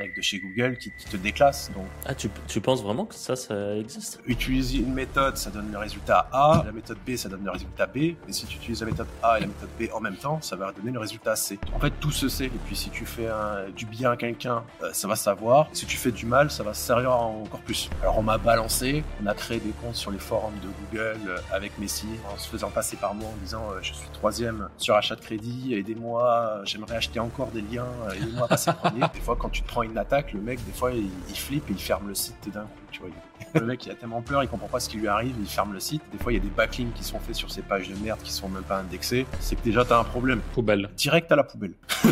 [0.00, 1.70] mec de chez Google qui, te déclasse.
[1.74, 4.20] Donc, ah, tu, tu, penses vraiment que ça, ça existe?
[4.26, 7.86] Utiliser une méthode, ça donne le résultat A, la méthode B, ça donne le résultat
[7.86, 10.40] B, et si tu utilises la méthode A et la méthode B en même temps,
[10.40, 11.58] ça va donner le résultat C.
[11.72, 13.28] En fait, tout se sait, et puis si tu fais
[13.76, 16.74] du bien à quelqu'un, euh, ça va savoir, si tu fais du mal, ça va
[16.74, 17.90] se servir encore plus.
[18.02, 21.38] Alors on m'a balancé, on a créé des comptes sur les forums de Google euh,
[21.52, 24.94] avec Messi, en se faisant passer par moi en disant euh, je suis troisième sur
[24.94, 29.00] achat de crédit, aidez-moi, j'aimerais acheter encore des liens, aidez-moi à passer premier.
[29.14, 31.68] Des fois, quand tu te prends une attaque, le mec, des fois, il, il flippe
[31.70, 33.10] et il ferme le site d'un coup, tu vois.
[33.54, 35.72] Le mec, il a tellement peur, il comprend pas ce qui lui arrive, il ferme
[35.72, 36.02] le site.
[36.12, 38.20] Des fois, il y a des backlinks qui sont faits sur ces pages de merde
[38.22, 39.26] qui sont même pas indexées.
[39.40, 40.40] C'est que déjà, t'as un problème.
[40.54, 40.90] Poubelle.
[40.96, 41.72] Direct à la poubelle.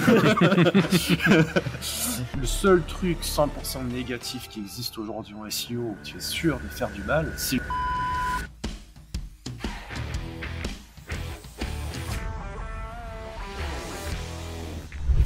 [2.38, 6.68] le seul truc 100% négatif qui existe aujourd'hui en SEO où tu es sûr de
[6.68, 7.60] faire du mal, c'est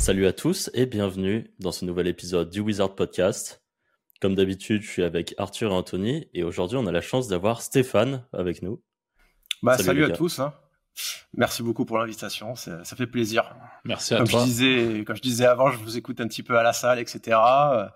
[0.02, 3.62] Salut à tous et bienvenue dans ce nouvel épisode du Wizard Podcast.
[4.20, 7.62] Comme d'habitude, je suis avec Arthur et Anthony et aujourd'hui, on a la chance d'avoir
[7.62, 8.82] Stéphane avec nous.
[9.62, 10.40] Bah, salut, à tous.
[10.40, 10.54] Hein.
[11.36, 13.54] Merci beaucoup pour l'invitation, ça fait plaisir.
[13.84, 14.40] Merci à comme toi.
[14.40, 16.98] Je disais, comme je disais avant, je vous écoute un petit peu à la salle,
[16.98, 17.38] etc.
[17.38, 17.86] Euh,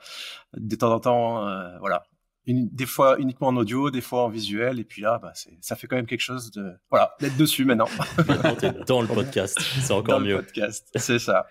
[0.55, 2.05] de temps en temps, euh, voilà.
[2.47, 5.75] Une, des fois uniquement en audio, des fois en visuel, et puis là, bah, ça
[5.75, 7.89] fait quand même quelque chose de, voilà, d'être dessus maintenant.
[8.87, 10.37] dans le podcast, c'est encore dans mieux.
[10.37, 11.49] Le podcast, c'est ça.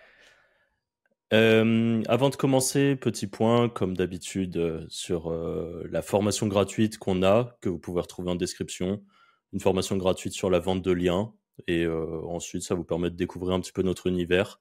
[1.36, 7.24] Euh, avant de commencer, petit point, comme d'habitude, euh, sur euh, la formation gratuite qu'on
[7.24, 9.04] a, que vous pouvez retrouver en description.
[9.52, 11.34] Une formation gratuite sur la vente de liens.
[11.68, 14.60] Et ensuite, ça vous permet de découvrir un petit peu notre univers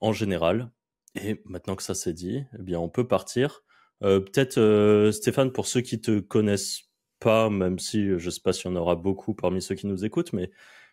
[0.00, 0.72] en général.
[1.14, 3.62] Et maintenant que ça c'est dit, eh bien, on peut partir.
[4.00, 8.74] Peut-être, Stéphane, pour ceux qui te connaissent pas, même si je sais pas s'il y
[8.74, 10.50] en aura beaucoup parmi ceux qui nous écoutent, mais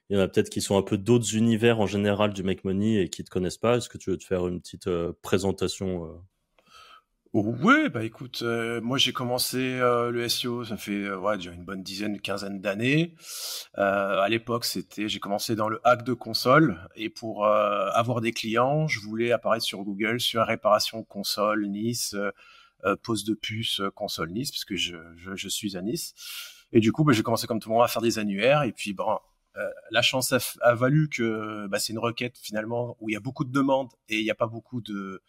[0.10, 2.64] il y en a peut-être qui sont un peu d'autres univers en général du Make
[2.64, 3.78] Money et qui te connaissent pas.
[3.78, 6.18] Est-ce que tu veux te faire une petite euh, présentation euh?
[7.32, 11.84] Oui, bah écoute, euh, moi j'ai commencé le SEO, ça fait ouais, déjà une bonne
[11.84, 13.14] dizaine, quinzaine d'années.
[13.76, 18.88] à l'époque, c'était, j'ai commencé dans le hack de console et pour avoir des clients,
[18.88, 22.16] je voulais apparaître sur Google sur réparation console Nice,
[23.04, 26.16] pose de puce console Nice, parce que je, suis à Nice.
[26.72, 28.72] Et du coup, bah, j'ai commencé comme tout le monde à faire des annuaires et
[28.72, 29.18] puis bon, euh,
[29.92, 33.44] la chance a, valu que bah, c'est une requête finalement où il y a beaucoup
[33.44, 35.22] de demandes et il n'y a pas beaucoup de,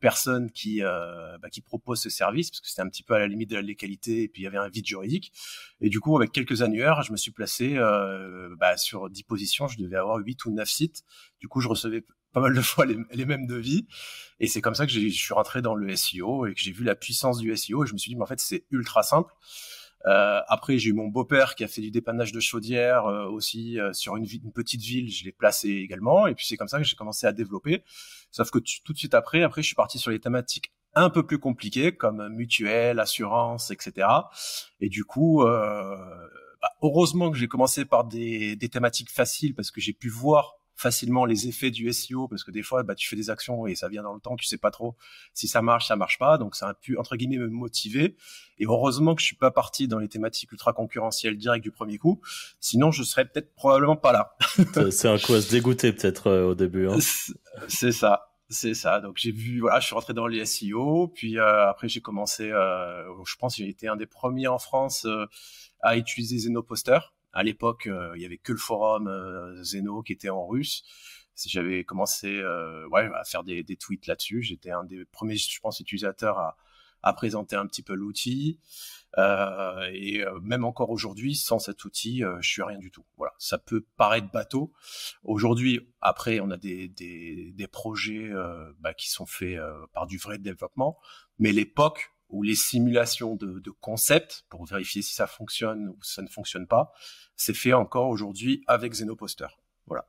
[0.00, 3.18] personnes qui, euh, bah, qui proposent ce service parce que c'était un petit peu à
[3.18, 5.32] la limite de la légalité et puis il y avait un vide juridique.
[5.80, 9.66] Et du coup, avec quelques annuaires, je me suis placé euh, bah, sur 10 positions.
[9.66, 11.02] Je devais avoir 8 ou 9 sites.
[11.40, 13.86] Du coup, je recevais pas mal de fois les, les mêmes devis.
[14.38, 16.84] Et c'est comme ça que je suis rentré dans le SEO et que j'ai vu
[16.84, 19.34] la puissance du SEO et je me suis dit, mais en fait, c'est ultra simple.
[20.06, 23.78] Euh, après, j'ai eu mon beau-père qui a fait du dépannage de chaudière euh, aussi
[23.78, 25.10] euh, sur une, une, petite ville.
[25.10, 26.26] Je l'ai placé également.
[26.26, 27.84] Et puis c'est comme ça que j'ai commencé à développer.
[28.30, 31.24] Sauf que tout de suite après, après, je suis parti sur les thématiques un peu
[31.24, 34.08] plus compliquées comme mutuelle, assurance, etc.
[34.80, 39.80] Et du coup, bah, heureusement que j'ai commencé par des, des thématiques faciles parce que
[39.80, 43.16] j'ai pu voir facilement les effets du SEO parce que des fois bah, tu fais
[43.16, 44.96] des actions et ça vient dans le temps tu sais pas trop
[45.34, 46.38] si ça marche ça marche pas.
[46.38, 48.16] Donc ça a pu entre guillemets me motiver.
[48.58, 51.98] Et heureusement que je suis pas parti dans les thématiques ultra concurrentielles direct du premier
[51.98, 52.20] coup.
[52.60, 54.36] Sinon je serais peut-être probablement pas là.
[54.90, 56.96] C'est un coup à se dégoûter peut-être euh, au début hein.
[57.68, 58.32] c'est ça.
[58.48, 59.00] C'est ça.
[59.00, 62.50] Donc j'ai vu, voilà, je suis rentré dans les SEO, puis euh, après j'ai commencé,
[62.50, 65.06] euh, je pense j'ai été un des premiers en France
[65.82, 66.98] à utiliser Zenoposter
[67.32, 70.84] à l'époque, euh, il y avait que le forum euh, Zeno qui était en russe.
[71.46, 74.42] J'avais commencé euh, ouais, à faire des, des tweets là-dessus.
[74.42, 76.56] J'étais un des premiers, je pense, utilisateurs à,
[77.02, 78.58] à présenter un petit peu l'outil.
[79.18, 83.04] Euh, et même encore aujourd'hui, sans cet outil, euh, je suis rien du tout.
[83.16, 84.72] Voilà, ça peut paraître bateau.
[85.24, 89.58] Aujourd'hui, après, on a des, des, des projets euh, bah, qui sont faits
[89.94, 90.98] par du vrai développement,
[91.38, 96.14] mais l'époque ou les simulations de, de concepts pour vérifier si ça fonctionne ou si
[96.14, 96.92] ça ne fonctionne pas,
[97.36, 99.48] c'est fait encore aujourd'hui avec Zenoposter.
[99.86, 100.06] Voilà.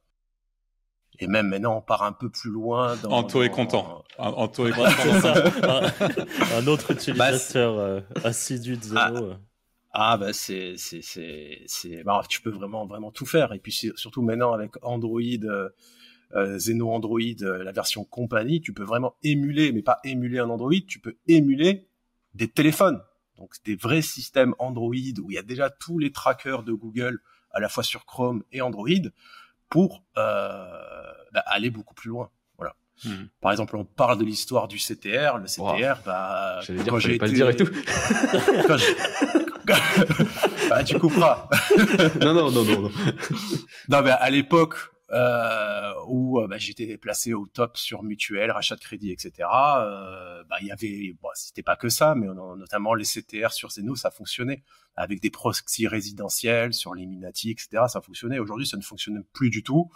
[1.19, 2.95] Et même maintenant, on part un peu plus loin.
[2.97, 4.03] Dans, Anto est content.
[4.17, 5.35] Anto est content.
[6.55, 8.99] un, autre utilisateur bah, euh, assidu de Zeno.
[8.99, 9.33] Ah, euh.
[9.91, 13.71] ah bah c'est c'est c'est c'est bah, tu peux vraiment vraiment tout faire et puis
[13.71, 15.69] surtout maintenant avec Android euh,
[16.33, 20.71] euh, Zeno Android la version compagnie tu peux vraiment émuler mais pas émuler un Android
[20.87, 21.89] tu peux émuler
[22.33, 23.01] des téléphones,
[23.37, 27.19] donc des vrais systèmes Android où il y a déjà tous les trackers de Google
[27.51, 28.89] à la fois sur Chrome et Android
[29.69, 30.67] pour euh,
[31.33, 32.29] bah, aller beaucoup plus loin.
[32.57, 32.75] Voilà.
[33.03, 33.25] Hmm.
[33.39, 35.37] Par exemple, on parle de l'histoire du CTR.
[35.37, 37.65] Le CTR, bah, quand j'ai pas le dire et tout.
[38.67, 38.77] quand
[40.69, 41.49] bah, tu couperas.
[42.21, 42.91] non, non, non, non, non.
[43.89, 48.81] non, mais à l'époque, euh, où bah, j'étais placé au top sur mutuelle, rachat de
[48.81, 49.31] crédit, etc.
[49.39, 53.95] bah il y avait, bon, c'était pas que ça, mais notamment les CTR sur Zeno,
[53.95, 54.63] ça fonctionnait
[54.95, 57.83] avec des proxys résidentiels sur l'Illuminati, etc.
[57.87, 58.39] Ça fonctionnait.
[58.39, 59.89] Aujourd'hui, ça ne fonctionne plus du tout.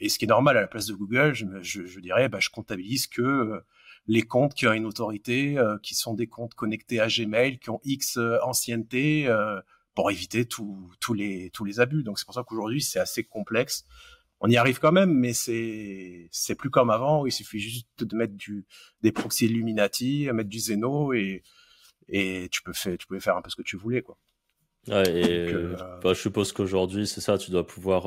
[0.00, 2.40] Et ce qui est normal à la place de Google, je, je, je dirais, bah,
[2.40, 3.62] je comptabilise que
[4.06, 7.70] les comptes qui ont une autorité, euh, qui sont des comptes connectés à Gmail, qui
[7.70, 9.60] ont X euh, ancienneté, euh,
[9.94, 12.02] pour éviter tous les, tous les abus.
[12.02, 13.84] Donc c'est pour ça qu'aujourd'hui, c'est assez complexe.
[14.46, 18.14] On y arrive quand même, mais c'est c'est plus comme avant il suffit juste de
[18.14, 18.66] mettre du
[19.00, 21.42] des proxys Illuminati, mettre du Zeno et
[22.08, 24.18] et tu peux faire tu pouvais faire un peu ce que tu voulais quoi.
[24.88, 25.52] Ouais, et
[26.02, 28.04] bah, je suppose qu'aujourd'hui c'est ça, tu dois pouvoir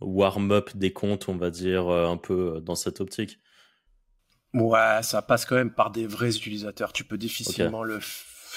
[0.00, 3.40] warm up des comptes, on va dire un peu dans cette optique.
[4.54, 6.92] Ouais, ça passe quand même par des vrais utilisateurs.
[6.92, 7.98] Tu peux difficilement le,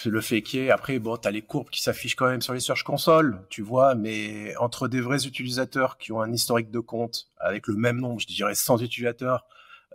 [0.05, 0.71] le faker.
[0.71, 3.95] Après, bon, t'as les courbes qui s'affichent quand même sur les Search Console, tu vois,
[3.95, 8.19] mais entre des vrais utilisateurs qui ont un historique de compte avec le même nombre,
[8.19, 9.45] je dirais 100 utilisateurs,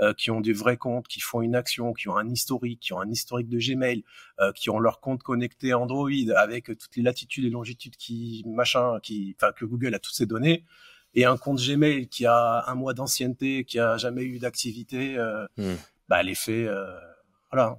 [0.01, 2.93] euh, qui ont des vrais comptes, qui font une action, qui ont un historique, qui
[2.93, 4.03] ont un historique de Gmail,
[4.41, 8.99] euh, qui ont leur compte connecté Android avec toutes les latitudes et longitudes qui machin,
[9.03, 10.65] qui, enfin que Google a toutes ces données,
[11.15, 15.47] et un compte Gmail qui a un mois d'ancienneté, qui a jamais eu d'activité, euh,
[15.57, 15.75] hmm.
[16.09, 16.99] bah l'effet, euh,
[17.51, 17.77] voilà.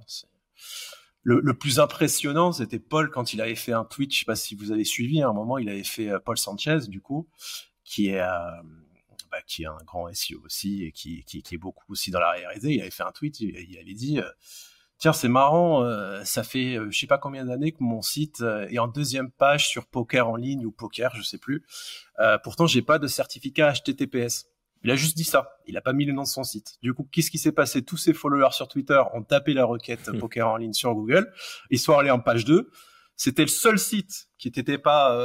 [1.24, 4.56] Le, plus impressionnant, c'était Paul quand il avait fait un tweet, je sais pas si
[4.56, 7.28] vous avez suivi, à un moment, il avait fait euh, Paul Sanchez, du coup,
[7.84, 8.28] qui est, euh,
[9.30, 12.72] bah, un grand SEO aussi et qui, qui, est beaucoup aussi dans la R&D.
[12.72, 14.20] Il avait fait un tweet, il, il avait dit,
[15.02, 18.40] tiens, c'est marrant, euh, ça fait euh, je sais pas combien d'années que mon site
[18.40, 21.64] euh, est en deuxième page sur poker en ligne ou poker, je sais plus.
[22.20, 24.46] Euh, pourtant, j'ai pas de certificat HTTPS.
[24.84, 25.56] Il a juste dit ça.
[25.66, 26.78] Il a pas mis le nom de son site.
[26.82, 27.82] Du coup, qu'est-ce qui s'est passé?
[27.82, 31.32] Tous ses followers sur Twitter ont tapé la requête poker en ligne sur Google.
[31.70, 32.70] Ils sont allés en page 2.
[33.16, 35.16] C'était le seul site qui n'était pas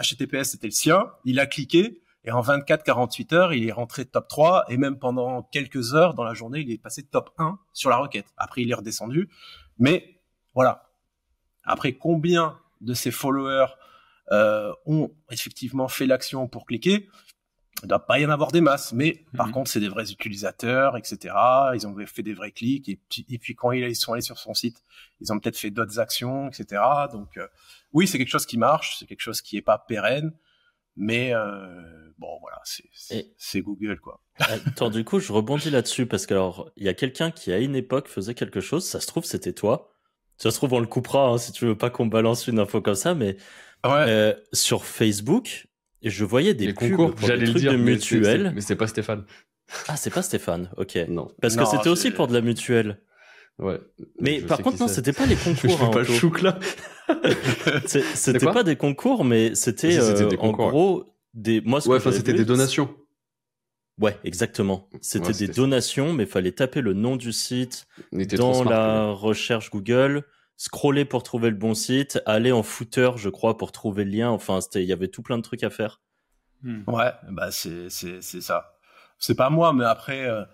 [0.00, 1.10] HTTPS, c'était le sien.
[1.24, 2.02] Il a cliqué.
[2.24, 6.24] Et en 24-48 heures, il est rentré top 3 et même pendant quelques heures dans
[6.24, 8.26] la journée, il est passé top 1 sur la requête.
[8.36, 9.30] Après, il est redescendu.
[9.78, 10.20] Mais
[10.54, 10.90] voilà.
[11.64, 13.68] Après, combien de ses followers
[14.30, 17.08] euh, ont effectivement fait l'action pour cliquer?
[17.82, 18.92] Il ne doit pas y en avoir des masses.
[18.92, 19.52] Mais par mhm.
[19.52, 21.34] contre, c'est des vrais utilisateurs, etc.
[21.74, 22.88] Ils ont fait des vrais clics.
[22.88, 24.82] Et puis, et puis quand ils sont allés sur son site,
[25.20, 26.82] ils ont peut-être fait d'autres actions, etc.
[27.12, 27.46] Donc euh,
[27.92, 28.96] oui, c'est quelque chose qui marche.
[28.98, 30.32] C'est quelque chose qui n'est pas pérenne.
[30.96, 34.20] Mais euh, bon, voilà, c'est Google, quoi.
[34.40, 37.58] Attends, du coup, je rebondis là-dessus parce que alors, il y a quelqu'un qui à
[37.58, 38.84] une époque faisait quelque chose.
[38.84, 39.92] Ça se trouve, c'était toi.
[40.38, 42.80] Ça se trouve, on le coupera hein, si tu veux pas qu'on balance une info
[42.80, 43.36] comme ça, mais
[43.86, 45.67] euh, sur Facebook,
[46.02, 48.52] je voyais des concours pour des trucs de mutuelle.
[48.54, 49.24] Mais c'est pas Stéphane.
[49.88, 50.70] Ah, c'est pas Stéphane.
[50.76, 50.96] Ok.
[51.08, 51.28] Non.
[51.40, 53.00] Parce que c'était aussi pour de la mutuelle.
[53.58, 53.80] Ouais.
[54.20, 55.78] Mais par contre, non, c'était pas les concours.
[55.78, 56.58] je hein, pas le chouk là.
[57.86, 61.04] c'était pas des concours, mais c'était euh, en gros
[61.34, 61.60] des.
[61.62, 62.88] Moi, ouais, enfin, c'était des donations.
[64.00, 64.88] Ouais, exactement.
[65.00, 70.22] C'était des donations, mais fallait taper le nom du site dans la recherche Google,
[70.58, 74.28] scroller pour trouver le bon site, aller en footer, je crois, pour trouver le lien.
[74.28, 76.02] Enfin, c'était, il y avait tout plein de trucs à faire.
[76.62, 76.82] Hmm.
[76.88, 78.74] Ouais, bah c'est c'est c'est ça.
[79.18, 80.26] C'est pas moi, mais après.
[80.26, 80.44] Euh,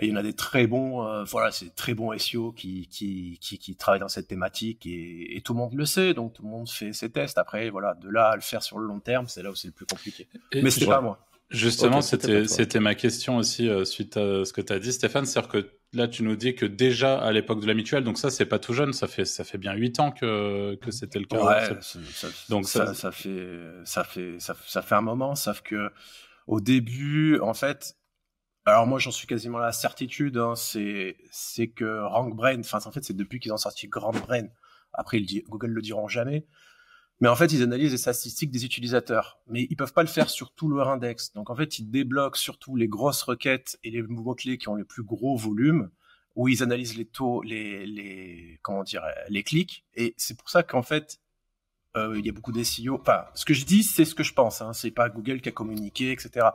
[0.00, 3.38] il y en a des très bons, euh, voilà, c'est très bons SEO qui, qui,
[3.40, 6.42] qui, qui, travaillent dans cette thématique et, et, tout le monde le sait, donc tout
[6.42, 7.36] le monde fait ses tests.
[7.36, 9.68] Après, voilà, de là à le faire sur le long terme, c'est là où c'est
[9.68, 10.28] le plus compliqué.
[10.54, 11.24] Mais c'est pas moi.
[11.50, 15.26] Justement, c'était c'était ma question aussi euh, suite à ce que tu as dit, Stéphane.
[15.26, 18.30] C'est-à-dire que là, tu nous dis que déjà à l'époque de la mutuelle, donc ça,
[18.30, 21.26] c'est pas tout jeune, ça fait ça fait bien huit ans que que c'était le
[21.26, 21.44] cas.
[21.44, 23.46] Ouais, ça, donc ça, ça, fait
[23.84, 25.90] ça fait ça, ça fait un moment, sauf que
[26.46, 27.96] au début, en fait,
[28.64, 32.92] alors moi j'en suis quasiment à la certitude, hein, c'est c'est que RankBrain, enfin en
[32.92, 34.46] fait c'est depuis qu'ils ont sorti GrandBrain,
[34.92, 36.46] après ils Google le diront jamais,
[37.22, 40.28] mais en fait ils analysent les statistiques des utilisateurs, mais ils peuvent pas le faire
[40.28, 44.02] sur tout leur index, donc en fait ils débloquent surtout les grosses requêtes et les
[44.02, 45.88] mots clés qui ont le plus gros volume,
[46.34, 50.64] où ils analysent les taux, les les comment dire les clics, et c'est pour ça
[50.64, 51.20] qu'en fait
[51.96, 52.98] euh, il y a beaucoup d'SEO.
[53.00, 54.62] Enfin, ce que je dis, c'est ce que je pense.
[54.62, 54.72] Hein.
[54.72, 56.46] C'est pas Google qui a communiqué, etc.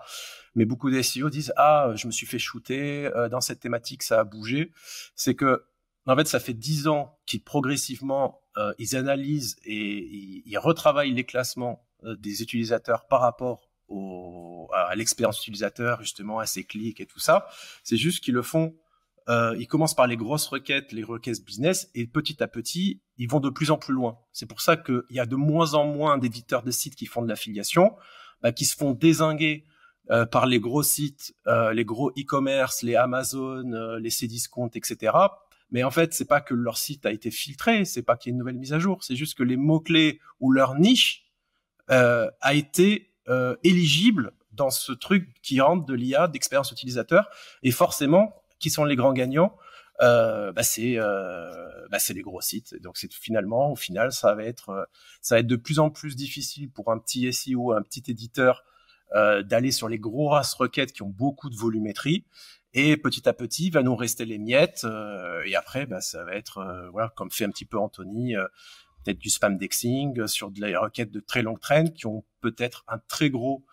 [0.56, 4.20] Mais beaucoup d'SEO disent ah, je me suis fait shooter euh, dans cette thématique, ça
[4.20, 4.72] a bougé.
[5.16, 5.64] C'est que
[6.08, 11.26] en fait, ça fait dix ans qu'ils progressivement euh, ils analysent et ils, retravaillent les
[11.26, 17.20] classements des utilisateurs par rapport au, à l'expérience utilisateur, justement, à ses clics et tout
[17.20, 17.48] ça.
[17.84, 18.76] C'est juste qu'ils le font
[19.30, 23.30] euh, ils commencent par les grosses requêtes, les requêtes business, et petit à petit, ils
[23.30, 24.20] vont de plus en plus loin.
[24.32, 27.22] C'est pour ça qu'il y a de moins en moins d'éditeurs de sites qui font
[27.22, 27.96] de l'affiliation,
[28.42, 29.66] bah, qui se font désinguer
[30.10, 35.12] euh, par les gros sites, euh, les gros e-commerce, les Amazon, euh, les Cdiscount, etc.
[35.72, 38.32] Mais en fait, c'est pas que leur site a été filtré, c'est pas qu'il y
[38.32, 41.26] ait une nouvelle mise à jour, c'est juste que les mots clés ou leur niche
[41.90, 43.14] euh, a été
[43.64, 47.30] éligible dans ce truc qui rentre de l'IA, d'expérience utilisateur,
[47.62, 49.54] et forcément, qui sont les grands gagnants
[50.02, 52.80] euh, bah c'est euh, bah c'est les gros sites.
[52.82, 54.86] Donc c'est finalement au final ça va être euh,
[55.22, 58.64] ça va être de plus en plus difficile pour un petit SEO, un petit éditeur
[59.16, 62.26] euh, d'aller sur les gros races requêtes qui ont beaucoup de volumétrie.
[62.74, 64.82] Et petit à petit, va nous rester les miettes.
[64.84, 68.36] Euh, et après, bah, ça va être, voilà, comme fait un petit peu Anthony,
[69.04, 72.84] peut-être du spam dexing sur de la requêtes de très longue traîne qui ont peut-être
[72.88, 73.64] un très gros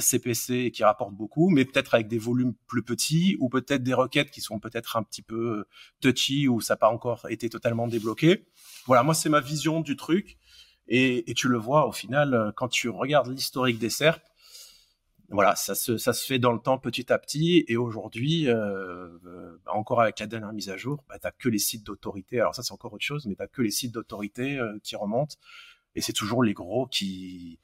[0.00, 3.94] CPC euh, qui rapporte beaucoup, mais peut-être avec des volumes plus petits ou peut-être des
[3.94, 5.68] requêtes qui sont peut-être un petit peu euh,
[6.00, 8.46] touchy ou ça n'a pas encore été totalement débloqué.
[8.86, 10.38] Voilà, moi c'est ma vision du truc
[10.88, 14.22] et, et, tu le vois au final euh, quand tu regardes l'historique des SERP.
[15.32, 19.08] Voilà, ça se, ça se fait dans le temps petit à petit et aujourd'hui, euh,
[19.64, 22.40] bah, encore avec la dernière mise à jour, bah, tu que les sites d'autorité.
[22.40, 25.36] Alors ça c'est encore autre chose, mais tu que les sites d'autorité qui remontent
[25.94, 27.58] et c'est toujours les gros qui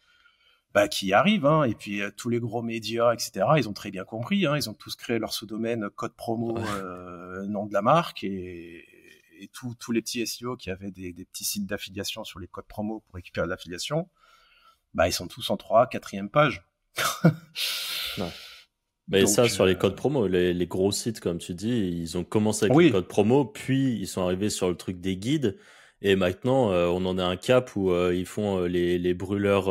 [0.74, 1.46] bah, qui arrivent.
[1.46, 3.46] Hein, et puis euh, tous les gros médias, etc.
[3.56, 4.46] Ils ont très bien compris.
[4.46, 8.84] Hein, ils ont tous créé leur sous-domaine code promo, euh, nom de la marque et,
[9.40, 12.66] et tous les petits SEO qui avaient des, des petits sites d'affiliation sur les codes
[12.66, 14.08] promo pour récupérer l'affiliation,
[14.94, 16.67] bah ils sont tous en 3 quatrième page.
[19.10, 22.18] Mais ça, sur les euh, codes promo, les, les, gros sites, comme tu dis, ils
[22.18, 25.56] ont commencé avec les codes promo, puis ils sont arrivés sur le truc des guides,
[26.02, 29.70] et maintenant, on en a un cap où ils font les, les brûleurs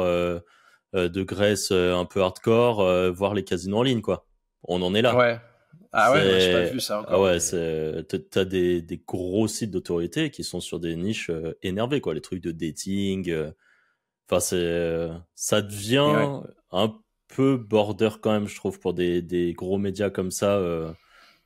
[0.96, 1.26] euh, de
[1.72, 4.26] euh, un peu hardcore, euh, voir les casinos en ligne, quoi.
[4.64, 5.16] On en est là.
[5.16, 5.40] Ouais.
[5.92, 7.14] Ah ouais, j'ai pas vu ça encore.
[7.14, 11.32] Ah ouais, c'est t'as des, des gros sites d'autorité qui sont sur des niches
[11.64, 13.34] énervées quoi, les trucs de dating.
[14.30, 16.42] Enfin c'est ça devient
[16.72, 16.96] un
[17.28, 20.62] peu border quand même, je trouve, pour des, des gros médias comme ça.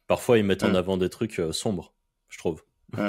[0.08, 1.94] parfois ils mettent en avant des trucs sombres,
[2.30, 2.64] je trouve.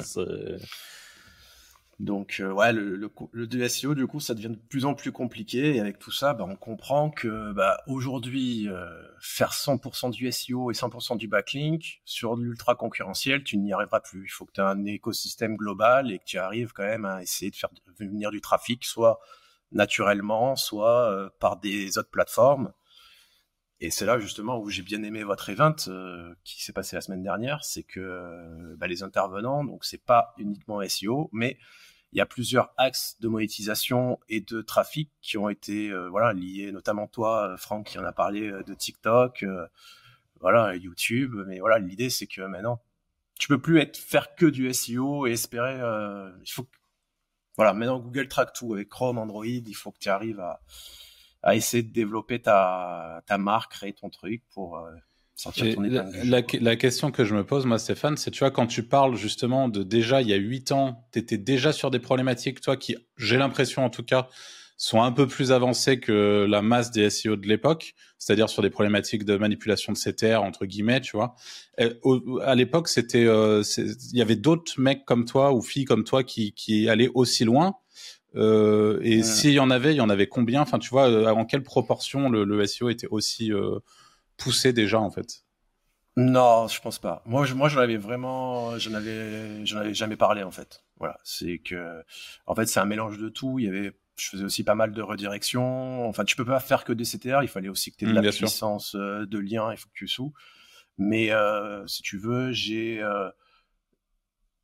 [2.02, 5.12] Donc euh, ouais, le, le, le SEO du coup ça devient de plus en plus
[5.12, 8.88] compliqué et avec tout ça, bah, on comprend que bah, aujourd'hui euh,
[9.20, 14.00] faire 100% du SEO et 100% du backlink sur de l'ultra concurrentiel, tu n'y arriveras
[14.00, 14.24] plus.
[14.24, 17.22] Il faut que tu aies un écosystème global et que tu arrives quand même à
[17.22, 19.20] essayer de faire venir du trafic, soit
[19.72, 22.72] naturellement, soit euh, par des autres plateformes.
[23.80, 25.74] Et c'est là justement où j'ai bien aimé votre event
[26.44, 30.80] qui s'est passé la semaine dernière, c'est que bah, les intervenants, donc c'est pas uniquement
[30.88, 31.58] SEO, mais
[32.12, 36.32] il y a plusieurs axes de monétisation et de trafic qui ont été euh, voilà
[36.32, 39.44] liés, notamment toi, euh, Franck, qui en a parlé euh, de TikTok,
[40.40, 41.34] voilà YouTube.
[41.46, 42.82] Mais voilà, l'idée c'est que maintenant,
[43.38, 45.76] tu peux plus être faire que du SEO et espérer.
[45.76, 46.68] il faut
[47.56, 49.44] voilà, maintenant Google track tout avec Chrome, Android.
[49.44, 50.60] Il faut que tu arrives à,
[51.42, 54.78] à essayer de développer ta, ta marque, créer ton truc pour
[56.60, 59.68] la, question que je me pose, moi, Stéphane, c'est, tu vois, quand tu parles justement
[59.68, 62.96] de déjà, il y a huit ans, tu étais déjà sur des problématiques, toi, qui,
[63.16, 64.28] j'ai l'impression en tout cas,
[64.82, 68.70] sont un peu plus avancées que la masse des SEO de l'époque, c'est-à-dire sur des
[68.70, 71.36] problématiques de manipulation de CTR, entre guillemets, tu vois.
[72.44, 76.24] à l'époque, c'était, euh, il y avait d'autres mecs comme toi ou filles comme toi
[76.24, 77.76] qui, qui allaient aussi loin.
[78.34, 80.62] Euh, et s'il y en avait, il y en avait combien?
[80.62, 83.52] Enfin, tu vois, euh, en quelle proportion le, le SEO était aussi
[84.36, 85.44] poussé déjà en fait?
[86.16, 87.22] Non, je pense pas.
[87.24, 90.82] Moi, je, moi, j'en avais vraiment, j'en avais, j'en avais jamais parlé en fait.
[90.98, 92.02] Voilà, c'est que,
[92.46, 93.60] en fait, c'est un mélange de tout.
[93.60, 96.08] Il y avait, je faisais aussi pas mal de redirections.
[96.08, 97.42] Enfin, tu peux pas faire que des CTR.
[97.42, 99.72] Il fallait aussi que tu aies de mmh, la puissance euh, de lien.
[99.72, 100.32] Il faut que tu sous.
[100.98, 103.30] Mais euh, si tu veux, j'ai euh,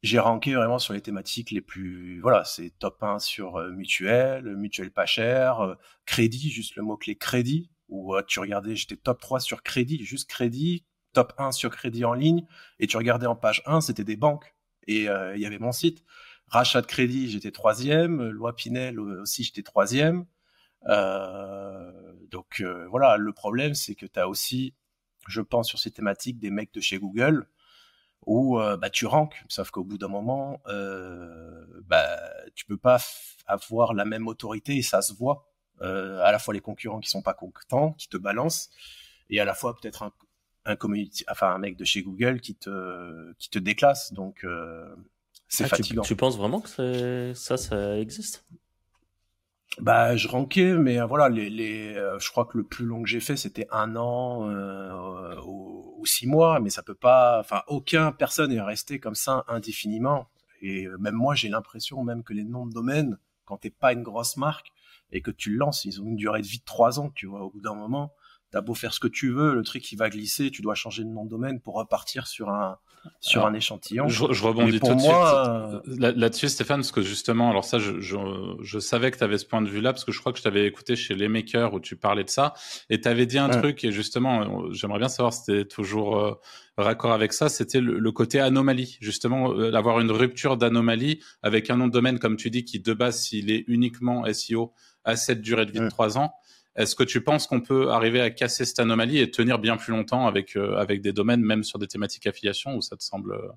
[0.02, 4.92] j'ai ranké vraiment sur les thématiques les plus voilà c'est top 1 sur mutuel mutuel
[4.92, 5.74] pas cher
[6.06, 10.04] crédit juste le mot clé crédit où euh, tu regardais, j'étais top 3 sur crédit,
[10.04, 12.44] juste crédit, top 1 sur crédit en ligne,
[12.78, 14.54] et tu regardais en page 1, c'était des banques,
[14.86, 16.04] et euh, il y avait mon site.
[16.50, 20.24] Rachat de crédit, j'étais troisième, loi Pinel aussi, j'étais troisième.
[20.88, 21.92] Euh,
[22.30, 24.74] donc voilà, le problème, c'est que tu as aussi,
[25.28, 27.46] je pense, sur ces thématiques, des mecs de chez Google,
[28.26, 32.18] où bah, tu ranks, sauf qu'au bout d'un moment, euh, bah,
[32.54, 32.98] tu peux pas
[33.46, 35.48] avoir la même autorité et ça se voit.
[35.80, 38.70] Euh, à la fois les concurrents qui sont pas contents, qui te balancent,
[39.30, 40.12] et à la fois peut-être un,
[40.66, 40.76] un
[41.30, 44.12] enfin un mec de chez Google qui te qui te déclasse.
[44.12, 44.94] Donc euh,
[45.48, 46.02] c'est ah, fatigant.
[46.02, 48.44] Tu, penses vraiment que ça, ça existe?
[49.80, 53.08] Bah, je rankais, mais euh, voilà, les, les je crois que le plus long que
[53.08, 58.12] j'ai fait, c'était un an euh, ou, six mois, mais ça peut pas, enfin, aucun
[58.12, 60.28] personne est resté comme ça indéfiniment.
[60.62, 64.02] Et même moi, j'ai l'impression même que les noms de domaine, quand t'es pas une
[64.02, 64.72] grosse marque,
[65.10, 67.42] et que tu lances, ils ont une durée de vie de trois ans, tu vois.
[67.42, 68.12] Au bout d'un moment,
[68.50, 71.04] T'as beau faire ce que tu veux, le truc il va glisser, tu dois changer
[71.04, 72.78] de nom de domaine pour repartir sur un
[73.20, 74.08] sur un échantillon.
[74.08, 78.16] Je, rebondis tout de suite euh, là-dessus, Stéphane, parce que justement, alors ça, je, je,
[78.60, 80.42] je savais que tu avais ce point de vue-là, parce que je crois que je
[80.42, 82.54] t'avais écouté chez Les Makers où tu parlais de ça,
[82.90, 86.18] et tu avais dit un truc, et justement, euh, j'aimerais bien savoir si c'était toujours
[86.18, 86.34] euh,
[86.76, 91.86] raccord avec ça, c'était le, côté anomalie, justement, d'avoir une rupture d'anomalie avec un nom
[91.86, 94.72] de domaine, comme tu dis, qui de base, s'il est uniquement SEO,
[95.04, 96.34] a cette durée de vie de trois ans.
[96.76, 99.92] Est-ce que tu penses qu'on peut arriver à casser cette anomalie et tenir bien plus
[99.92, 103.32] longtemps avec, euh, avec des domaines, même sur des thématiques affiliation, ou ça te semble
[103.32, 103.48] euh,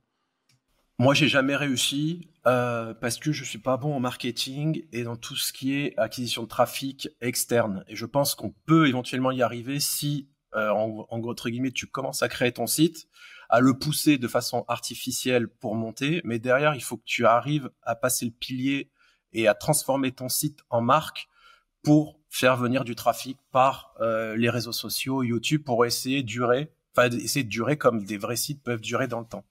[1.00, 5.16] moi, j'ai jamais réussi euh, parce que je suis pas bon en marketing et dans
[5.16, 7.84] tout ce qui est acquisition de trafic externe.
[7.88, 12.22] Et je pense qu'on peut éventuellement y arriver si, en, en entre guillemets, tu commences
[12.22, 13.08] à créer ton site,
[13.50, 17.72] à le pousser de façon artificielle pour monter, mais derrière, il faut que tu arrives
[17.82, 18.92] à passer le pilier
[19.34, 21.28] et à transformer ton site en marque
[21.84, 26.72] pour faire venir du trafic par euh, les réseaux sociaux, YouTube, pour essayer de durer,
[26.96, 29.44] enfin essayer de durer comme des vrais sites peuvent durer dans le temps.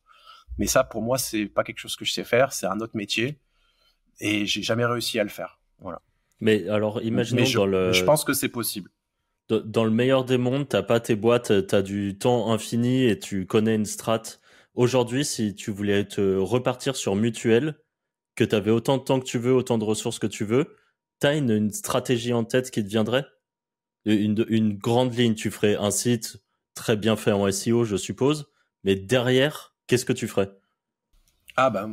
[0.58, 2.96] Mais ça, pour moi, c'est pas quelque chose que je sais faire, c'est un autre
[2.96, 3.38] métier,
[4.18, 5.60] et j'ai jamais réussi à le faire.
[5.78, 6.00] Voilà.
[6.40, 7.92] Mais alors, imaginons je, dans le.
[7.92, 8.90] Je pense que c'est possible.
[9.50, 13.46] Dans le meilleur des mondes, t'as pas tes boîtes, t'as du temps infini et tu
[13.46, 14.22] connais une strat.
[14.74, 17.74] Aujourd'hui, si tu voulais te repartir sur mutuel,
[18.36, 20.76] que tu avais autant de temps que tu veux, autant de ressources que tu veux,
[21.20, 23.26] t'as une, stratégie en tête qui te viendrait?
[24.06, 26.38] Une, une grande ligne, tu ferais un site
[26.74, 28.50] très bien fait en SEO, je suppose,
[28.84, 30.50] mais derrière, qu'est-ce que tu ferais?
[31.56, 31.86] Ah bah,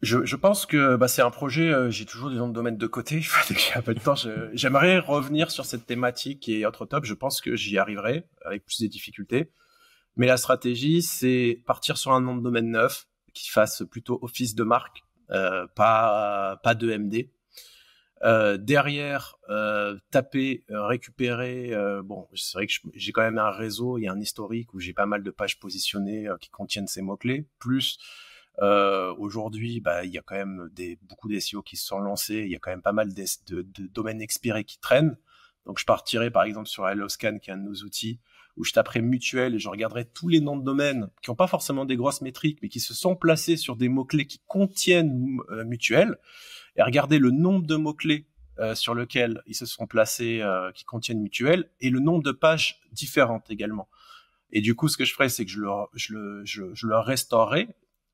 [0.00, 2.76] je, je pense que bah, c'est un projet, euh, j'ai toujours des noms de domaine
[2.76, 3.22] de côté,
[3.74, 4.14] un peu de temps,
[4.52, 8.80] j'aimerais revenir sur cette thématique et autre top, je pense que j'y arriverai avec plus
[8.80, 9.50] de difficultés.
[10.16, 14.54] Mais la stratégie, c'est partir sur un nom de domaine neuf qui fasse plutôt office
[14.54, 17.30] de marque, euh, pas, pas de MD,
[18.24, 21.72] euh, derrière, euh, taper, euh, récupérer.
[22.04, 25.06] bon, c'est vrai que j'ai quand même un réseau, a un historique où j'ai pas
[25.06, 27.46] mal de pages positionnées qui contiennent ces mots clés.
[27.58, 27.98] Plus
[29.18, 32.42] aujourd'hui, bah, il y a quand même des, beaucoup d'SEO qui se sont lancés.
[32.44, 35.16] Il y a quand même pas mal de, de, de, domaines expirés qui traînent.
[35.66, 38.20] Donc, je partirai par exemple sur HelloScan, qui est un de nos outils,
[38.56, 41.46] où je taperai mutuel et je regarderai tous les noms de domaines qui n'ont pas
[41.46, 45.38] forcément des grosses métriques, mais qui se sont placés sur des mots clés qui contiennent
[45.64, 46.18] mutuel
[46.76, 48.26] et regarder le nombre de mots-clés
[48.58, 52.32] euh, sur lesquels ils se sont placés euh, qui contiennent mutuel et le nombre de
[52.32, 53.88] pages différentes également.
[54.52, 56.98] Et du coup, ce que je ferai, c'est que je le, je le, je, le
[56.98, 57.68] restaurerai.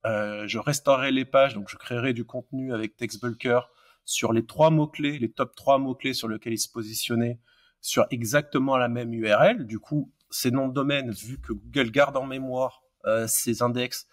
[0.06, 3.60] Euh, je restaurerai les pages, donc je créerai du contenu avec TextBulker
[4.04, 7.40] sur les trois mots-clés, les top trois mots-clés sur lesquels ils se positionnaient
[7.80, 9.66] sur exactement la même URL.
[9.66, 14.06] Du coup, ces noms de domaine, vu que Google garde en mémoire euh, ces index,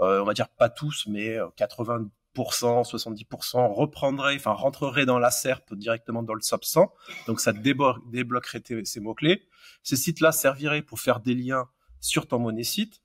[0.00, 5.74] euh, on va dire pas tous, mais 80 70% reprendrait, enfin rentrerait dans la SERP
[5.74, 6.92] directement dans le SOP 100.
[7.26, 9.42] Donc ça débloquerait ces mots-clés.
[9.82, 11.68] Ces sites-là serviraient pour faire des liens
[12.00, 13.02] sur ton monnaie site.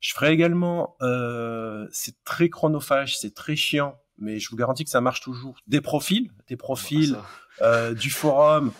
[0.00, 4.90] Je ferai également, euh, c'est très chronophage, c'est très chiant, mais je vous garantis que
[4.90, 5.56] ça marche toujours.
[5.66, 7.16] Des profils, des profils
[7.62, 8.72] euh, du forum,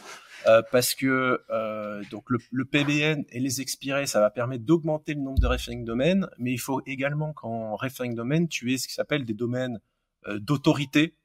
[0.46, 5.14] euh, parce que euh, donc le, le, PBN et les expirés, ça va permettre d'augmenter
[5.14, 8.88] le nombre de referring domaines, mais il faut également qu'en referring domaine, tu aies ce
[8.88, 9.80] qui s'appelle des domaines
[10.26, 11.16] euh, d'autorité,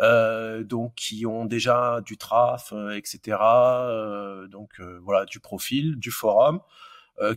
[0.00, 3.38] euh, donc qui ont déjà du traf, etc.
[4.50, 6.60] donc voilà, du profil, du forum,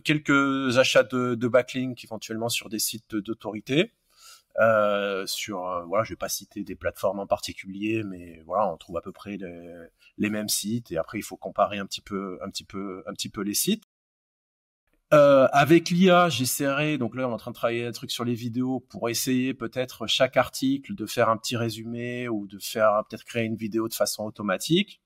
[0.04, 3.92] quelques achats de, de backlinks éventuellement sur des sites d'autorité.
[4.58, 8.78] Euh, sur euh, voilà je vais pas citer des plateformes en particulier mais voilà on
[8.78, 9.36] trouve à peu près
[10.16, 13.12] les, mêmes sites et après il faut comparer un petit peu un petit peu un
[13.12, 13.84] petit peu les sites.
[15.12, 18.24] Euh, avec l'IA, j'essaierai, donc là on est en train de travailler un truc sur
[18.24, 23.04] les vidéos pour essayer peut-être chaque article de faire un petit résumé ou de faire
[23.08, 25.00] peut-être créer une vidéo de façon automatique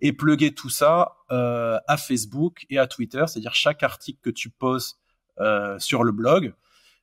[0.00, 4.50] et plugger tout ça euh, à Facebook et à Twitter, c'est-à-dire chaque article que tu
[4.50, 4.98] poses
[5.40, 6.54] euh, sur le blog,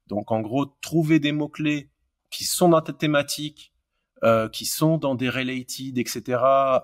[0.08, 1.90] donc en gros, trouver des mots-clés
[2.30, 3.74] qui sont dans ta thématique,
[4.24, 6.40] euh, qui sont dans des related, etc.,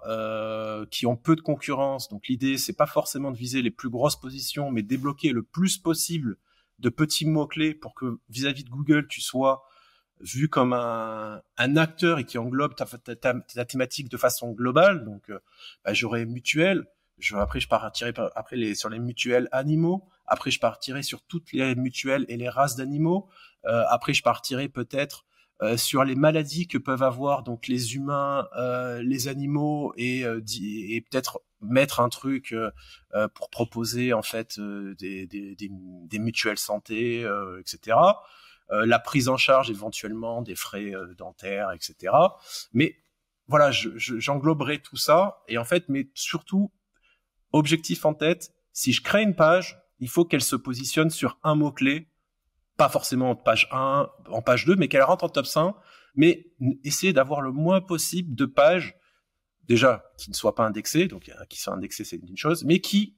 [0.08, 2.10] euh, qui ont peu de concurrence.
[2.10, 5.78] Donc l'idée, c'est pas forcément de viser les plus grosses positions, mais débloquer le plus
[5.78, 6.38] possible
[6.80, 9.64] de petits mots-clés pour que vis-à-vis de Google, tu sois
[10.20, 15.06] vu comme un, un acteur et qui englobe ta, ta, ta, thématique de façon globale.
[15.06, 15.40] Donc euh,
[15.84, 16.86] bah, j'aurais mutuel,
[17.18, 21.52] je, après je partirai après les, sur les mutuelles animaux, après, je partirai sur toutes
[21.52, 23.28] les mutuelles et les races d'animaux.
[23.66, 25.26] Euh, après, je partirai peut-être
[25.62, 31.02] euh, sur les maladies que peuvent avoir donc les humains, euh, les animaux et, et
[31.02, 32.56] peut-être mettre un truc
[33.36, 37.28] pour proposer en fait des, des, des, des mutuelles santé,
[37.60, 37.98] etc.
[38.70, 42.14] la prise en charge éventuellement des frais dentaires, etc.
[42.72, 42.96] Mais
[43.48, 46.72] voilà, j'engloberai je, tout ça et en fait, mais surtout
[47.52, 51.56] objectif en tête, si je crée une page, il faut qu'elle se positionne sur un
[51.56, 52.08] mot-clé,
[52.76, 55.76] pas forcément en page 1, en page 2, mais qu'elle rentre en top 5,
[56.16, 56.48] mais
[56.84, 58.98] essayer d'avoir le moins possible de pages,
[59.68, 62.82] déjà, qui ne soient pas indexées, donc euh, qui soient indexées, c'est une chose, mais
[62.82, 63.16] qui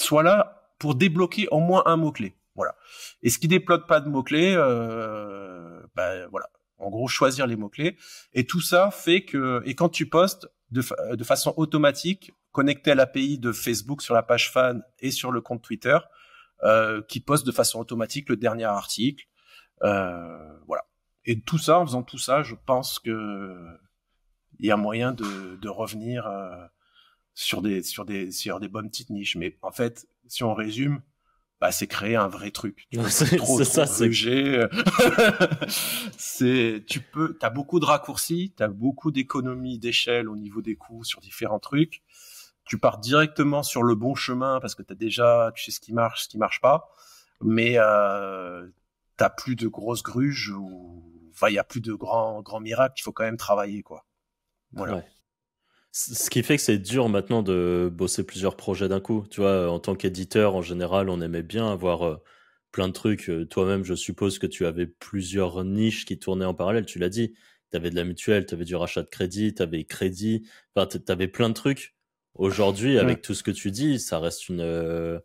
[0.00, 2.36] soient là pour débloquer au moins un mot-clé.
[2.56, 2.74] Voilà.
[3.22, 6.50] Et ce qui débloque pas de mots-clés, euh, ben voilà.
[6.78, 7.96] En gros, choisir les mots-clés.
[8.34, 10.82] Et tout ça fait que, et quand tu postes de,
[11.14, 15.40] de façon automatique, connecté à l'API de Facebook sur la page fan et sur le
[15.40, 15.98] compte Twitter,
[17.08, 19.26] qui poste de façon automatique le dernier article.
[19.82, 20.84] Euh, voilà.
[21.24, 23.78] Et tout ça, en faisant tout ça, je pense que
[24.58, 26.64] il y a moyen de, de revenir euh,
[27.34, 29.36] sur des sur des sur des bonnes petites niches.
[29.36, 31.02] Mais en fait, si on résume,
[31.60, 32.86] bah, c'est créer un vrai truc.
[33.08, 34.10] C'est trop, ça, c'est
[36.18, 41.04] c'est tu peux, t'as beaucoup de raccourcis, t'as beaucoup d'économies d'échelle au niveau des coûts
[41.04, 42.02] sur différents trucs.
[42.66, 45.92] Tu pars directement sur le bon chemin parce que t'as déjà, tu sais ce qui
[45.92, 46.90] marche, ce qui marche pas,
[47.40, 48.66] mais euh,
[49.16, 51.02] t'as plus de grosses gruges ou,
[51.32, 52.94] enfin, il y a plus de grands grands miracles.
[52.98, 54.04] Il faut quand même travailler, quoi.
[54.72, 55.02] Voilà.
[55.92, 59.24] Ce qui fait que c'est dur maintenant de bosser plusieurs projets d'un coup.
[59.30, 62.16] Tu vois, en tant qu'éditeur, en général, on aimait bien avoir euh,
[62.70, 63.30] plein de trucs.
[63.30, 66.84] Euh, toi-même, je suppose que tu avais plusieurs niches qui tournaient en parallèle.
[66.84, 67.34] Tu l'as dit.
[67.70, 70.46] Tu avais de la mutuelle, tu avais du rachat de crédit, tu avais crédit.
[70.74, 71.95] Enfin, tu avais plein de trucs.
[72.38, 75.18] Aujourd'hui, avec tout ce que tu dis, ça reste une, euh,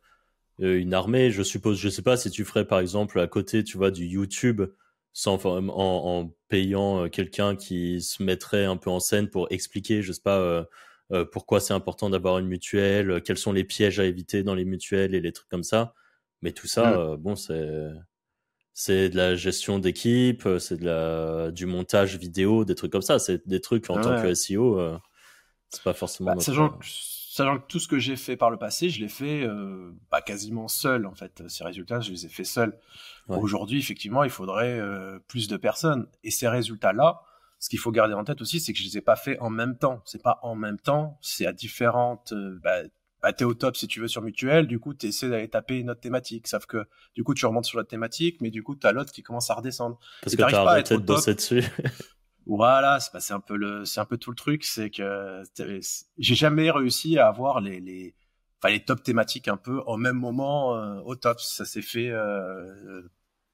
[0.60, 1.32] une armée.
[1.32, 4.06] Je suppose, je sais pas si tu ferais par exemple à côté, tu vois, du
[4.06, 4.62] YouTube
[5.14, 10.02] sans en, en payant euh, quelqu'un qui se mettrait un peu en scène pour expliquer,
[10.02, 10.64] je sais pas, euh,
[11.12, 14.66] euh, pourquoi c'est important d'avoir une mutuelle, quels sont les pièges à éviter dans les
[14.66, 15.94] mutuelles et les trucs comme ça.
[16.42, 17.90] Mais tout ça, bon, c'est
[18.74, 23.20] c'est de la gestion d'équipe, c'est de la du montage vidéo, des trucs comme ça.
[23.20, 24.80] C'est des trucs en tant que SEO,
[25.72, 26.36] c'est pas forcément.
[26.36, 26.70] Bah, sachant
[27.60, 30.68] que tout ce que j'ai fait par le passé, je l'ai fait euh, bah, quasiment
[30.68, 31.44] seul en fait.
[31.48, 32.78] Ces résultats, je les ai fait seul.
[33.30, 36.08] Aujourd'hui, effectivement, il faudrait euh, plus de personnes.
[36.26, 37.22] Et ces résultats-là,
[37.60, 39.50] ce qu'il faut garder en tête aussi, c'est que je les ai pas fait en
[39.50, 40.02] même temps.
[40.04, 42.34] C'est pas en même temps, c'est à différentes.
[42.34, 42.82] Euh, bah,
[43.22, 45.78] bah, t'es au top si tu veux sur mutuelle, du coup tu essaies d'aller taper
[45.78, 48.76] une autre thématique, sauf que du coup tu remontes sur la thématique, mais du coup
[48.76, 50.00] t'as l'autre qui commence à redescendre.
[50.24, 51.64] Parce que t'as arrêté de bosser dessus.
[52.48, 55.44] Voilà, c'est un peu le, c'est un peu tout le truc, c'est que
[56.18, 58.16] j'ai jamais réussi à avoir les, les,
[58.60, 61.40] enfin les top thématiques un peu au même moment euh, au top.
[61.40, 63.04] Ça s'est fait euh,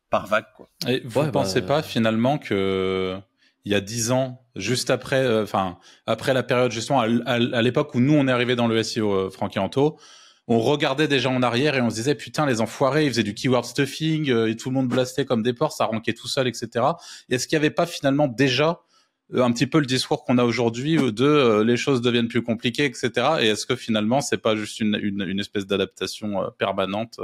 [0.09, 0.69] par vague, quoi.
[0.87, 3.17] Et vous ne pensez bah, pas finalement que
[3.65, 7.93] il y a dix ans, juste après, euh, enfin après la période justement à, l'époque
[7.93, 9.99] où nous on est arrivé dans le SEO, Franck et Anto,
[10.47, 13.33] on regardait déjà en arrière et on se disait putain les enfoirés ils faisaient du
[13.33, 16.85] keyword stuffing et tout le monde blastait comme des porcs ça ranquait tout seul etc
[17.29, 18.81] est-ce qu'il n'y avait pas finalement déjà
[19.33, 22.43] euh, un petit peu le discours qu'on a aujourd'hui de euh, les choses deviennent plus
[22.43, 23.11] compliquées, etc.
[23.41, 27.19] Et est-ce que finalement c'est pas juste une, une, espèce d'adaptation euh, permanente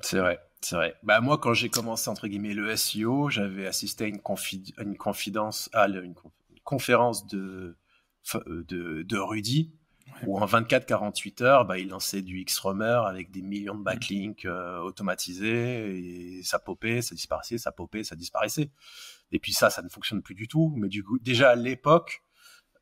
[0.00, 0.94] C'est vrai, c'est vrai.
[1.02, 4.20] Bah moi quand j'ai commencé entre guillemets le SEO, j'avais assisté à une,
[4.78, 6.14] une confidence, à une,
[6.64, 7.76] conférence de,
[8.46, 9.74] de, de Rudy
[10.26, 13.84] où en 24-48 heures, bah, il lançait du X-Romer avec des millions de mm.
[13.84, 18.70] backlinks euh, automatisés et ça popait, ça disparaissait, ça popait, ça disparaissait.
[19.32, 20.72] Et puis ça, ça ne fonctionne plus du tout.
[20.76, 22.22] Mais du coup, déjà à l'époque,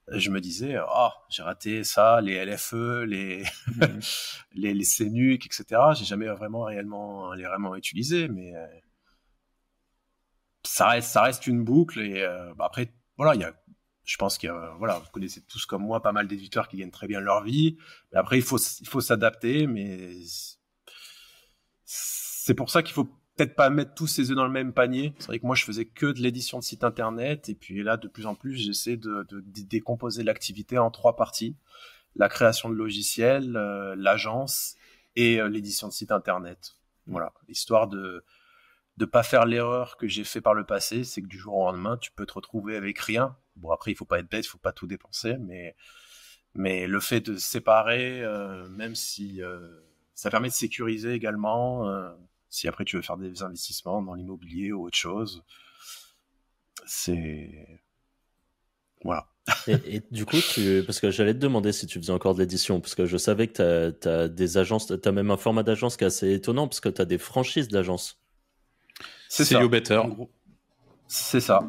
[0.08, 4.00] je me disais, oh, j'ai raté ça, les LFE, les, mm.
[4.54, 5.80] les, les CNUC, etc.
[5.94, 8.66] J'ai jamais vraiment réellement, les vraiment utilisé, mais euh,
[10.64, 12.00] ça reste, ça reste une boucle.
[12.00, 13.52] Et euh, bah, après, voilà, il y a
[14.04, 17.06] je pense que voilà, vous connaissez tous comme moi pas mal d'éditeurs qui gagnent très
[17.06, 17.76] bien leur vie.
[18.12, 20.10] Mais après, il faut il faut s'adapter, mais
[21.84, 25.14] c'est pour ça qu'il faut peut-être pas mettre tous ses œufs dans le même panier.
[25.18, 27.96] C'est vrai que moi, je faisais que de l'édition de site internet, et puis là,
[27.96, 31.56] de plus en plus, j'essaie de, de, décomposer l'activité en trois parties
[32.14, 34.76] la création de logiciels, euh, l'agence
[35.16, 36.76] et euh, l'édition de site internet.
[37.06, 38.24] Voilà, histoire de
[38.98, 41.64] de pas faire l'erreur que j'ai fait par le passé, c'est que du jour au
[41.64, 44.48] lendemain, tu peux te retrouver avec rien Bon, après, il faut pas être bête, il
[44.48, 45.76] faut pas tout dépenser, mais,
[46.54, 49.60] mais le fait de séparer, euh, même si euh,
[50.14, 52.10] ça permet de sécuriser également, euh,
[52.48, 55.44] si après tu veux faire des investissements dans l'immobilier ou autre chose,
[56.86, 57.80] c'est.
[59.04, 59.28] Voilà.
[59.66, 62.80] et, du coup, tu, parce que j'allais te demander si tu faisais encore de l'édition,
[62.80, 65.96] parce que je savais que tu as, des agences, tu as même un format d'agence
[65.96, 68.20] qui est assez étonnant, parce que tu as des franchises d'agence.
[69.28, 69.66] C'est ça.
[69.66, 70.00] Better.
[71.14, 71.60] C'est ça.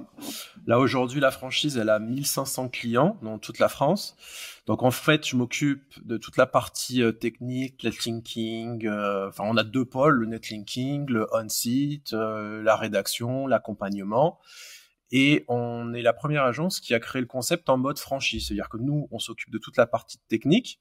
[0.67, 4.15] Là aujourd'hui, la franchise, elle a 1500 clients dans toute la France.
[4.67, 8.87] Donc en fait, je m'occupe de toute la partie euh, technique, netlinking.
[8.87, 14.39] Euh, enfin, on a deux pôles le netlinking, le on-site, euh, la rédaction, l'accompagnement.
[15.11, 18.69] Et on est la première agence qui a créé le concept en mode franchise, c'est-à-dire
[18.69, 20.79] que nous, on s'occupe de toute la partie technique,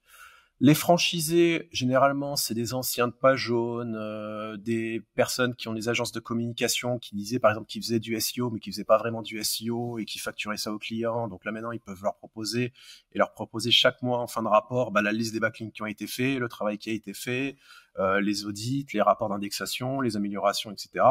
[0.60, 5.88] Les franchisés, généralement, c'est des anciens de page jaune, euh, des personnes qui ont des
[5.88, 8.96] agences de communication qui disaient, par exemple, qu'ils faisaient du SEO, mais qui faisaient pas
[8.96, 11.26] vraiment du SEO et qui facturaient ça aux clients.
[11.26, 12.72] Donc là, maintenant, ils peuvent leur proposer
[13.12, 15.82] et leur proposer chaque mois en fin de rapport bah, la liste des backlinks qui
[15.82, 17.56] ont été faits, le travail qui a été fait,
[17.98, 21.04] euh, les audits, les rapports d'indexation, les améliorations, etc.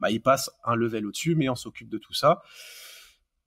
[0.00, 2.40] Bah, ils passent un level au-dessus, mais on s'occupe de tout ça.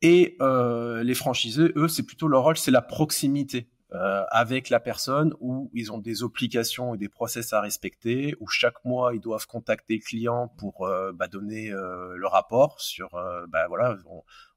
[0.04, 4.80] Et euh, les franchisés, eux, c'est plutôt leur rôle, c'est la proximité euh, avec la
[4.80, 9.19] personne où ils ont des obligations et des process à respecter, où chaque mois ils
[9.19, 13.97] doivent contacter le client pour euh, bah, donner euh, le rapport sur, euh, bah, voilà,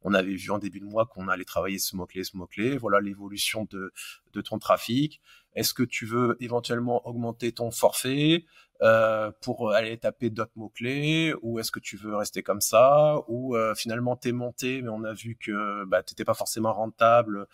[0.03, 3.01] on, avait vu en début de mois qu'on allait travailler ce mot-clé, ce mot-clé, voilà
[3.01, 3.95] l'évolution de,
[4.35, 5.23] de ton trafic.
[5.55, 8.45] Est-ce que tu veux éventuellement augmenter ton forfait
[8.83, 13.55] euh, pour aller taper d'autres mots-clés ou est-ce que tu veux rester comme ça ou
[13.77, 17.47] finalement t'es monté mais on a vu que bah, t'étais pas forcément rentable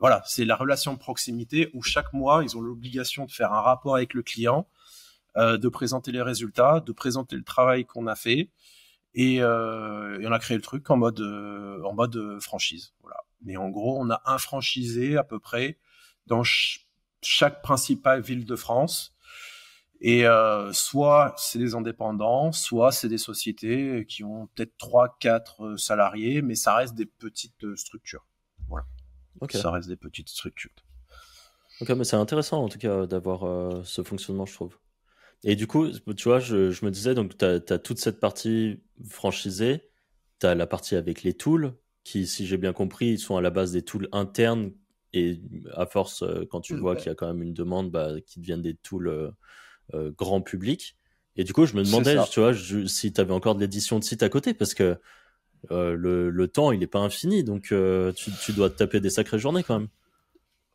[0.00, 3.60] voilà, c'est la relation de proximité où chaque mois, ils ont l'obligation de faire un
[3.60, 4.68] rapport avec le client,
[5.36, 8.50] euh, de présenter les résultats, de présenter le travail qu'on a fait.
[9.14, 12.94] Et, euh, on a créé le truc en mode, euh, en mode franchise.
[13.02, 13.18] Voilà.
[13.42, 15.78] Mais en gros, on a un franchisé à peu près
[16.26, 16.42] dans
[17.22, 19.14] chaque principale ville de France.
[20.00, 20.24] Et
[20.72, 26.54] soit c'est des indépendants, soit c'est des sociétés qui ont peut-être trois, quatre salariés, mais
[26.54, 28.27] ça reste des petites structures.
[29.50, 30.70] Ça reste des petites structures.
[31.80, 34.76] Ok, mais c'est intéressant en tout cas d'avoir euh, ce fonctionnement, je trouve.
[35.44, 38.82] Et du coup, tu vois, je, je me disais, donc tu as, toute cette partie
[39.08, 39.88] franchisée,
[40.40, 43.40] tu as la partie avec les tools, qui, si j'ai bien compris, ils sont à
[43.40, 44.72] la base des tools internes,
[45.12, 45.40] et
[45.74, 48.40] à force, euh, quand tu vois qu'il y a quand même une demande, bah, qui
[48.40, 49.32] deviennent des tools
[49.94, 50.96] euh, grand public.
[51.36, 54.04] Et du coup, je me demandais, tu vois, si tu avais encore de l'édition de
[54.04, 54.98] site à côté, parce que
[55.70, 59.38] euh, le, temps, il n'est pas infini, donc euh, tu, dois te taper des sacrées
[59.38, 59.88] journées quand même.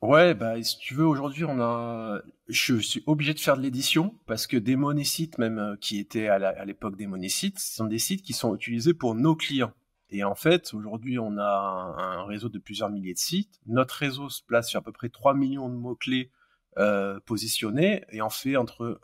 [0.01, 4.13] Ouais, bah si tu veux, aujourd'hui, on a, je suis obligé de faire de l'édition
[4.25, 7.99] parce que des monésites, même euh, qui étaient à l'époque des monésites, ce sont des
[7.99, 9.71] sites qui sont utilisés pour nos clients.
[10.09, 13.59] Et en fait, aujourd'hui, on a un, réseau de plusieurs milliers de sites.
[13.65, 16.31] Notre réseau se place sur à peu près 3 millions de mots-clés
[17.25, 18.99] positionnés et en fait entre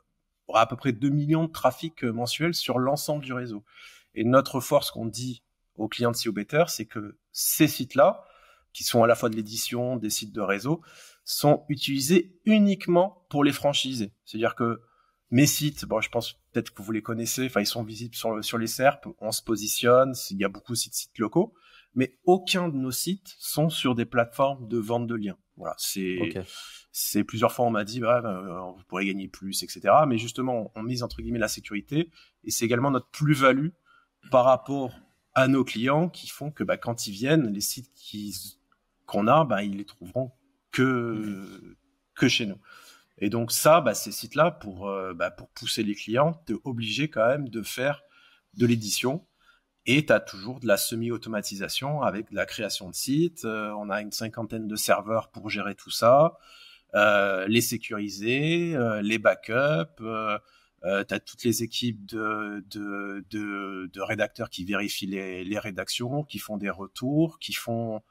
[0.55, 3.63] à peu près 2 millions de trafics mensuels sur l'ensemble du réseau.
[4.15, 5.43] Et notre force qu'on dit
[5.79, 8.23] aux clients de SEO Better, c'est que ces sites-là,
[8.73, 10.81] qui sont à la fois de l'édition, des sites de réseau,
[11.23, 14.13] sont utilisés uniquement pour les franchisés.
[14.25, 14.81] C'est-à-dire que
[15.31, 18.43] mes sites, bon, je pense peut-être que vous les connaissez, enfin, ils sont visibles sur,
[18.43, 21.53] sur les SERP, on se positionne, il y a beaucoup de sites, locaux,
[21.93, 25.37] mais aucun de nos sites sont sur des plateformes de vente de liens.
[25.55, 26.17] Voilà, c'est,
[26.91, 29.93] c'est plusieurs fois on m'a dit, bah, vous pourrez gagner plus, etc.
[30.07, 32.09] Mais justement, on mise entre guillemets la sécurité
[32.43, 33.69] et c'est également notre plus-value
[34.31, 34.93] par rapport
[35.39, 37.91] à nos clients qui font que bah, quand ils viennent, les sites
[39.06, 40.32] qu'on a, bah, ils les trouveront
[40.71, 41.75] que,
[42.15, 42.60] que chez nous.
[43.17, 46.58] Et donc ça, bah, ces sites-là, pour, euh, bah, pour pousser les clients, tu es
[46.63, 48.02] obligé quand même de faire
[48.56, 49.25] de l'édition.
[49.86, 53.45] Et tu as toujours de la semi-automatisation avec de la création de sites.
[53.45, 56.38] Euh, on a une cinquantaine de serveurs pour gérer tout ça,
[56.95, 60.04] euh, les sécuriser, les backups.
[60.85, 65.59] Euh, tu as toutes les équipes de, de, de, de rédacteurs qui vérifient les, les,
[65.59, 68.01] rédactions, qui font des retours, qui font...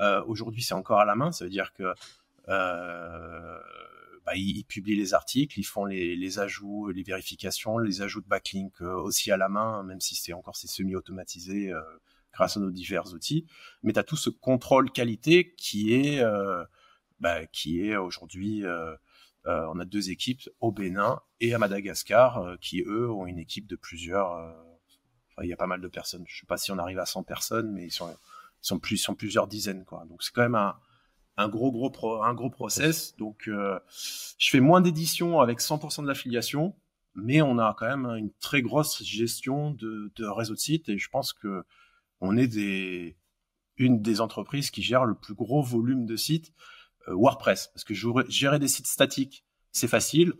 [0.00, 1.94] Euh, Aujourd'hui, c'est encore à la main, ça veut dire que
[2.48, 3.58] euh,
[4.24, 8.26] bah, ils, publient les articles, ils font les, les, ajouts, les vérifications, les ajouts de
[8.26, 11.80] backlink euh, aussi à la main, même si c'est encore c'est semi-automatisé euh,
[12.32, 13.46] grâce à nos divers outils.
[13.82, 16.64] Mais tu as tout ce contrôle qualité qui est, euh,
[17.20, 18.64] bah, qui est aujourd'hui
[19.46, 23.66] on a deux équipes au Bénin et à Madagascar euh, qui, eux, ont une équipe
[23.66, 24.32] de plusieurs...
[24.32, 24.52] Euh,
[25.42, 26.24] il y a pas mal de personnes.
[26.26, 28.16] Je sais pas si on arrive à 100 personnes, mais ils sont,
[28.60, 29.84] sont, plus, sont plusieurs dizaines.
[29.84, 30.04] Quoi.
[30.08, 30.76] Donc c'est quand même un,
[31.36, 33.16] un gros gros pro, un gros process.
[33.16, 36.76] Donc je fais moins d'éditions avec 100% de l'affiliation,
[37.16, 40.98] mais on a quand même une très grosse gestion de, de réseau de sites et
[40.98, 41.64] je pense que
[42.20, 43.16] on est des
[43.76, 46.52] une des entreprises qui gère le plus gros volume de sites.
[47.08, 47.94] Euh, WordPress, parce que
[48.28, 50.32] gérer des sites statiques, c'est facile,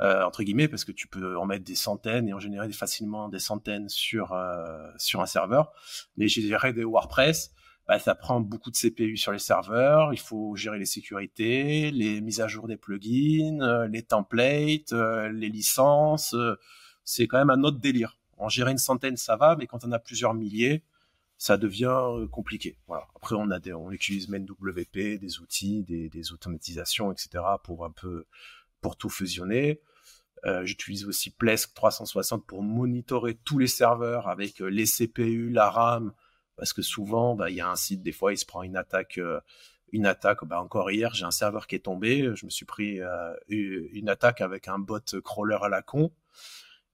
[0.00, 3.28] euh, entre guillemets, parce que tu peux en mettre des centaines et en générer facilement
[3.28, 5.72] des centaines sur euh, sur un serveur.
[6.16, 7.52] Mais gérer des WordPress,
[7.86, 10.12] bah, ça prend beaucoup de CPU sur les serveurs.
[10.12, 16.34] Il faut gérer les sécurités, les mises à jour des plugins, les templates, les licences.
[17.04, 18.18] c'est quand même un autre délire.
[18.36, 20.84] En gérer une centaine, ça va, mais quand on a plusieurs milliers,
[21.38, 22.76] ça devient euh, compliqué.
[22.88, 23.06] Voilà.
[23.14, 27.44] Après, on a des, on utilise MenWP, des outils, des, des automatisations, etc.
[27.62, 28.26] pour un peu,
[28.80, 29.80] pour tout fusionner.
[30.46, 35.70] Euh, J'utilise aussi Plesk 360 pour monitorer tous les serveurs avec euh, les CPU, la
[35.70, 36.12] RAM,
[36.56, 38.76] parce que souvent, bah, il y a un site, des fois, il se prend une
[38.76, 39.40] attaque, euh,
[39.92, 40.44] une attaque.
[40.44, 42.30] Bah, encore hier, j'ai un serveur qui est tombé.
[42.34, 43.00] Je me suis pris
[43.48, 46.10] une attaque avec un bot crawler à la con.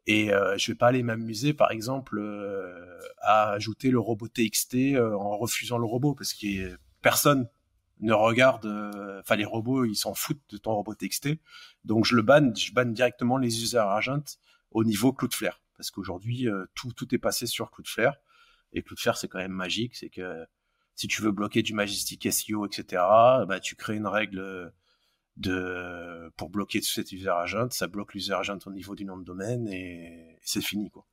[0.06, 4.96] Et euh, je vais pas aller m'amuser, par exemple, euh, à ajouter le robot TXT
[4.98, 7.48] en refusant le robot, parce que personne
[8.00, 8.66] ne regarde.
[9.20, 11.30] Enfin, les robots, ils s'en foutent de ton robot TXT.
[11.84, 12.54] Donc, je le banne.
[12.56, 14.36] Je banne directement les user agents
[14.72, 18.16] au niveau Cloudflare, parce qu'aujourd'hui, tout tout est passé sur Cloudflare.
[18.72, 20.44] Et Cloudflare, c'est quand même magique, c'est que
[20.96, 23.02] si tu veux bloquer du Majestic SEO, etc.,
[23.48, 24.72] bah, tu crées une règle
[25.36, 29.16] de, pour bloquer tout cet user agent, ça bloque l'user agent au niveau du nom
[29.16, 31.06] de domaine et, c'est fini, quoi.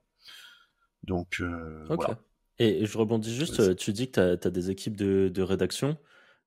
[1.03, 2.19] Donc, euh, voilà.
[2.59, 5.97] Et, je rebondis juste, tu dis que tu as, des équipes de, rédaction.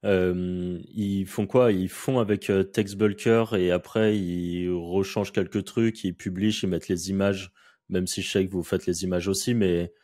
[0.04, 1.72] Euh, ils font quoi?
[1.72, 6.88] Ils font avec euh, TextBulker et après ils rechangent quelques trucs, ils publient, ils mettent
[6.88, 7.52] les images,
[7.88, 9.94] même si je sais que vous faites les images aussi, mais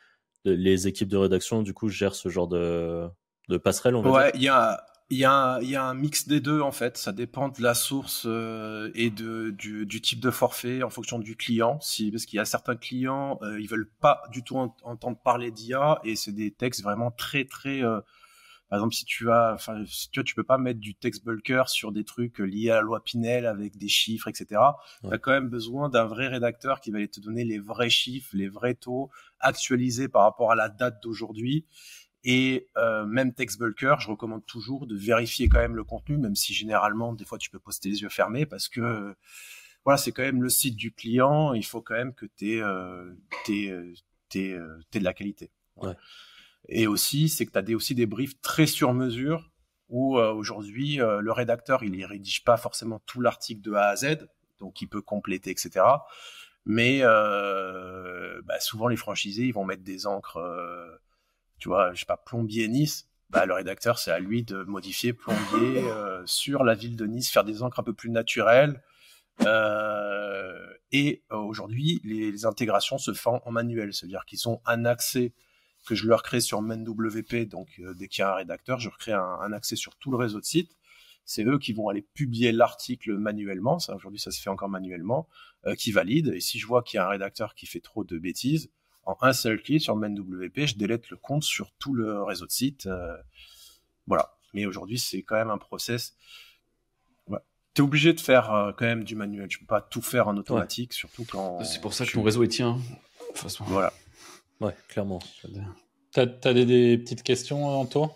[0.47, 3.09] les équipes de rédaction du coup gèrent ce genre de,
[3.51, 4.87] de passerelle, on va ouais, il y a,
[5.19, 6.97] y, a, y a un mix des deux en fait.
[6.97, 11.19] Ça dépend de la source euh, et de, du, du, type de forfait en fonction
[11.19, 11.79] du client.
[11.81, 15.51] Si, parce qu'il y a certains clients, euh, ils veulent pas du tout entendre parler
[15.51, 17.83] d'IA et c'est des textes vraiment très très.
[17.83, 18.01] Euh,
[18.69, 21.25] par exemple, si tu as, enfin, si tu vois, tu peux pas mettre du text
[21.25, 24.61] bulker sur des trucs liés à la loi Pinel avec des chiffres, etc.
[25.03, 27.91] Tu as quand même besoin d'un vrai rédacteur qui va aller te donner les vrais
[27.91, 31.67] chiffres, les vrais taux actualisés par rapport à la date d'aujourd'hui.
[32.23, 36.53] Et euh, même TextBulker, je recommande toujours de vérifier quand même le contenu, même si
[36.53, 39.15] généralement, des fois, tu peux poster les yeux fermés parce que
[39.85, 41.55] voilà, c'est quand même le site du client.
[41.55, 43.11] Il faut quand même que tu aies, euh,
[43.49, 43.95] euh,
[44.37, 45.51] de la qualité.
[46.69, 49.51] Et aussi, c'est que tu as des, aussi des briefs très sur mesure
[49.89, 54.29] où aujourd'hui, le rédacteur, il ne rédige pas forcément tout l'article de A à Z,
[54.61, 55.85] donc il peut compléter, etc.
[56.65, 60.39] Mais bah, souvent, les franchisés, ils vont mettre des encres
[61.61, 65.13] tu vois, je sais pas, plombier Nice, bah, le rédacteur, c'est à lui de modifier
[65.13, 65.39] plombier
[65.85, 68.83] euh, sur la ville de Nice, faire des encres un peu plus naturelles.
[69.43, 75.33] Euh, et euh, aujourd'hui, les, intégrations se font en manuel, c'est-à-dire qu'ils ont un accès
[75.87, 79.13] que je leur crée sur MenWP, donc dès qu'il y a un rédacteur, je recrée
[79.13, 80.77] un, un, accès sur tout le réseau de sites.
[81.25, 85.27] C'est eux qui vont aller publier l'article manuellement, aujourd'hui ça se fait encore manuellement,
[85.79, 86.33] qui valide.
[86.35, 88.71] Et si je vois qu'il y a un rédacteur qui fait trop de bêtises,
[89.05, 92.51] en un seul clic sur MenWP, je délète le compte sur tout le réseau de
[92.51, 92.87] sites.
[92.87, 93.17] Euh,
[94.07, 94.35] voilà.
[94.55, 96.15] Mais aujourd'hui, c'est quand même un process.
[97.73, 99.47] Tu es obligé de faire euh, quand même du manuel.
[99.49, 101.63] Tu peux pas tout faire en automatique, surtout quand.
[101.63, 102.77] C'est pour ça que ton réseau est tien.
[102.77, 103.65] De toute façon.
[103.65, 103.93] Voilà.
[104.61, 105.21] Ouais, clairement.
[106.13, 108.11] T'as as des, petites questions, Anto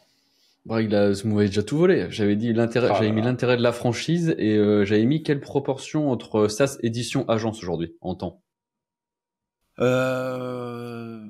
[0.67, 2.07] bah, il a déjà tout volé.
[2.11, 5.41] J'avais dit l'intérêt, ah j'avais mis l'intérêt de la franchise et euh, j'avais mis quelle
[5.41, 8.44] proportion entre SaaS édition agence aujourd'hui en temps?
[9.81, 11.29] Euh...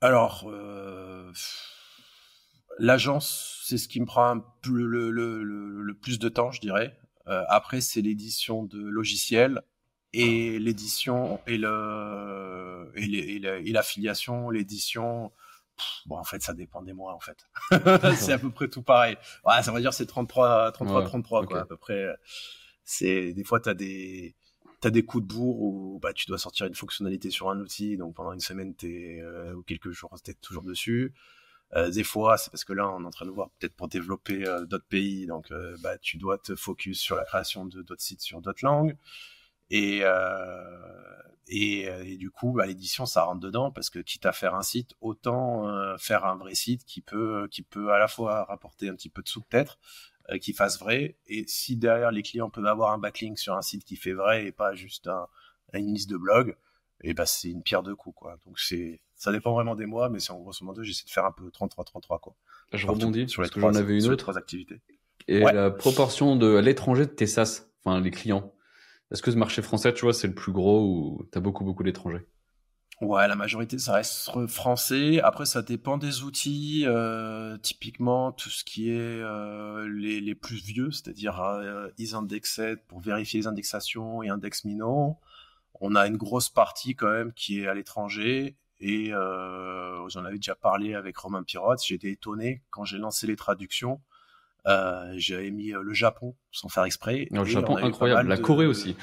[0.00, 1.32] Alors, euh...
[2.78, 4.34] l'agence, c'est ce qui me prend
[4.66, 6.98] le, le, le, le, plus de temps, je dirais.
[7.26, 9.62] Euh, après, c'est l'édition de logiciels
[10.12, 15.32] et l'édition et le et l'affiliation, l'édition.
[16.06, 17.46] Bon, en fait, ça dépend des mois, en fait.
[18.16, 19.16] c'est à peu près tout pareil.
[19.44, 22.06] Ouais, ça va dire c'est 33, 33, 33, quoi, à peu près.
[22.84, 24.36] C'est, des fois, t'as des,
[24.84, 27.96] t'as des coups de bourre où bah, tu dois sortir une fonctionnalité sur un outil,
[27.96, 31.14] donc pendant une semaine t'es, euh, ou quelques jours, t'es toujours dessus.
[31.74, 33.88] Euh, des fois, c'est parce que là, on est en train de voir peut-être pour
[33.88, 37.80] développer euh, d'autres pays, donc euh, bah, tu dois te focus sur la création de
[37.80, 38.94] d'autres sites sur d'autres langues.
[39.70, 40.02] Et,
[41.48, 44.62] et, et, du coup, bah, l'édition, ça rentre dedans parce que quitte à faire un
[44.62, 48.94] site, autant faire un vrai site qui peut, qui peut à la fois rapporter un
[48.94, 49.78] petit peu de sous peut-être,
[50.30, 51.16] euh, qui fasse vrai.
[51.26, 54.46] Et si derrière les clients peuvent avoir un backlink sur un site qui fait vrai
[54.46, 55.26] et pas juste un,
[55.72, 56.56] une liste de blog,
[57.02, 58.36] et ben c'est une pierre deux coups quoi.
[58.46, 61.24] Donc c'est ça dépend vraiment des mois, mais c'est en grosso modo j'essaie de faire
[61.24, 62.34] un peu 33-33 quoi.
[62.72, 64.16] Je rebondis sur les trois, j'en avais une autre.
[64.16, 64.80] trois activités.
[65.28, 68.52] Et la proportion de l'étranger de tes SaaS, enfin les clients.
[69.10, 71.82] Est-ce que ce marché français, tu vois, c'est le plus gros ou t'as beaucoup beaucoup
[71.82, 72.26] d'étrangers?
[73.00, 75.20] Ouais, la majorité, ça reste français.
[75.20, 76.84] Après, ça dépend des outils.
[76.86, 83.00] Euh, typiquement, tout ce qui est euh, les, les, plus vieux, c'est-à-dire euh, isIndexed pour
[83.00, 85.16] vérifier les indexations et index minot.
[85.80, 88.56] On a une grosse partie quand même qui est à l'étranger.
[88.80, 91.80] Et euh, j'en avais déjà parlé avec Romain Pirotte.
[91.90, 94.00] Été étonné quand j'ai lancé les traductions.
[94.66, 97.26] Euh, J'avais mis le Japon sans faire exprès.
[97.30, 98.28] le Japon, incroyable.
[98.28, 98.96] La Corée aussi.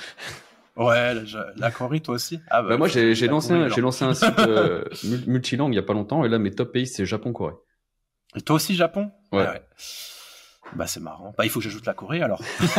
[0.77, 1.13] Ouais,
[1.57, 4.85] la, Corée, toi aussi ah, bah, bah, Moi, j'ai lancé, j'ai lancé un site euh,
[5.27, 7.55] multilangue il y a pas longtemps, et là, mes top pays, c'est Japon-Corée.
[8.35, 9.11] Et toi aussi, Japon?
[9.33, 9.47] Ouais.
[9.47, 9.61] ouais.
[10.75, 11.33] Bah, c'est marrant.
[11.37, 12.41] Bah, il faut que j'ajoute la Corée, alors.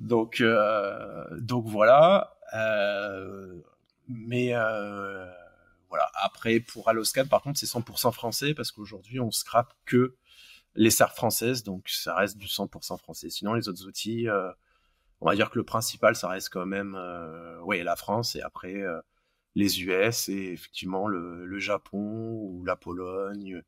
[0.00, 2.36] donc, euh, donc voilà.
[2.54, 3.56] Euh,
[4.08, 4.52] mais
[5.88, 6.08] voilà.
[6.22, 10.14] Après, pour Alloscan, par contre, c'est 100% français parce qu'aujourd'hui, on scrape que
[10.76, 13.30] les serres françaises, donc ça reste du 100% français.
[13.30, 14.50] Sinon, les autres outils, euh,
[15.20, 18.42] on va dire que le principal, ça reste quand même, euh, ouais, la France et
[18.42, 19.00] après euh,
[19.54, 23.62] les US et effectivement le, le, Japon ou la Pologne,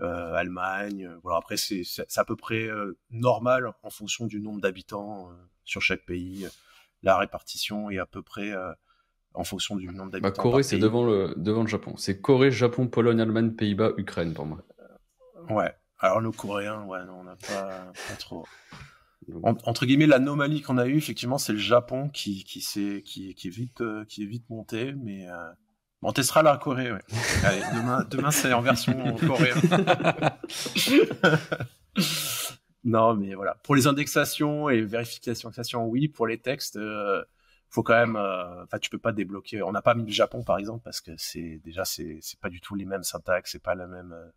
[0.00, 1.08] euh, Allemagne.
[1.22, 1.84] Voilà, après c'est
[2.16, 2.68] à peu près
[3.10, 5.30] normal en fonction du nombre d'habitants
[5.64, 6.48] sur chaque pays.
[7.04, 8.52] La répartition est à peu près
[9.34, 10.42] en fonction du nombre bah, d'habitants.
[10.42, 11.96] Corée, c'est devant le, devant le Japon.
[11.96, 14.64] C'est Corée, Japon, Pologne, Allemagne, Pays-Bas, Ukraine pour moi.
[15.50, 15.72] Ouais.
[16.00, 18.46] Alors le coréen, ouais, non, on n'a pas, pas, trop.
[19.42, 23.48] entre guillemets, l'anomalie qu'on a eue, effectivement, c'est le Japon qui, qui, est, qui, qui,
[23.48, 25.50] est vite, euh, qui est vite monté, mais euh...
[26.02, 26.92] on testera la Corée.
[26.92, 27.02] Ouais.
[27.44, 29.60] Allez, demain, demain c'est en version coréenne.
[32.84, 33.56] non, mais voilà.
[33.64, 36.06] Pour les indexations et vérifications, oui.
[36.06, 37.24] Pour les textes, euh,
[37.70, 38.16] faut quand même.
[38.16, 39.62] Euh, enfin, tu peux pas débloquer.
[39.62, 42.60] On n'a pas mis le Japon, par exemple, parce que c'est déjà c'est pas du
[42.60, 44.30] tout les mêmes syntaxes, c'est pas la même euh,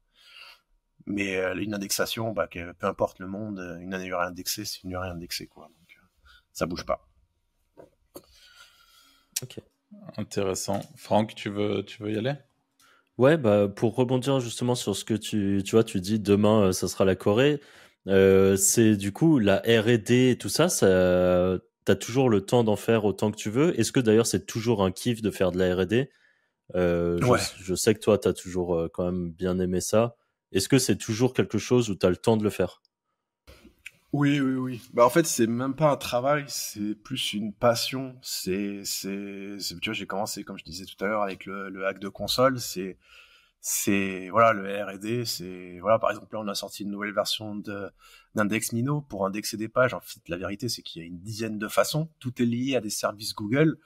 [1.05, 4.95] mais euh, une indexation, bah, peu importe le monde, euh, une année indexée, c'est une
[4.95, 5.65] rien indexée, quoi.
[5.65, 7.07] Donc, euh, ça bouge pas.
[9.41, 9.59] Ok.
[10.17, 10.81] Intéressant.
[10.95, 12.33] Franck, tu veux, tu veux y aller?
[13.17, 16.87] Ouais, bah, pour rebondir justement sur ce que tu, tu vois, tu dis demain, ça
[16.87, 17.59] sera la Corée.
[18.05, 23.05] c'est du coup la R&D et tout ça, ça t'as toujours le temps d'en faire
[23.05, 23.77] autant que tu veux.
[23.79, 26.09] Est-ce que d'ailleurs c'est toujours un kiff de faire de la R&D
[26.73, 27.39] ouais.
[27.59, 30.15] je, sais que toi, tu as toujours quand même bien aimé ça.
[30.51, 32.81] Est-ce que c'est toujours quelque chose où tu as le temps de le faire?
[34.13, 34.81] Oui, oui, oui.
[34.93, 38.17] Bah, en fait, c'est même pas un travail, c'est plus une passion.
[38.21, 41.99] C'est, c'est, tu vois, j'ai commencé, comme je disais tout à l'heure, avec le, hack
[41.99, 42.59] de console.
[42.59, 42.97] C'est,
[43.61, 47.55] c'est, voilà, le R&D, c'est, voilà, par exemple, là, on a sorti une nouvelle version
[47.55, 47.89] de,
[48.35, 49.93] d'index Mino pour indexer des pages.
[49.93, 52.09] En fait, la vérité, c'est qu'il y a une dizaine de façons.
[52.19, 53.77] Tout est lié à des services Google.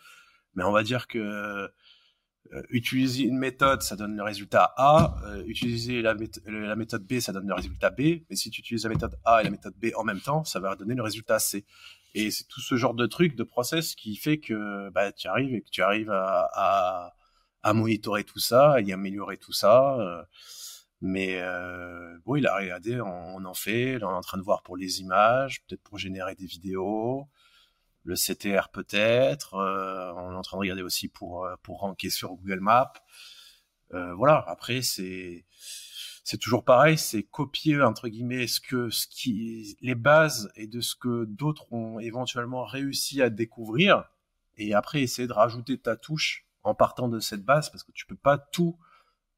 [0.56, 1.70] Mais on va dire que,
[2.54, 5.16] euh, utiliser une méthode, ça donne le résultat A.
[5.26, 8.22] Euh, utiliser la, méthode B, ça donne le résultat B.
[8.30, 10.60] Mais si tu utilises la méthode A et la méthode B en même temps, ça
[10.60, 11.66] va donner le résultat C.
[12.14, 15.54] Et c'est tout ce genre de truc, de process qui fait que bah, tu arrives
[15.54, 17.14] et que tu arrives à, à,
[17.64, 19.98] à monitorer tout ça et améliorer tout ça.
[20.00, 20.24] Euh,
[21.02, 24.44] mais euh, bon, il a regardé, on, on en fait, on est en train de
[24.44, 27.28] voir pour les images, peut-être pour générer des vidéos
[28.06, 29.56] le CTR peut-être.
[29.56, 32.94] Euh, on est en train de regarder aussi pour euh, pour ranker sur Google Maps.
[33.94, 34.44] Euh, voilà.
[34.48, 35.46] Après, c'est
[36.24, 40.82] c'est toujours pareil, c'est copier entre guillemets ce que ce qui les bases et de
[40.82, 44.06] ce que d'autres ont éventuellement réussi à découvrir
[44.58, 48.06] et après essayer de rajouter ta touche en partant de cette base parce que tu
[48.08, 48.78] peux pas tout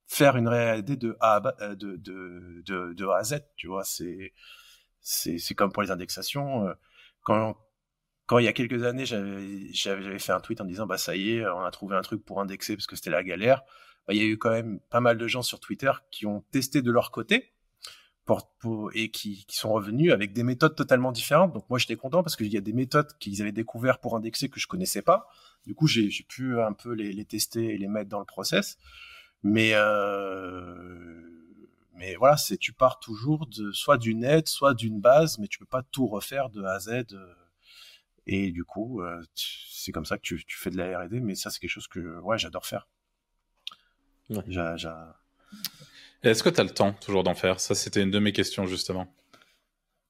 [0.06, 3.84] faire une réalité de A à, de, de, de, de A à Z, tu vois,
[3.84, 4.34] c'est
[5.02, 6.74] c'est c'est comme pour les indexations
[7.24, 7.58] quand
[8.28, 11.32] quand il y a quelques années, j'avais fait un tweet en disant bah ça y
[11.32, 13.64] est, on a trouvé un truc pour indexer parce que c'était la galère.
[14.06, 16.42] Bah, il y a eu quand même pas mal de gens sur Twitter qui ont
[16.52, 17.54] testé de leur côté
[18.26, 21.54] pour, pour, et qui, qui, sont revenus avec des méthodes totalement différentes.
[21.54, 24.50] Donc moi j'étais content parce qu'il y a des méthodes qu'ils avaient découvert pour indexer
[24.50, 25.30] que je connaissais pas.
[25.66, 28.78] Du coup j'ai pu un peu les, les, tester et les mettre dans le process.
[29.42, 31.22] Mais euh,
[31.96, 35.60] mais voilà, c'est tu pars toujours de soit d'une aide, soit d'une base, mais tu
[35.60, 37.06] peux pas tout refaire de A à Z.
[38.28, 41.36] Et du coup, euh, c'est comme ça que tu, tu fais de la R&D, mais
[41.36, 42.88] ça, c'est quelque chose que ouais, j'adore faire.
[44.30, 44.44] Ouais.
[46.24, 47.62] Est-ce que tu as le temps toujours d'en faire?
[47.62, 49.08] Ça, c'était une de mes questions, justement.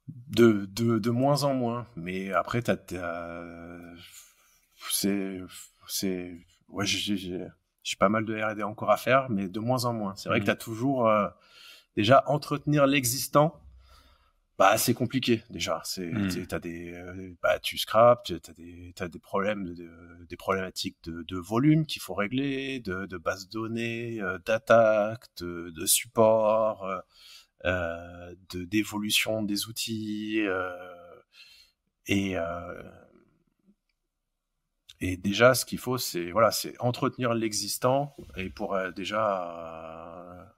[0.07, 2.71] De, de, de moins en moins, mais après, tu
[4.89, 5.41] c'est...
[5.87, 10.15] c'est ouais, j'ai pas mal de R&D encore à faire, mais de moins en moins.
[10.15, 10.45] C'est vrai que mmh.
[10.45, 11.07] tu as toujours...
[11.07, 11.27] Euh,
[11.95, 13.61] déjà, entretenir l'existant,
[14.57, 16.47] bah c'est compliqué déjà c'est mmh.
[16.47, 21.21] t'as des euh, bah tu scrapes t'as des t'as des problèmes de, des problématiques de,
[21.23, 26.85] de volume qu'il faut régler de, de base de données euh, d'attaque de, de, support
[26.85, 26.99] euh,
[27.65, 30.71] euh de d'évolution des outils euh,
[32.07, 32.35] et
[35.01, 40.55] et déjà ce qu'il faut c'est voilà c'est entretenir l'existant et pour déjà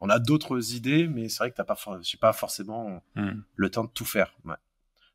[0.00, 3.40] on a d'autres idées, mais c'est vrai que t'as pas, j'ai pas forcément hmm.
[3.54, 4.34] le temps de tout faire.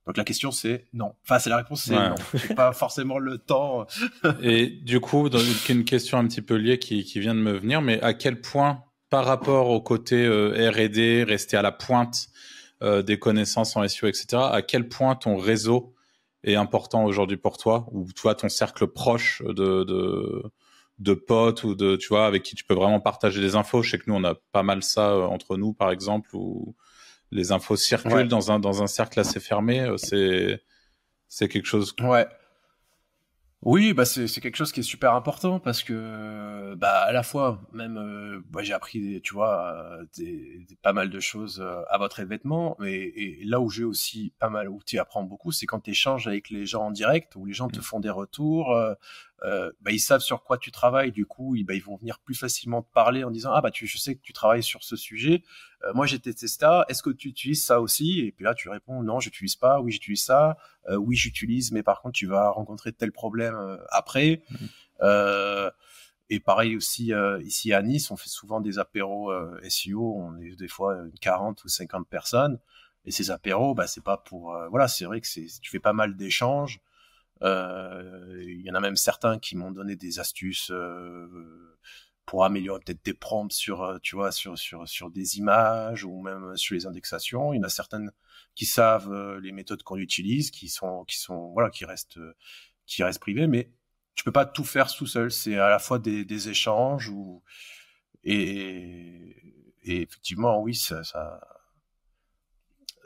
[0.07, 1.13] Donc la question c'est non.
[1.23, 2.15] Enfin c'est la réponse c'est non.
[2.33, 3.85] J'ai pas forcément le temps.
[4.41, 7.81] Et du coup, dans une question un petit peu liée qui, vient de me venir,
[7.81, 12.29] mais à quel point par rapport au côté euh, R&D, rester à la pointe
[12.81, 14.41] euh, des connaissances en SEO, etc.
[14.51, 15.93] À quel point ton réseau
[16.43, 20.43] est important aujourd'hui pour toi, ou toi ton cercle proche de, de
[21.01, 23.81] de potes ou de tu vois avec qui tu peux vraiment partager des infos.
[23.81, 26.75] Je sais que nous on a pas mal ça euh, entre nous par exemple où
[27.31, 29.81] les infos circulent dans un dans un cercle assez fermé.
[29.81, 30.61] Euh, c'est
[31.27, 31.95] c'est quelque chose.
[32.01, 32.27] Ouais.
[33.63, 37.61] Oui, bah c'est quelque chose qui est super important parce que bah à la fois
[37.73, 42.75] même euh, bah, j'ai appris tu vois des, pas mal de choses à votre événement
[42.79, 45.91] mais et là où j'ai aussi pas mal où tu apprends beaucoup c'est quand tu
[45.91, 47.83] échanges avec les gens en direct où les gens te mmh.
[47.83, 48.95] font des retours euh,
[49.41, 52.35] bah, ils savent sur quoi tu travailles, du coup, ils, bah, ils vont venir plus
[52.35, 54.95] facilement te parler en disant ah bah tu, je sais que tu travailles sur ce
[54.95, 55.43] sujet.
[55.83, 56.85] Euh, moi j'ai testé ça.
[56.89, 58.19] Est-ce que tu utilises ça aussi?
[58.19, 59.81] Et puis là tu réponds non, j'utilise pas.
[59.81, 60.57] Oui, j'utilise ça.
[60.89, 64.43] Euh, oui, j'utilise, mais par contre tu vas rencontrer tel problème euh, après.
[64.51, 65.69] Mmh.
[66.29, 67.11] et pareil aussi
[67.43, 69.33] ici à Nice, on fait souvent des apéros
[69.67, 70.15] SEO.
[70.15, 72.59] On est des fois 40 ou 50 personnes.
[73.05, 75.93] Et ces apéros, bah c'est pas pour voilà, c'est vrai que c'est tu fais pas
[75.93, 76.79] mal d'échanges.
[77.43, 81.77] Euh, il y en a même certains qui m'ont donné des astuces euh,
[82.25, 86.21] pour améliorer peut-être des prompts sur, euh, tu vois, sur, sur, sur des images ou
[86.21, 87.53] même sur les indexations.
[87.53, 88.11] Il y en a certaines
[88.55, 92.19] qui savent les méthodes qu'on utilise, qui sont, qui sont, voilà, qui restent,
[92.85, 93.71] qui restent privées, mais
[94.15, 95.31] tu peux pas tout faire tout seul.
[95.31, 97.41] C'est à la fois des, des échanges ou,
[98.23, 99.35] et,
[99.83, 101.39] et effectivement, oui, ça, ça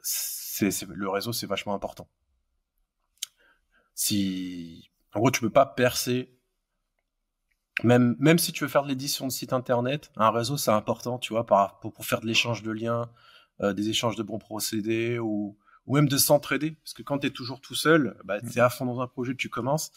[0.01, 2.07] c'est, le réseau, c'est vachement important
[3.95, 6.31] si en gros tu peux pas percer.
[7.83, 11.17] Même même si tu veux faire de l'édition de site internet un réseau c'est important
[11.19, 13.09] tu vois pour, pour faire de l'échange de liens
[13.61, 16.71] euh, des échanges de bons procédés ou ou même de s'entraider.
[16.83, 19.07] Parce que quand tu es toujours tout seul bah, tu es à fond dans un
[19.07, 19.91] projet tu commences.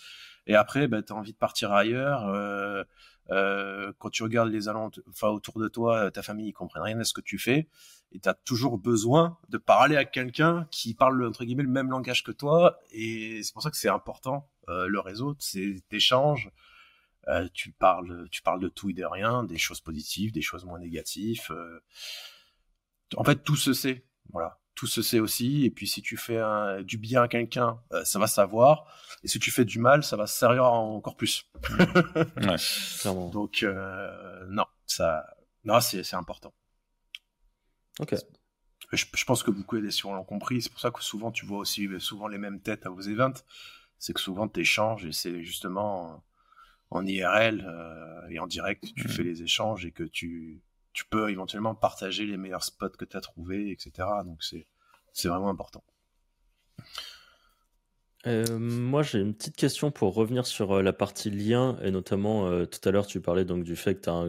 [0.47, 2.83] Et après bah, tu as envie de partir ailleurs euh,
[3.31, 6.99] euh, quand tu regardes les allants enfin autour de toi ta famille ils comprennent rien
[6.99, 7.69] à ce que tu fais
[8.13, 11.91] et tu as toujours besoin de parler à quelqu'un qui parle entre guillemets le même
[11.91, 16.51] langage que toi et c'est pour ça que c'est important euh, le réseau c'est échanges
[17.29, 20.65] euh, tu parles tu parles de tout et de rien des choses positives des choses
[20.65, 21.81] moins négatives euh.
[23.17, 26.41] en fait tout se sait voilà tout se sait aussi et puis si tu fais
[26.85, 28.87] du bien à quelqu'un ça va savoir
[29.25, 32.57] et si tu fais du mal ça va se servir encore plus ouais,
[33.33, 33.67] donc
[34.49, 35.27] non ça
[35.65, 36.55] non c'est important
[38.01, 38.15] Ok.
[38.93, 40.63] Je, pense que beaucoup d'éditions l'ont compris.
[40.63, 43.43] C'est pour ça que souvent tu vois aussi souvent les mêmes têtes à vos events.
[43.99, 46.25] C'est que souvent tu échanges et c'est justement
[46.91, 49.11] en IRL euh, et en direct tu mmh.
[49.11, 50.63] fais les échanges et que tu,
[50.99, 54.09] tu peux éventuellement partager les meilleurs spots que tu as trouvés, etc.
[54.25, 54.67] Donc c'est,
[55.29, 55.85] vraiment important.
[58.27, 62.67] Euh, moi, j'ai une petite question pour revenir sur euh, la partie lien, et notamment
[62.67, 64.27] tout à l'heure, tu parlais donc du fait que tu as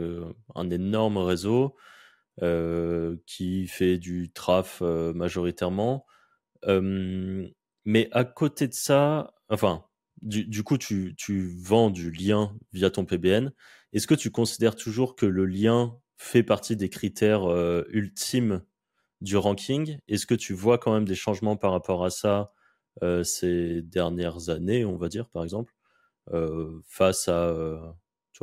[0.55, 1.75] un, énorme réseau.
[2.41, 6.05] Euh, qui fait du traf euh, majoritairement.
[6.67, 9.83] mais à côté de ça, enfin,
[10.21, 13.51] du, coup, tu, tu, vends du lien via ton PBN.
[13.91, 18.61] Est-ce que tu considères toujours que le lien fait partie des critères euh, ultimes
[19.21, 22.53] du ranking Est-ce que tu vois quand même des changements par rapport à ça
[23.23, 25.73] ces dernières années, on va dire, par exemple,
[26.85, 27.95] face à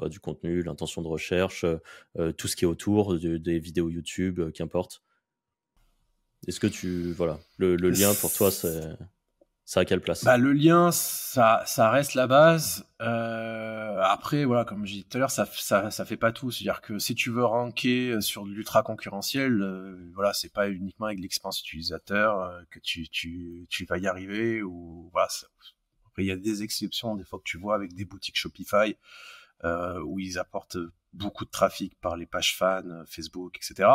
[0.05, 1.79] du contenu, l'intention de recherche, euh,
[2.19, 5.03] euh, tout ce qui est autour des vidéos YouTube, euh, qu'importe?
[6.47, 8.83] Est-ce que tu voilà le, lien pour toi c'est
[9.67, 10.25] ça quelle place?
[10.25, 12.87] Bah, le lien ça ça reste la base.
[12.99, 16.51] après voilà comme j'ai dit tout à l'heure ça, ça ça fait pas tout.
[16.51, 21.61] C'est-à-dire que si tu veux ranker sur l'ultra concurrentiel, voilà c'est pas uniquement avec l'expérience
[21.61, 25.29] utilisateur que tu, tu tu vas y arriver ou voilà.
[26.07, 28.97] Après il y a des exceptions des fois que tu vois avec des boutiques Shopify
[29.65, 30.77] euh, où ils apportent
[31.15, 33.89] beaucoup de trafic par les pages fans, euh, Facebook, etc.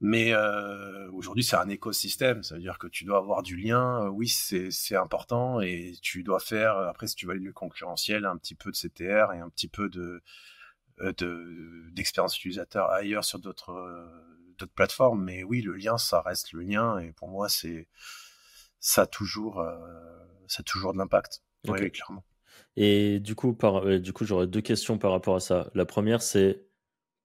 [0.00, 2.42] Mais euh, aujourd'hui, c'est un écosystème.
[2.42, 4.08] Ça veut dire que tu dois avoir du lien.
[4.08, 6.76] oui, c'est important et tu dois faire.
[6.76, 9.88] Après, si tu veux le concurrentiel, un petit peu de CTR et un petit peu
[9.88, 10.22] de
[11.92, 14.08] d'expérience utilisateur ailleurs sur d'autres
[14.58, 15.22] d'autres plateformes.
[15.22, 16.98] Mais oui, le lien, ça reste le lien.
[16.98, 17.88] Et pour moi, c'est
[18.80, 19.64] ça a toujours
[20.46, 21.42] ça a toujours de l'impact.
[21.66, 22.24] Oui, clairement.
[22.76, 25.70] Et du coup, par, euh, du coup, j'aurais deux questions par rapport à ça.
[25.74, 26.64] La première, c'est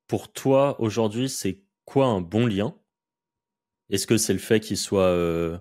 [0.08, 2.76] pour toi aujourd'hui, c'est quoi un bon lien?
[3.90, 5.58] Est-ce que c'est le fait qu'il soit euh,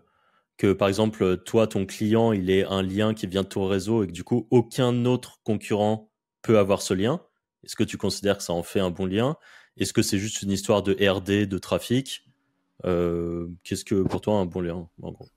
[0.57, 4.05] que par exemple, toi, ton client, il est un lien qui vient de ton réseau
[4.05, 6.11] et que du coup, aucun autre concurrent
[6.43, 7.21] peut avoir ce lien?
[7.65, 9.37] Est-ce que tu considères que ça en fait un bon lien?
[9.77, 12.25] Est-ce que c'est juste une histoire de RD, de trafic?
[12.85, 15.29] Euh, Qu'est-ce que pour toi un bon lien en gros?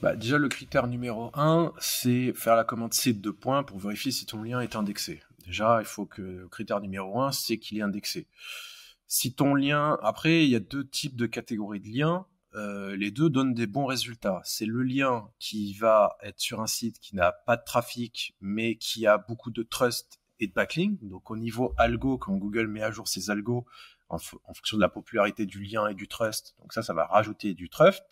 [0.00, 4.10] Bah, déjà, le critère numéro un, c'est faire la commande site de points pour vérifier
[4.10, 5.22] si ton lien est indexé.
[5.46, 8.26] Déjà, il faut que le critère numéro un, c'est qu'il est indexé.
[9.14, 12.24] Si ton lien, après, il y a deux types de catégories de liens.
[12.54, 14.40] Euh, les deux donnent des bons résultats.
[14.42, 18.76] C'est le lien qui va être sur un site qui n'a pas de trafic, mais
[18.76, 20.98] qui a beaucoup de trust et de backlink.
[21.02, 23.66] Donc au niveau algo, quand Google met à jour ses algos
[24.08, 27.52] en, fonction de la popularité du lien et du trust, donc ça, ça va rajouter
[27.52, 28.02] du trust.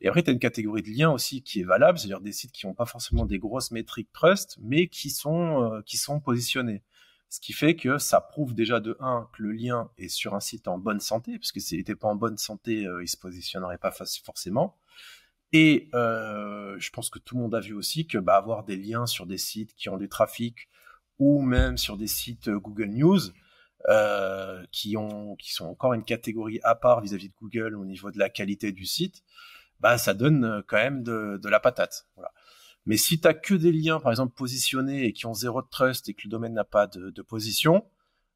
[0.00, 2.50] Et après, tu as une catégorie de liens aussi qui est valable, c'est-à-dire des sites
[2.50, 6.82] qui n'ont pas forcément des grosses métriques trust, mais qui sont, qui sont positionnés.
[7.28, 10.40] Ce qui fait que ça prouve déjà de un que le lien est sur un
[10.40, 13.78] site en bonne santé, parce que s'il n'était pas en bonne santé, il se positionnerait
[13.78, 14.76] pas forcément.
[15.54, 18.76] Et euh, je pense que tout le monde a vu aussi que bah, avoir des
[18.76, 20.68] liens sur des sites qui ont du trafic
[21.20, 23.20] ou même sur des sites euh, Google News
[23.88, 28.10] euh, qui ont qui sont encore une catégorie à part vis-à-vis de Google au niveau
[28.10, 29.22] de la qualité du site,
[29.78, 32.08] bah ça donne euh, quand même de, de la patate.
[32.16, 32.32] Voilà.
[32.86, 35.68] Mais si tu as que des liens, par exemple, positionnés et qui ont zéro de
[35.70, 37.84] trust et que le domaine n'a pas de, de, position,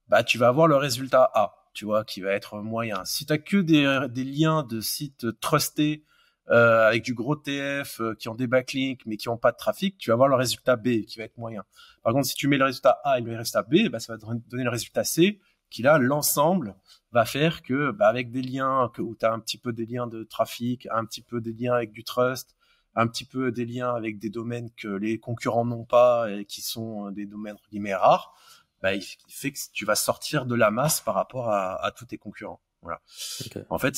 [0.08, 3.04] bah tu vas avoir le résultat A, tu vois, qui va être moyen.
[3.04, 6.04] Si tu as que des, des liens de sites trustés
[6.50, 9.58] euh, avec du gros TF euh, qui ont des backlinks mais qui ont pas de
[9.58, 11.64] trafic, tu vas avoir le résultat B qui va être moyen.
[12.02, 14.18] Par contre, si tu mets le résultat A et le résultat B, bah, ça va
[14.18, 15.40] te donner le résultat C
[15.70, 16.74] qui là, l'ensemble
[17.12, 19.86] va faire que bah, avec des liens que, où tu as un petit peu des
[19.86, 22.56] liens de trafic, un petit peu des liens avec du trust,
[22.98, 26.62] un petit peu des liens avec des domaines que les concurrents n'ont pas et qui
[26.62, 28.34] sont des domaines guillemets rares,
[28.82, 32.06] bah, il fait que tu vas sortir de la masse par rapport à, à tous
[32.06, 32.60] tes concurrents.
[32.82, 33.00] Voilà.
[33.70, 33.96] En fait,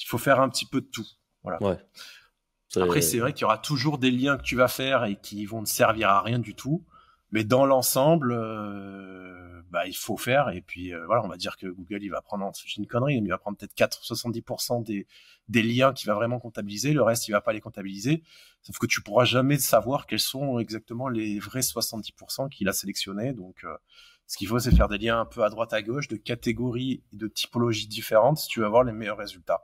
[0.00, 1.06] il faut faire un petit peu de tout.
[1.42, 1.62] Voilà.
[1.62, 1.78] Ouais.
[2.76, 5.44] Après, c'est vrai qu'il y aura toujours des liens que tu vas faire et qui
[5.46, 6.84] vont ne servir à rien du tout.
[7.32, 10.50] Mais dans l'ensemble, euh, bah, il faut faire.
[10.50, 13.20] Et puis, euh, voilà, on va dire que Google, il va prendre, c'est une connerie,
[13.22, 15.06] mais il va prendre peut-être 4, 70% des,
[15.48, 16.92] des liens qu'il va vraiment comptabiliser.
[16.92, 18.22] Le reste, il va pas les comptabiliser.
[18.60, 23.32] Sauf que tu pourras jamais savoir quels sont exactement les vrais 70% qu'il a sélectionnés.
[23.32, 23.74] Donc, euh,
[24.26, 27.02] ce qu'il faut, c'est faire des liens un peu à droite, à gauche, de catégories
[27.12, 29.62] et de typologies différentes si tu veux avoir les meilleurs résultats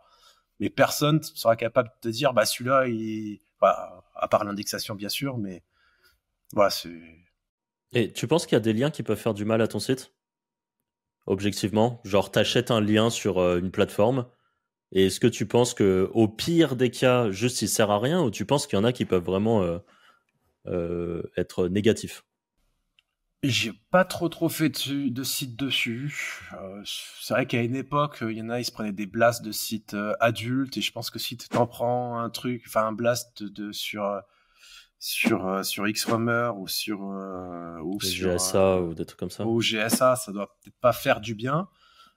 [0.60, 5.08] mais personne sera capable de te dire bah celui-là il bah, à part l'indexation bien
[5.08, 5.62] sûr mais
[6.52, 7.00] voilà c'est
[7.92, 9.78] et tu penses qu'il y a des liens qui peuvent faire du mal à ton
[9.78, 10.12] site?
[11.26, 14.26] Objectivement genre t'achètes un lien sur euh, une plateforme
[14.92, 18.22] et est-ce que tu penses que au pire des cas juste il sert à rien
[18.22, 19.78] ou tu penses qu'il y en a qui peuvent vraiment euh,
[20.66, 22.24] euh, être négatifs?
[23.44, 26.42] J'ai pas trop trop fait de, de sites dessus.
[26.84, 29.52] C'est vrai qu'à une époque, il y en a, ils se prenaient des blasts de
[29.52, 33.44] sites adultes, et je pense que si tu t'en prends un truc, enfin un blast
[33.44, 34.20] de, sur
[34.98, 39.46] sur sur Xrummer ou sur ou sur GSA ou des trucs comme ça.
[39.46, 41.68] Ou GSA, ça doit peut-être pas faire du bien.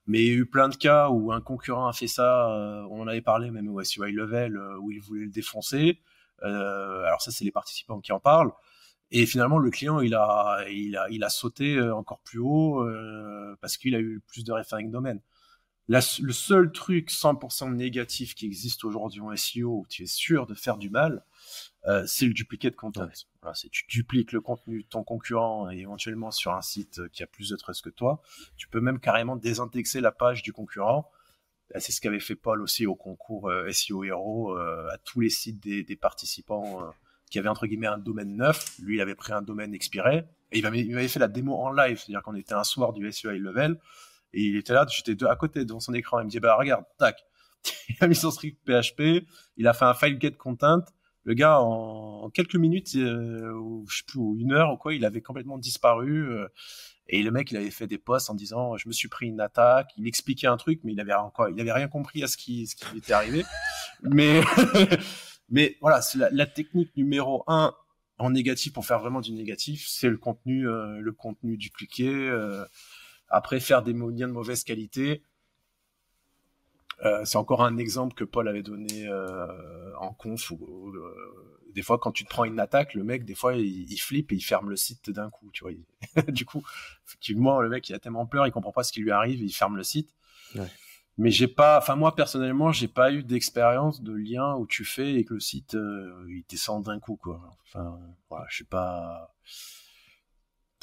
[0.07, 2.47] Mais il y a eu plein de cas où un concurrent a fait ça.
[2.89, 6.01] on en avait parlé même au SUI Level où il voulait le défoncer.
[6.41, 8.51] alors ça, c'est les participants qui en parlent.
[9.11, 12.81] Et finalement, le client, il a, il a, il a sauté euh, encore plus haut
[12.81, 15.19] euh, parce qu'il a eu plus de referring domaine.
[15.89, 20.53] le seul truc 100% négatif qui existe aujourd'hui en SEO où tu es sûr de
[20.53, 21.25] faire du mal,
[21.87, 23.07] euh, c'est le duplicate content.
[23.41, 27.23] Voilà, c'est tu dupliques le contenu de ton concurrent et éventuellement sur un site qui
[27.23, 28.21] a plus de trust que toi.
[28.57, 31.09] Tu peux même carrément désindexer la page du concurrent.
[31.79, 35.83] C'est ce qu'avait fait Paul aussi au concours SEO Hero à tous les sites des,
[35.83, 36.93] des participants
[37.29, 38.77] qui avait entre guillemets un domaine neuf.
[38.79, 41.97] Lui, il avait pris un domaine expiré et il m'avait fait la démo en live,
[41.97, 43.79] c'est-à-dire qu'on était un soir du SEO high level
[44.33, 46.19] et il était là, j'étais à côté devant son écran.
[46.19, 47.25] Il me dit bah regarde, tac,
[47.89, 49.25] il a mis son script PHP,
[49.57, 50.83] il a fait un file get content.
[51.23, 54.93] Le gars, en, quelques minutes, euh, ou je sais plus, ou une heure ou quoi,
[54.93, 56.31] il avait complètement disparu.
[56.31, 56.47] Euh,
[57.07, 59.41] et le mec, il avait fait des posts en disant, je me suis pris une
[59.41, 59.91] attaque.
[59.97, 62.67] Il expliquait un truc, mais il avait encore, il avait rien compris à ce qui,
[62.67, 63.43] ce qui était arrivé.
[64.03, 64.41] mais
[65.51, 67.75] Mais voilà, c'est la, technique numéro un
[68.17, 72.07] en négatif pour faire vraiment du négatif, c'est le contenu, euh, le contenu dupliqué.
[72.07, 72.63] Euh,
[73.27, 75.23] après, faire des liens de mauvaise qualité,
[77.03, 79.09] euh, c'est encore un exemple que Paul avait donné
[79.99, 80.51] en conf.
[80.51, 80.93] Où,
[81.73, 84.31] des fois, quand tu te prends une attaque, le mec, des fois, il, il flippe
[84.31, 85.49] et il ferme le site d'un coup.
[85.51, 85.73] Tu vois.
[86.31, 86.63] du coup,
[87.07, 89.53] effectivement, le mec, il a tellement peur, il comprend pas ce qui lui arrive, il
[89.53, 90.13] ferme le site.
[90.55, 90.67] Ouais
[91.17, 95.15] mais j'ai pas, enfin moi personnellement, j'ai pas eu d'expérience de lien où tu fais
[95.15, 97.57] et que le site euh, il descend d'un coup quoi.
[97.67, 97.99] Enfin
[98.29, 99.33] voilà, je sais pas.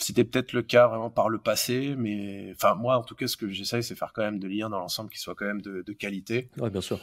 [0.00, 3.36] C'était peut-être le cas vraiment par le passé, mais enfin moi en tout cas ce
[3.36, 5.82] que j'essaye c'est faire quand même de liens dans l'ensemble qui soient quand même de,
[5.82, 6.50] de qualité.
[6.56, 7.00] Ouais bien sûr.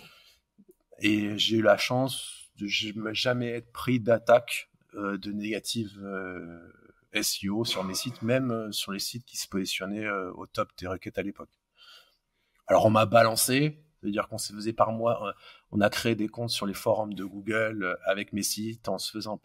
[1.00, 6.58] Et j'ai eu la chance de jamais être pris d'attaque euh, de négative euh,
[7.22, 10.70] SEO sur mes sites, même euh, sur les sites qui se positionnaient euh, au top
[10.78, 11.50] des requêtes à l'époque.
[12.68, 15.36] Alors on m'a balancé, c'est-à-dire qu'on se faisait par mois,
[15.72, 19.12] on a créé des comptes sur les forums de Google avec mes sites en se
[19.12, 19.40] faisant,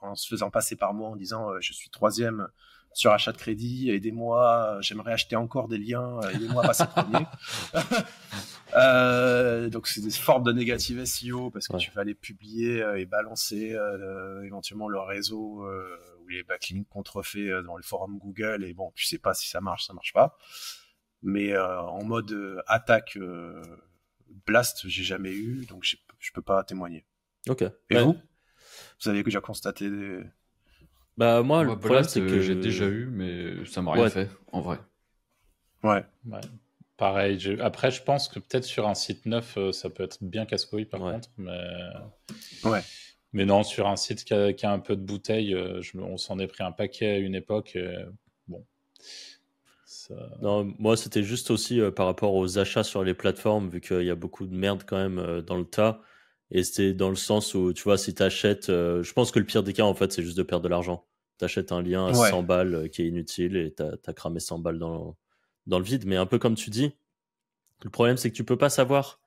[0.00, 2.48] en se faisant passer par moi en disant je suis troisième
[2.94, 7.26] sur achat de crédit, aidez-moi, j'aimerais acheter encore des liens, aidez-moi à passer premier.
[9.70, 13.76] donc c'est des formes de négative SEO parce que tu vas les publier et balancer
[14.44, 15.66] éventuellement le réseau
[16.22, 19.60] ou les backlinks contrefaits dans les forums Google et bon tu sais pas si ça
[19.60, 20.38] marche, ça marche pas.
[21.24, 23.62] Mais euh, en mode euh, attaque euh,
[24.46, 27.06] blast, j'ai jamais eu, donc je peux pas témoigner.
[27.48, 27.64] Ok.
[27.88, 28.14] Et vous?
[29.02, 30.20] Vous avez déjà constaté des...
[31.16, 34.60] Bah moi, le problème c'est que j'ai déjà eu, mais ça m'a rien fait, en
[34.60, 34.78] vrai.
[35.82, 36.04] Ouais.
[36.96, 37.56] Pareil.
[37.60, 40.84] Après, je pense que peut-être sur un site neuf, euh, ça peut être bien casse-couille
[40.84, 41.58] par contre, mais.
[42.64, 42.80] Ouais.
[43.32, 46.46] Mais non, sur un site qui a, un peu de bouteille, euh, on s'en est
[46.46, 47.76] pris un paquet à une époque.
[48.46, 48.64] bon.
[50.40, 54.04] Non, moi, c'était juste aussi euh, par rapport aux achats sur les plateformes, vu qu'il
[54.04, 56.00] y a beaucoup de merde quand même dans le tas.
[56.50, 59.46] Et c'était dans le sens où, tu vois, si tu achètes, je pense que le
[59.46, 61.06] pire des cas, en fait, c'est juste de perdre de l'argent.
[61.38, 64.58] Tu achètes un lien à 100 balles qui est inutile et tu as, cramé 100
[64.58, 65.16] balles dans,
[65.66, 66.04] dans le vide.
[66.06, 66.92] Mais un peu comme tu dis,
[67.82, 69.20] le problème, c'est que tu peux pas savoir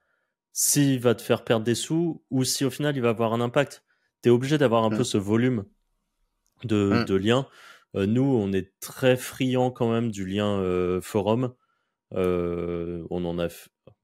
[0.51, 3.41] s'il va te faire perdre des sous ou si au final il va avoir un
[3.41, 3.83] impact.
[4.23, 5.05] Tu es obligé d'avoir un peu mm.
[5.05, 5.65] ce volume
[6.63, 7.05] de, mm.
[7.05, 7.47] de liens.
[7.95, 11.53] Euh, nous, on est très friands quand même du lien euh, forum.
[12.15, 13.49] Euh, on, en a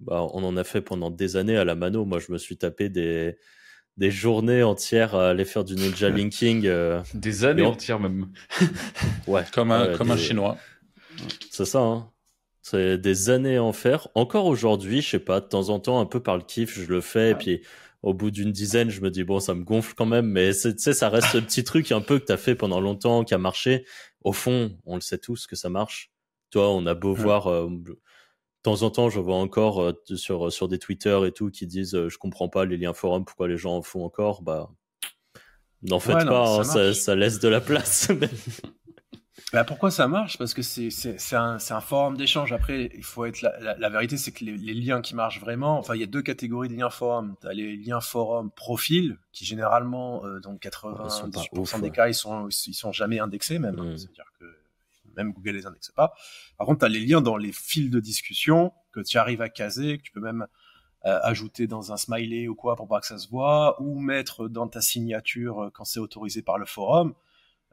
[0.05, 2.05] bah, on en a fait pendant des années à la mano.
[2.05, 3.37] Moi, je me suis tapé des,
[3.97, 6.69] des journées entières à aller faire du ninja linking.
[7.13, 8.27] Des années entières même.
[9.27, 9.43] ouais.
[9.53, 10.57] Comme un, comme un chinois.
[11.49, 11.79] C'est ça.
[11.79, 12.09] Hein.
[12.63, 14.07] C'est des années à en faire.
[14.15, 16.87] Encore aujourd'hui, je sais pas, de temps en temps, un peu par le kiff, je
[16.87, 17.31] le fais.
[17.31, 17.61] Et puis,
[18.03, 20.27] au bout d'une dizaine, je me dis, bon, ça me gonfle quand même.
[20.27, 22.79] Mais tu sais, ça reste le petit truc un peu que tu as fait pendant
[22.79, 23.85] longtemps, qui a marché.
[24.23, 26.11] Au fond, on le sait tous que ça marche.
[26.51, 27.47] Toi, on a beau voir.
[27.47, 27.67] Euh,
[28.63, 31.95] temps en temps, je vois encore euh, sur, sur des Twitter et tout qui disent
[31.95, 34.41] euh, je comprends pas les liens forums, pourquoi les gens en font encore.
[34.41, 34.69] Bah,
[35.83, 38.09] n'en faites pas, hein, ça, ça, laisse de la place.
[39.51, 40.39] Bah pourquoi ça marche?
[40.39, 42.51] Parce que c'est un, un forum d'échange.
[42.53, 45.77] Après, il faut être la, la, vérité, c'est que les, les, liens qui marchent vraiment,
[45.77, 47.35] enfin, il y a deux catégories de liens forum.
[47.39, 52.47] Tu as les liens forum profil, qui généralement, euh, dans 90% des cas, ils sont,
[52.49, 53.75] ils sont jamais indexés même.
[53.75, 53.97] Mmh.
[53.97, 54.45] C'est-à-dire que
[55.15, 56.13] même Google les indexe pas.
[56.57, 59.49] Par contre, tu as les liens dans les fils de discussion que tu arrives à
[59.49, 60.47] caser, que tu peux même
[61.05, 64.47] euh, ajouter dans un smiley ou quoi pour pas que ça se voit, ou mettre
[64.47, 67.13] dans ta signature euh, quand c'est autorisé par le forum.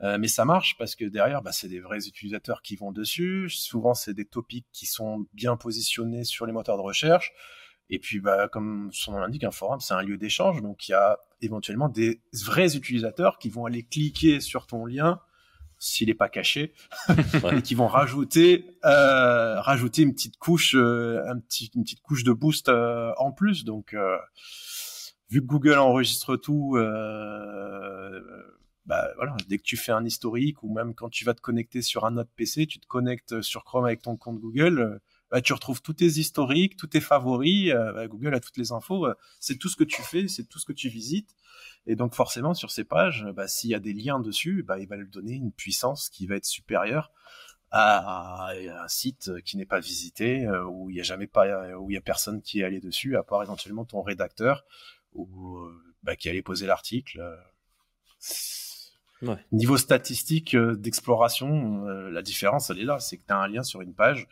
[0.02, 3.48] Euh, mais ça marche parce que derrière, bah, c'est des vrais utilisateurs qui vont dessus.
[3.50, 7.32] Souvent, c'est des topics qui sont bien positionnés sur les moteurs de recherche.
[7.90, 10.62] Et puis, bah, comme son nom l'indique, un forum, c'est un lieu d'échange.
[10.62, 15.20] Donc, il y a éventuellement des vrais utilisateurs qui vont aller cliquer sur ton lien
[15.80, 16.74] s'il n'est pas caché,
[17.52, 22.22] et qui vont rajouter euh, rajouter une petite couche, euh, un petit, une petite couche
[22.22, 23.64] de boost euh, en plus.
[23.64, 24.16] Donc, euh,
[25.30, 28.20] vu que Google enregistre tout, euh,
[28.84, 31.80] bah, voilà, dès que tu fais un historique ou même quand tu vas te connecter
[31.80, 34.98] sur un autre PC, tu te connectes sur Chrome avec ton compte Google, euh,
[35.30, 38.72] bah, tu retrouves tous tes historiques, tous tes favoris, euh, bah, Google a toutes les
[38.72, 41.34] infos, euh, c'est tout ce que tu fais, c'est tout ce que tu visites.
[41.86, 44.88] Et donc forcément sur ces pages, bah, s'il y a des liens dessus, bah, il
[44.88, 47.12] va lui donner une puissance qui va être supérieure
[47.70, 51.94] à, un site qui n'est pas visité, où il n'y a jamais pas, où il
[51.94, 54.64] y a personne qui est allé dessus, à part éventuellement ton rédacteur
[55.14, 55.60] ou
[56.18, 57.22] qui allait poser l'article.
[59.52, 62.98] Niveau statistique euh, d'exploration, euh, la différence, elle est là.
[63.00, 64.26] C'est que tu as un lien sur une page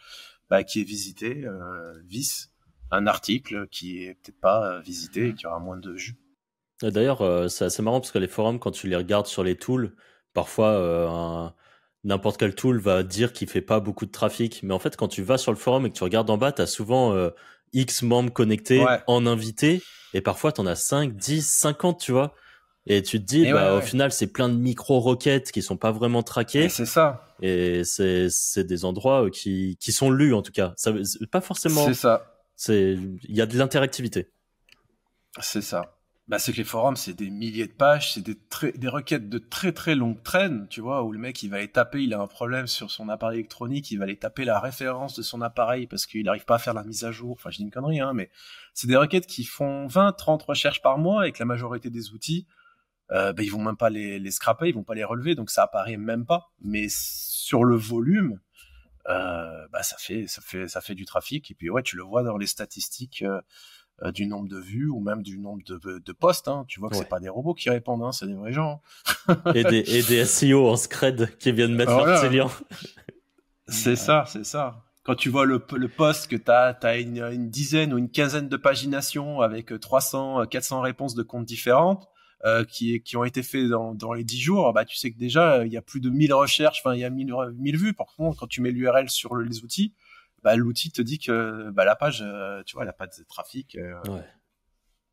[0.51, 2.51] bah, qui est visité, euh, vis
[2.91, 6.17] un article qui est peut-être pas visité et qui aura moins de jus.
[6.81, 9.95] D'ailleurs, c'est assez marrant parce que les forums, quand tu les regardes sur les tools,
[10.33, 11.55] parfois
[12.05, 14.63] n'importe quel tool va dire qu'il fait pas beaucoup de trafic.
[14.63, 16.53] Mais en fait, quand tu vas sur le forum et que tu regardes en bas,
[16.53, 17.15] tu as souvent
[17.75, 19.83] X membres connectés en invité.
[20.15, 22.35] Et parfois, tu en as 5, 10, 50, tu vois.
[22.91, 26.23] Et tu te dis, bah, au final, c'est plein de micro-requêtes qui sont pas vraiment
[26.23, 26.71] traquées.
[26.71, 27.35] C'est ça.
[27.43, 30.73] Et c'est, des endroits euh, qui, qui sont lus, en tout cas.
[30.77, 30.93] Ça,
[31.31, 31.85] pas forcément.
[31.85, 32.35] C'est ça.
[32.57, 34.31] C'est, il y a de l'interactivité.
[35.41, 35.99] C'est ça.
[36.29, 38.37] Bah, c'est que les forums, c'est des milliers de pages, c'est des,
[38.75, 41.69] des requêtes de très très longue traîne, tu vois, où le mec, il va aller
[41.69, 45.17] taper, il a un problème sur son appareil électronique, il va aller taper la référence
[45.17, 47.33] de son appareil parce qu'il n'arrive pas à faire la mise à jour.
[47.33, 48.31] Enfin, je dis une connerie, hein, mais
[48.75, 52.47] c'est des requêtes qui font 20, 30 recherches par mois que la majorité des outils,
[53.13, 55.51] euh, ben, ils vont même pas les, les scraper, ils vont pas les relever, donc
[55.51, 56.51] ça apparaît même pas.
[56.61, 58.39] Mais sur le volume,
[59.09, 62.03] euh, bah, ça fait ça fait ça fait du trafic et puis ouais tu le
[62.03, 63.41] vois dans les statistiques euh,
[64.03, 66.67] euh du nombre de vues ou même du nombre de, de posts hein.
[66.69, 68.83] tu vois que c'est pas des robots qui répondent hein, c'est des vrais gens
[69.55, 72.21] et des et des SEO en scred qui viennent mettre voilà.
[72.21, 72.51] leurs liens
[73.67, 77.23] c'est ça c'est ça quand tu vois le, le post que tu as, as une,
[77.23, 82.11] une, dizaine ou une quinzaine de paginations avec 300 400 réponses de comptes différentes
[82.45, 85.19] euh, qui, qui ont été faits dans, dans les 10 jours, bah, tu sais que
[85.19, 87.95] déjà, il y a plus de 1000 recherches, enfin, il y a 1000, 1000 vues.
[87.95, 89.93] Par contre, quand tu mets l'URL sur les outils,
[90.43, 93.23] bah, l'outil te dit que bah, la page, euh, tu vois, elle n'a pas de
[93.29, 93.77] trafic.
[93.77, 94.25] Euh, ouais.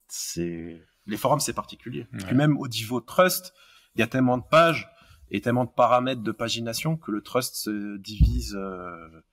[0.07, 2.07] C'est les forums, c'est particulier.
[2.13, 2.23] Ouais.
[2.25, 3.53] Puis même au niveau trust,
[3.95, 4.89] il y a tellement de pages
[5.31, 9.23] et tellement de paramètres de pagination que le trust se divise euh,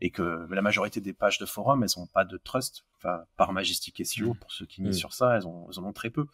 [0.00, 2.84] et que la majorité des pages de forum, elles ont pas de trust.
[2.98, 4.36] Enfin, par Majestic SEO, mmh.
[4.36, 4.98] pour ceux qui misent mmh.
[4.98, 6.26] sur ça, elles, ont, elles en ont très peu.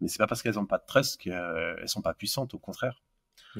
[0.00, 3.02] Mais c'est pas parce qu'elles n'ont pas de trust qu'elles sont pas puissantes, au contraire.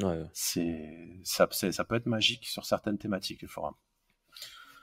[0.03, 0.24] Ouais.
[0.32, 3.74] C'est ça, ça peut être magique sur certaines thématiques, le forum.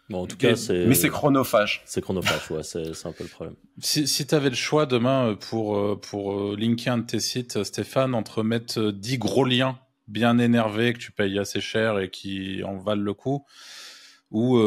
[0.10, 0.86] Bon, en tout cas, c'est.
[0.86, 1.82] Mais c'est chronophage.
[1.86, 3.56] C'est chronophage, ouais, c'est un peu le problème.
[3.80, 7.06] Si, si tu avais le choix demain euh, pour, euh, pour euh, linker un de
[7.06, 12.00] tes sites, Stéphane, entre mettre 10 gros liens bien énervés que tu payes assez cher
[12.00, 13.46] et qui en valent le coup,
[14.32, 14.60] ou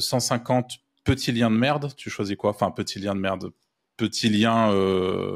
[0.00, 2.50] 150 petits liens de merde, tu choisis quoi?
[2.50, 3.52] Enfin, petits liens de merde,
[3.96, 4.72] petits liens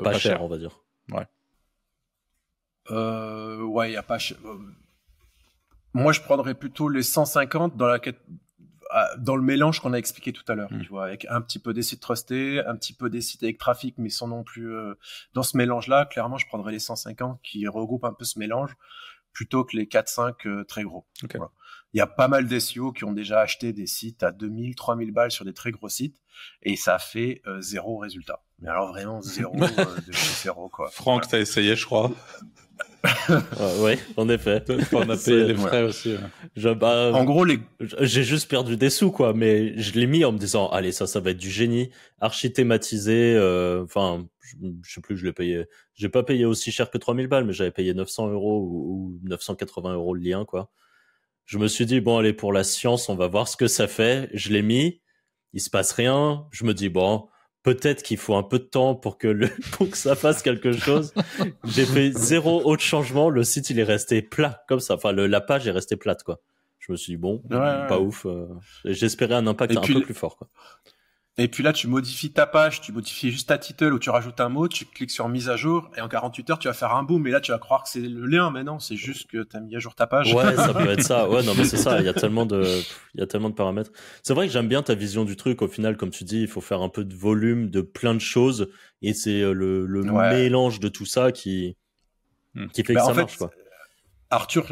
[0.02, 0.83] pas, pas cher, on va dire.
[1.10, 1.26] Ouais.
[2.90, 4.18] Euh, ouais, il a pas.
[5.94, 7.98] Moi, je prendrais plutôt les 150 dans la
[9.18, 10.82] dans le mélange qu'on a expliqué tout à l'heure, hmm.
[10.82, 13.58] tu vois, avec un petit peu des sites trustés, un petit peu des sites avec
[13.58, 14.94] trafic, mais sans non plus euh,
[15.32, 16.06] dans ce mélange-là.
[16.06, 18.76] Clairement, je prendrais les 150 qui regroupent un peu ce mélange
[19.32, 21.06] plutôt que les 4-5 euh, très gros.
[21.94, 25.12] Il y a pas mal d'SEO qui ont déjà acheté des sites à 2000, 3000
[25.12, 26.20] balles sur des très gros sites
[26.62, 28.42] et ça fait euh, zéro résultat.
[28.58, 30.90] Mais alors vraiment zéro de chez zéro quoi.
[30.90, 32.10] Franck, t'as essayé, je crois.
[33.80, 34.64] oui, en effet.
[34.92, 36.16] On a payé les frais aussi.
[36.56, 37.58] Bah, en gros, les...
[38.00, 39.34] j'ai juste perdu des sous, quoi.
[39.34, 41.90] Mais je l'ai mis en me disant, allez, ça, ça va être du génie,
[42.20, 43.34] archi thématisé.
[43.34, 45.66] Euh, enfin, je, sais plus, je l'ai payé.
[45.94, 49.94] J'ai pas payé aussi cher que 3000 balles, mais j'avais payé 900 euros ou, 980
[49.94, 50.70] euros le lien, quoi.
[51.44, 53.86] Je me suis dit, bon, allez, pour la science, on va voir ce que ça
[53.86, 54.30] fait.
[54.32, 55.02] Je l'ai mis.
[55.52, 56.46] Il se passe rien.
[56.50, 57.28] Je me dis, bon,
[57.64, 60.70] peut-être qu'il faut un peu de temps pour que le pour que ça fasse quelque
[60.72, 61.12] chose.
[61.64, 64.94] J'ai fait zéro autre changement, le site il est resté plat comme ça.
[64.94, 66.40] Enfin le, la page est restée plate quoi.
[66.78, 68.26] Je me suis dit bon, pas ouf.
[68.26, 68.46] Euh,
[68.84, 70.48] j'espérais un impact un peu plus fort quoi.
[71.36, 74.40] Et puis là, tu modifies ta page, tu modifies juste ta title ou tu rajoutes
[74.40, 76.94] un mot, tu cliques sur mise à jour et en 48 heures, tu vas faire
[76.94, 77.26] un boom.
[77.26, 79.56] Et là, tu vas croire que c'est le lien, mais non, c'est juste que tu
[79.56, 80.32] as mis à jour ta page.
[80.32, 81.28] Ouais, ça peut être ça.
[81.28, 81.98] Ouais, non, mais c'est ça.
[81.98, 82.62] Il y a tellement de,
[83.14, 83.90] il y a tellement de paramètres.
[84.22, 85.60] C'est vrai que j'aime bien ta vision du truc.
[85.62, 88.20] Au final, comme tu dis, il faut faire un peu de volume, de plein de
[88.20, 88.68] choses.
[89.02, 91.76] Et c'est euh, le, le mélange de tout ça qui,
[92.54, 92.68] hmm.
[92.68, 93.50] qui fait que bah, ça marche, quoi.
[94.30, 94.66] Arthur,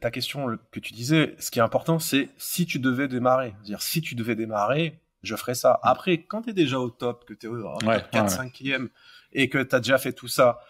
[0.00, 3.54] ta question que tu disais, ce qui est important, c'est si tu devais démarrer.
[3.62, 5.78] dire si tu devais démarrer, je ferai ça.
[5.82, 8.90] Après, quand tu es déjà au top, que tu es au 4 5 e
[9.32, 10.60] et que tu as déjà fait tout ça,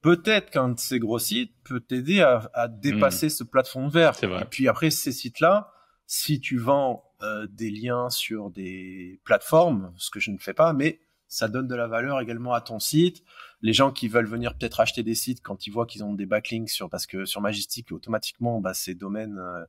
[0.00, 3.30] peut-être qu'un de ces gros sites peut t'aider à, dépasser hmm.
[3.30, 4.14] ce plafond de verre.
[4.22, 5.72] Et puis après, ces sites-là,
[6.06, 10.72] si tu vends euh, des liens sur des plateformes, ce que je ne fais pas,
[10.72, 13.24] mais ça donne de la valeur également à ton site.
[13.62, 16.26] Les gens qui veulent venir peut-être acheter des sites quand ils voient qu'ils ont des
[16.26, 19.64] backlinks sur, parce que sur Majestic, automatiquement, bah, ces domaines euh,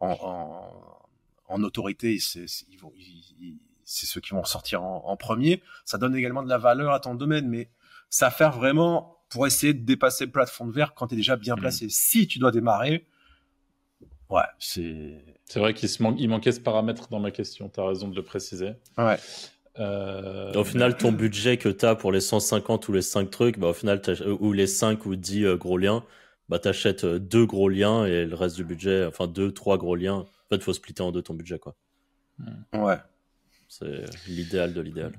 [0.00, 0.98] en,
[1.48, 5.62] en, autorité, ils, vont, ils, c'est ceux qui vont sortir en, premier.
[5.84, 7.70] Ça donne également de la valeur à ton domaine, mais
[8.10, 11.36] ça fait vraiment pour essayer de dépasser le plafond de verre quand tu es déjà
[11.36, 11.60] bien mmh.
[11.60, 11.88] placé.
[11.88, 13.06] Si tu dois démarrer,
[14.30, 15.24] ouais, c'est.
[15.46, 18.22] C'est vrai qu'il il manquait ce paramètre dans ma question, tu as raison de le
[18.22, 18.72] préciser.
[18.96, 19.18] Ouais.
[19.78, 23.58] Euh, au final, ton budget que tu as pour les 150 ou les 5 trucs,
[23.58, 24.00] bah, au final,
[24.40, 26.04] ou les 5 ou 10 euh, gros liens,
[26.48, 29.76] bah, tu achètes euh, deux gros liens et le reste du budget, enfin deux, trois
[29.76, 30.14] gros liens.
[30.14, 31.58] En fait, il faut splitter en deux ton budget.
[31.58, 31.74] quoi.
[32.72, 32.98] Ouais.
[33.68, 35.12] C'est l'idéal de l'idéal.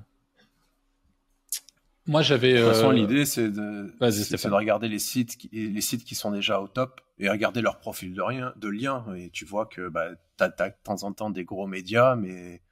[2.06, 2.54] Moi, j'avais.
[2.54, 6.14] De toute façon, euh, l'idée, c'est de, de regarder les sites, qui, les sites qui
[6.14, 9.04] sont déjà au top et regarder leur profil de, rien, de lien.
[9.16, 12.62] Et tu vois que bah, tu as, de temps en temps des gros médias, mais,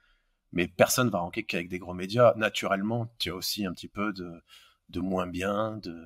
[0.53, 2.35] mais personne va ranker qu'avec des gros médias.
[2.37, 4.31] Naturellement, tu as aussi un petit peu de,
[4.91, 5.79] de moins bien.
[5.79, 5.97] De...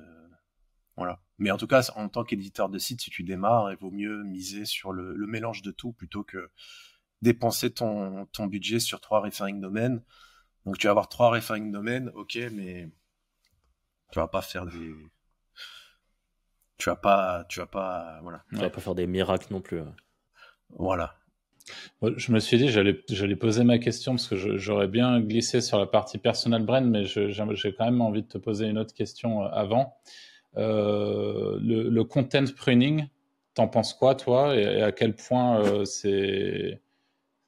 [0.97, 1.21] Voilà.
[1.37, 4.23] Mais en tout cas, en tant qu'éditeur de site, si tu démarres, il vaut mieux
[4.23, 6.49] miser sur le, le mélange de tout plutôt que
[7.21, 10.01] dépenser ton, ton budget sur trois referring domaines.
[10.65, 12.89] Donc tu vas avoir trois referring domaines, ok, mais
[14.11, 14.93] tu vas pas faire des,
[16.79, 18.43] tu vas pas, tu vas pas, voilà.
[18.49, 19.81] Tu vas pas faire des miracles non plus.
[20.69, 21.15] Voilà.
[22.01, 25.77] Je me suis dit, j'allais, j'allais poser ma question parce que j'aurais bien glissé sur
[25.77, 29.43] la partie personal brand, mais j'ai quand même envie de te poser une autre question
[29.43, 29.97] euh, avant.
[30.57, 33.07] Euh, le, le, content pruning,
[33.53, 36.81] t'en penses quoi, toi, et, à quel point euh, c'est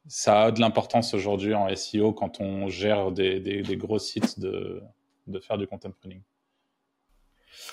[0.07, 4.81] ça a de l'importance aujourd'hui en SEO quand on gère des, des, gros sites de,
[5.27, 6.21] de, faire du content pruning.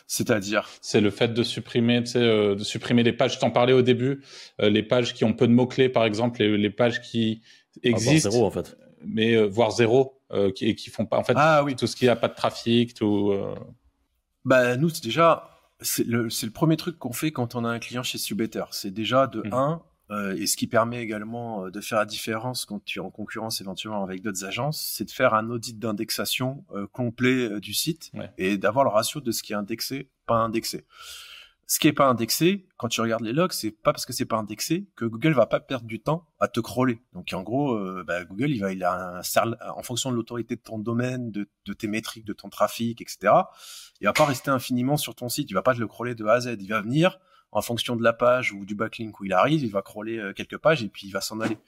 [0.06, 0.68] C'est-à-dire?
[0.80, 3.34] C'est le fait de supprimer, euh, de supprimer les pages.
[3.34, 4.22] Je t'en parlais au début,
[4.60, 7.42] euh, les pages qui ont peu de mots-clés, par exemple, les, les pages qui
[7.82, 8.76] existent, zéro, en fait.
[9.04, 10.20] mais euh, voire zéro,
[10.54, 11.74] qui, et qui font pas, en fait, ah, oui.
[11.76, 13.34] tout ce qui n'a pas de trafic, tout.
[14.44, 15.50] Bah nous, c'est déjà,
[15.80, 18.64] c'est le, le, premier truc qu'on fait quand on a un client chez Subetter.
[18.72, 19.80] C'est déjà de 1, mmh.
[20.10, 23.10] Euh, et ce qui permet également euh, de faire la différence quand tu es en
[23.10, 28.10] concurrence éventuellement avec d'autres agences, c'est de faire un audit d'indexation euh, complet du site
[28.38, 30.86] et d'avoir le ratio de ce qui est indexé, pas indexé.
[31.66, 34.24] ce qui est pas indexé, quand tu regardes les logs, c'est pas parce que c'est
[34.24, 37.02] pas indexé que Google va pas perdre du temps à te crawler.
[37.12, 40.56] Donc en gros, euh, bah, Google il va, il a un en fonction de l'autorité
[40.56, 43.34] de ton domaine, de, de, tes métriques, de ton trafic, etc.
[44.00, 45.50] Il va pas rester infiniment sur ton site.
[45.50, 46.56] Il va pas te le crawler de A à Z.
[46.60, 47.18] Il va venir
[47.50, 50.32] en fonction de la page ou du backlink où il arrive, il va crawler euh,
[50.32, 51.58] quelques pages et puis il va s'en aller.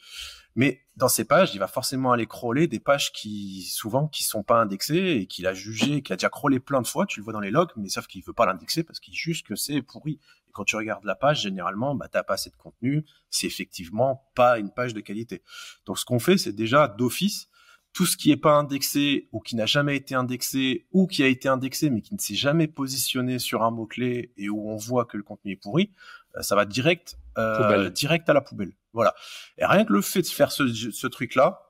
[0.57, 4.43] Mais dans ces pages, il va forcément aller crawler des pages qui, souvent, qui sont
[4.43, 7.07] pas indexées et qu'il a jugé, qu'il a déjà crawlé plein de fois.
[7.07, 9.45] Tu le vois dans les logs, mais sauf qu'il veut pas l'indexer parce qu'il juge
[9.45, 10.18] que c'est pourri.
[10.49, 13.05] Et quand tu regardes la page, généralement, bah, t'as pas assez de contenu.
[13.31, 15.43] C'est effectivement pas une page de qualité.
[15.87, 17.49] Donc, ce qu'on fait, c'est déjà d'office,
[17.93, 21.26] tout ce qui est pas indexé ou qui n'a jamais été indexé ou qui a
[21.26, 25.05] été indexé mais qui ne s'est jamais positionné sur un mot-clé et où on voit
[25.05, 25.91] que le contenu est pourri,
[26.36, 28.72] euh, ça va direct, euh, direct à la poubelle.
[28.93, 29.14] Voilà.
[29.59, 31.62] Et rien que le fait de faire ce, ce truc-là,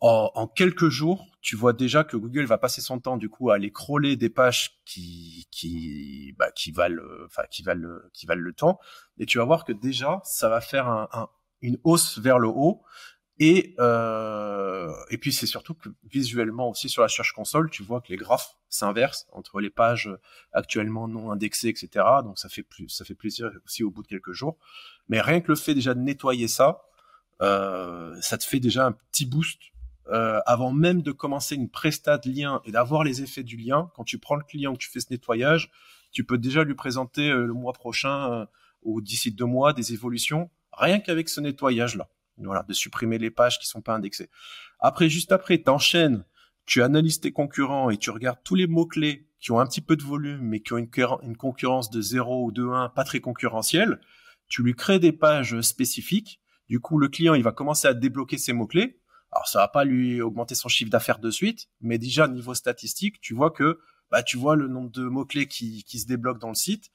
[0.00, 3.50] en, en, quelques jours, tu vois déjà que Google va passer son temps du coup
[3.50, 8.42] à aller crawler des pages qui qui bah, qui valent enfin qui valent qui valent
[8.42, 8.80] le temps
[9.18, 11.28] et tu vas voir que déjà ça va faire un, un,
[11.60, 12.82] une hausse vers le haut
[13.44, 18.00] et euh, et puis c'est surtout que visuellement aussi sur la Search Console, tu vois
[18.00, 20.08] que les graphes s'inversent entre les pages
[20.52, 22.06] actuellement non indexées, etc.
[22.22, 24.58] Donc ça fait plus ça fait plaisir aussi au bout de quelques jours.
[25.08, 26.82] Mais rien que le fait déjà de nettoyer ça,
[27.40, 29.58] euh, ça te fait déjà un petit boost
[30.08, 33.90] euh, avant même de commencer une presta de lien et d'avoir les effets du lien.
[33.96, 35.68] Quand tu prends le client que tu fais ce nettoyage,
[36.12, 38.46] tu peux déjà lui présenter euh, le mois prochain euh,
[38.82, 42.08] ou d'ici deux mois des évolutions rien qu'avec ce nettoyage là
[42.46, 44.30] voilà, de supprimer les pages qui sont pas indexées.
[44.80, 46.24] Après, juste après, t'enchaînes,
[46.66, 49.96] tu analyses tes concurrents et tu regardes tous les mots-clés qui ont un petit peu
[49.96, 54.00] de volume, mais qui ont une, concurrence de 0 ou de 1, pas très concurrentielle.
[54.48, 56.40] Tu lui crées des pages spécifiques.
[56.68, 59.00] Du coup, le client, il va commencer à débloquer ses mots-clés.
[59.32, 63.20] Alors, ça va pas lui augmenter son chiffre d'affaires de suite, mais déjà, niveau statistique,
[63.20, 63.80] tu vois que,
[64.10, 66.90] bah, tu vois le nombre de mots-clés qui, qui se débloquent dans le site.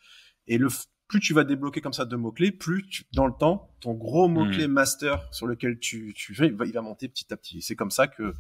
[0.46, 0.70] Et le,
[1.08, 4.68] plus tu vas débloquer comme ça de mots-clés, plus dans le temps, ton gros mot-clé
[4.68, 4.72] hmm.
[4.72, 7.62] master sur lequel tu, tu fais, il va, il va monter petit à petit.
[7.62, 8.34] C'est comme ça que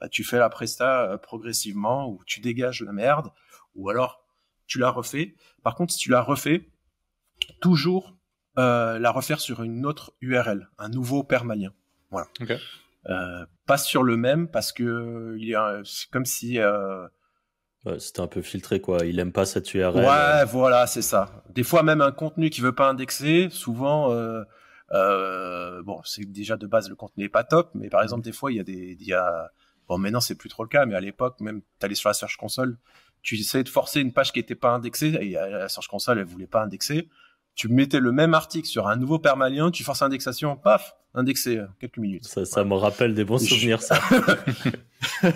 [0.00, 3.30] bah, tu fais la presta euh, progressivement, ou tu dégages la merde,
[3.74, 4.24] ou alors
[4.66, 5.34] tu la refais.
[5.62, 6.70] Par contre, si tu la refais,
[7.60, 8.16] toujours
[8.58, 11.72] euh, la refaire sur une autre URL, un nouveau permalien.
[12.10, 12.28] Voilà.
[13.10, 17.06] Euh, pas sur le même parce que il c'est comme si euh,
[17.98, 19.04] c'était un peu filtré, quoi.
[19.04, 19.96] Il aime pas cette URL.
[19.96, 20.44] Ouais, euh.
[20.46, 21.42] voilà, c'est ça.
[21.50, 24.42] Des fois, même un contenu qui veut pas indexer, souvent, euh,
[24.92, 28.32] euh, bon, c'est déjà de base le contenu est pas top, mais par exemple, des
[28.32, 29.50] fois, il y a des, il y a,
[29.88, 32.36] bon, maintenant c'est plus trop le cas, mais à l'époque, même, t'allais sur la Search
[32.36, 32.78] Console,
[33.22, 36.24] tu essayais de forcer une page qui était pas indexée, et la Search Console, elle
[36.24, 37.08] voulait pas indexer.
[37.54, 41.98] Tu mettais le même article sur un nouveau permalien, tu forces indexation, paf, indexé, quelques
[41.98, 42.24] minutes.
[42.24, 44.00] Ça, ça me rappelle des bons souvenirs, ça.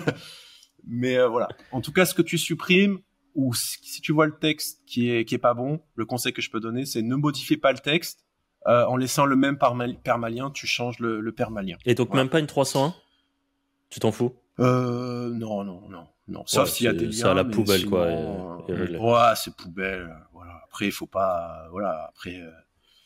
[0.87, 1.47] Mais euh, voilà.
[1.71, 2.99] En tout cas, ce que tu supprimes,
[3.35, 6.41] ou si tu vois le texte qui est qui est pas bon, le conseil que
[6.41, 8.25] je peux donner, c'est ne modifiez pas le texte.
[8.67, 9.57] Euh, en laissant le même
[10.03, 11.77] permalien, tu changes le, le permalien.
[11.85, 12.93] Et donc même pas une 301
[13.89, 14.35] Tu t'en fous?
[14.59, 16.43] Euh, Non, non, non, non.
[16.45, 17.31] Sauf s'il y a des liens.
[17.31, 18.07] À la poubelle, quoi.
[18.07, 20.13] Euh, ouais, c'est poubelle.
[20.33, 20.61] Voilà.
[20.65, 21.67] Après, il faut pas.
[21.71, 22.07] Voilà.
[22.09, 22.37] Après,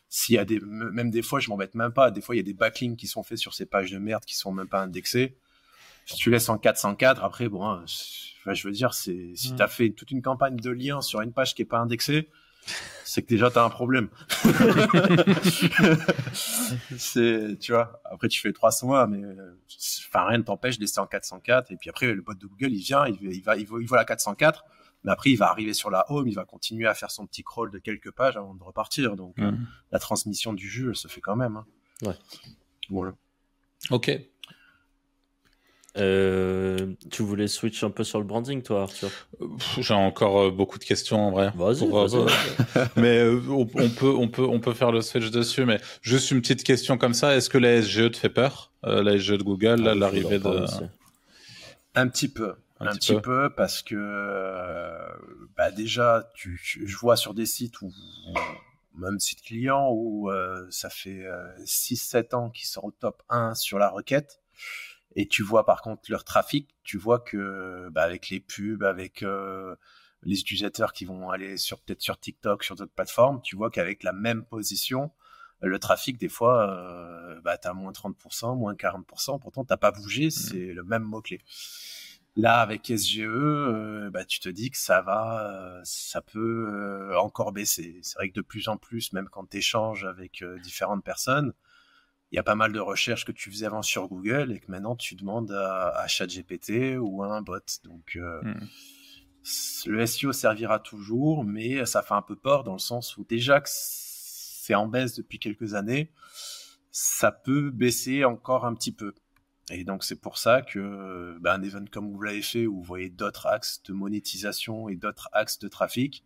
[0.09, 2.09] s'il y a des, même des fois, je m'embête même pas.
[2.09, 4.26] Des fois, il y a des backlinks qui sont faits sur ces pages de merde
[4.26, 5.38] qui sont même pas indexées
[6.05, 9.55] si tu laisses en 404, après, bon, hein, je veux dire, c'est si mm.
[9.55, 12.29] tu as fait toute une campagne de liens sur une page qui est pas indexée,
[13.03, 14.09] c'est que déjà tu as un problème.
[16.97, 19.21] c'est, tu vois, après tu fais 300 mois, mais
[20.07, 22.71] enfin rien ne t'empêche de laisser en 404 et puis après le bot de Google
[22.73, 24.63] il vient, il, il va, il voit, il voit la 404,
[25.03, 27.43] mais après il va arriver sur la home, il va continuer à faire son petit
[27.43, 29.15] crawl de quelques pages avant de repartir.
[29.15, 29.57] Donc mm.
[29.91, 31.57] la transmission du jeu, elle se fait quand même.
[31.57, 31.65] Hein.
[32.03, 32.15] Ouais.
[32.89, 33.13] Voilà.
[33.89, 34.11] Ok.
[35.95, 39.11] Euh, tu voulais switch un peu sur le branding, toi, Arthur
[39.77, 41.51] J'ai encore euh, beaucoup de questions en vrai.
[41.55, 42.27] Vas-y, euh,
[42.95, 45.65] mais on, peut, on peut, on peut faire le switch dessus.
[45.65, 48.71] Mais juste une petite question comme ça est-ce que la SGE te fait peur?
[48.83, 50.65] La SGE de Google, ah, l'arrivée de.
[51.95, 52.55] Un petit peu.
[52.79, 53.49] Un, petit, peu.
[53.55, 53.95] parce que
[55.55, 57.93] bah déjà, tu, je vois sur des sites où
[58.97, 60.29] même sites clients où
[60.69, 61.23] ça fait
[61.63, 64.41] 6-7 ans qu'ils sont au top 1 sur la requête
[65.16, 69.24] et tu vois par contre leur trafic, tu vois que bah, avec les pubs, avec
[69.24, 69.76] euh,
[70.24, 74.03] les utilisateurs qui vont aller sur peut-être sur TikTok, sur d'autres plateformes, tu vois qu'avec
[74.03, 75.11] la même position,
[75.61, 80.28] le trafic des fois, euh, bah, t'as moins 30%, moins 40%, pourtant t'as pas bougé,
[80.28, 80.32] mmh.
[80.32, 81.41] c'est le même mot clé.
[82.36, 87.51] Là, avec SGE, euh, bah, tu te dis que ça va, euh, ça peut encore
[87.51, 87.99] baisser.
[88.01, 91.53] C'est vrai que de plus en plus, même quand tu échanges avec différentes personnes,
[92.34, 94.71] il y a pas mal de recherches que tu faisais avant sur Google et que
[94.71, 97.59] maintenant tu demandes à, à ChatGPT ou à un bot.
[97.84, 98.67] Donc, euh, hmm.
[99.86, 103.61] le SEO servira toujours, mais ça fait un peu peur dans le sens où déjà
[103.61, 106.11] que c'est en baisse depuis quelques années,
[106.89, 109.13] ça peut baisser encore un petit peu.
[109.69, 112.84] Et donc c'est pour ça que ben, un event comme vous l'avez fait, où vous
[112.84, 116.25] voyez d'autres axes de monétisation et d'autres axes de trafic,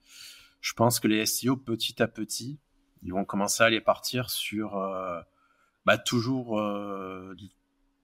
[0.62, 2.60] je pense que les SEO petit à petit,
[3.04, 5.20] ils vont commencer à aller partir sur euh,
[5.88, 7.34] bah, toujours euh,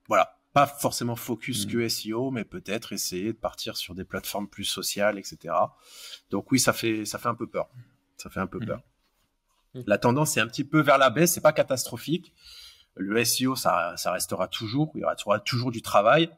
[0.08, 1.70] voilà pas forcément focus mmh.
[1.70, 5.54] que SEO, mais peut-être essayer de partir sur des plateformes plus sociales, etc.
[6.30, 7.70] Donc oui, ça fait ça fait un peu peur.
[8.16, 8.66] Ça fait un peu mmh.
[8.66, 8.82] peur.
[9.74, 9.82] Mmh.
[9.86, 11.34] La tendance est un petit peu vers la baisse.
[11.34, 12.34] C'est pas catastrophique.
[12.96, 14.92] Le SEO, ça, ça restera toujours.
[14.96, 16.30] Il y aura toujours du travail.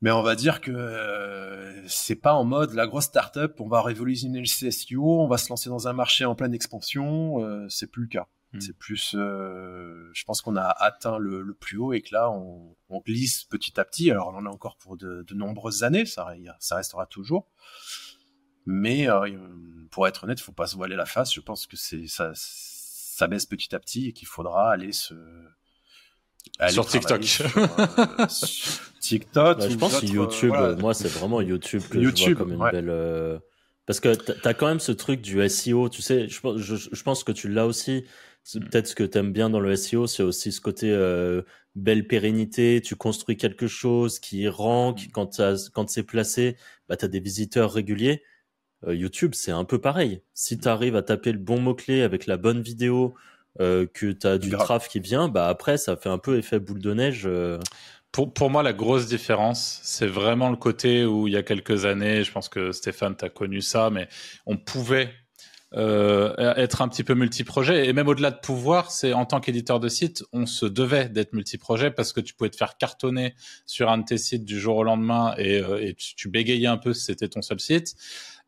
[0.00, 3.82] Mais on va dire que euh, c'est pas en mode la grosse startup, on va
[3.82, 7.44] révolutionner le SEO, on va se lancer dans un marché en pleine expansion.
[7.44, 8.26] Euh, c'est plus le cas.
[8.52, 8.60] Hmm.
[8.60, 12.74] C'est plus, euh, je pense qu'on a atteint le, plus haut et que là, on,
[13.06, 14.10] glisse petit à petit.
[14.10, 17.46] Alors, on en a encore pour de, nombreuses années, ça, ça restera toujours.
[18.66, 19.28] Mais euh,
[19.90, 21.32] pour être honnête, il faut pas se voiler la face.
[21.32, 25.14] Je pense que c'est ça, ça baisse petit à petit et qu'il faudra aller se
[26.70, 27.22] sur TikTok.
[27.22, 28.26] Euh,
[29.00, 29.58] TikTok.
[29.58, 33.40] Bah, je pense que YouTube, moi, c'est vraiment YouTube que je vois comme une belle.
[33.86, 37.02] Parce que tu as quand même ce truc du SEO, tu sais, je, je, je
[37.02, 38.04] pense que tu l'as aussi.
[38.54, 38.60] Mm.
[38.60, 41.42] Peut-être ce que tu aimes bien dans le SEO, c'est aussi ce côté euh,
[41.74, 45.10] belle pérennité, tu construis quelque chose qui rank, mm.
[45.12, 45.40] quand,
[45.72, 46.56] quand c'est placé,
[46.88, 48.22] bah, tu as des visiteurs réguliers.
[48.86, 50.22] Euh, YouTube, c'est un peu pareil.
[50.34, 50.60] Si mm.
[50.60, 53.14] tu arrives à taper le bon mot-clé avec la bonne vidéo,
[53.60, 56.60] euh, que tu as du traf qui vient, bah après, ça fait un peu effet
[56.60, 57.28] boule de neige.
[58.12, 61.84] Pour, pour moi, la grosse différence, c'est vraiment le côté où il y a quelques
[61.84, 64.08] années, je pense que Stéphane, tu as connu ça, mais
[64.46, 65.12] on pouvait
[65.74, 67.88] euh, être un petit peu multi-projet.
[67.88, 71.32] Et même au-delà de pouvoir, c'est en tant qu'éditeur de site, on se devait d'être
[71.32, 73.34] multi-projet parce que tu pouvais te faire cartonner
[73.66, 76.76] sur un de tes sites du jour au lendemain et, euh, et tu, bégayais un
[76.76, 77.94] peu si c'était ton seul site.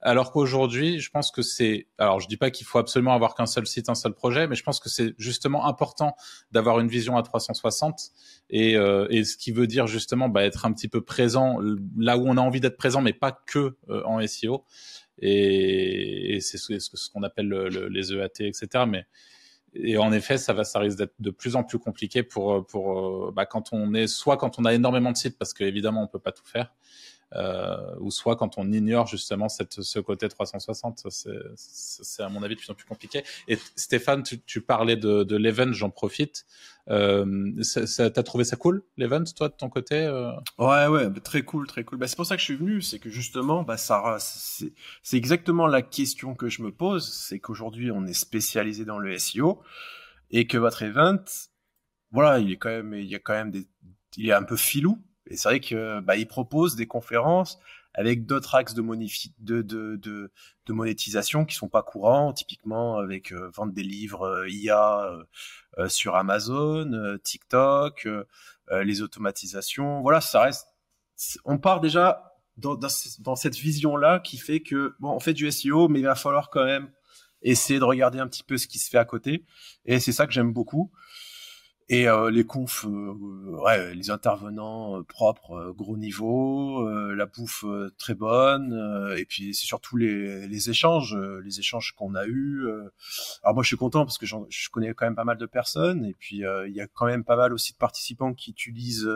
[0.04, 3.46] Alors qu'aujourd'hui, je pense que c'est, alors je dis pas qu'il faut absolument avoir qu'un
[3.46, 6.16] seul site, un seul projet, mais je pense que c'est justement important
[6.50, 8.10] d'avoir une vision à 360
[8.50, 11.58] et, euh, et ce qui veut dire justement bah, être un petit peu présent
[11.96, 14.64] là où on a envie d'être présent, mais pas que euh, en SEO.
[15.18, 17.48] Et, et c'est ce, qu'on appelle
[17.90, 18.84] les EAT, etc.
[18.86, 19.06] Mais
[19.74, 23.28] et en effet, ça va, ça risque d'être de plus en plus compliqué pour pour
[23.28, 26.08] euh, bah, quand on est soit quand on a énormément de sites parce qu'évidemment on
[26.08, 26.74] peut pas tout faire,
[28.00, 31.06] ou soit quand on ignore justement cette, ce côté 360,
[31.56, 33.24] c'est à mon avis de plus en plus compliqué.
[33.48, 36.44] Et Stéphane, tu, tu parlais de, de l'event, j'en profite.
[36.90, 37.52] Euh,
[37.96, 40.32] T'as trouvé ça cool, l'event, toi, de ton côté euh?
[40.58, 41.98] Ouais, ouais, bah, très cool, très cool.
[41.98, 45.66] Bah, c'est pour ça que je suis venu, c'est que justement, bah, ça, c'est exactement
[45.66, 49.62] la question que je me pose, c'est qu'aujourd'hui, on est spécialisé dans le SEO
[50.30, 51.22] et que votre event,
[52.10, 53.66] voilà, il est quand même, il y a quand même des,
[54.16, 57.58] il est un peu filou et c'est vrai que bah, il propose des conférences
[57.94, 60.32] avec d'autres axes de, de, de, de,
[60.66, 65.12] de, monétisation qui sont pas courants, typiquement avec euh, vendre des livres euh, IA
[65.78, 68.08] euh, sur Amazon, TikTok,
[68.70, 70.00] les automatisations.
[70.00, 70.66] Voilà, ça reste.
[71.44, 72.88] On part déjà dans, dans,
[73.20, 76.50] dans cette vision-là qui fait que bon, on fait du SEO, mais il va falloir
[76.50, 76.90] quand même
[77.42, 79.44] essayer de regarder un petit peu ce qui se fait à côté.
[79.84, 80.90] Et c'est ça que j'aime beaucoup.
[81.88, 83.12] Et euh, les confs, euh,
[83.62, 87.64] ouais, les intervenants euh, propres, gros niveau, la bouffe
[87.98, 92.66] très bonne, et puis c'est surtout les, les échanges, les échanges qu'on a eus.
[93.42, 96.04] Alors moi je suis content parce que je connais quand même pas mal de personnes,
[96.04, 99.08] et puis il y a quand même pas mal aussi de participants qui utilisent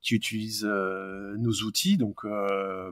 [0.00, 1.96] qui utilisent nos outils.
[1.96, 2.24] Donc,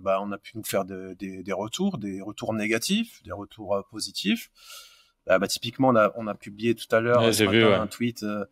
[0.02, 4.50] bah, on a pu nous faire des, des retours, des retours négatifs, des retours positifs.
[5.27, 8.45] Ah, bah, typiquement, on a, on a publié tout à l'heure un tweet, euh,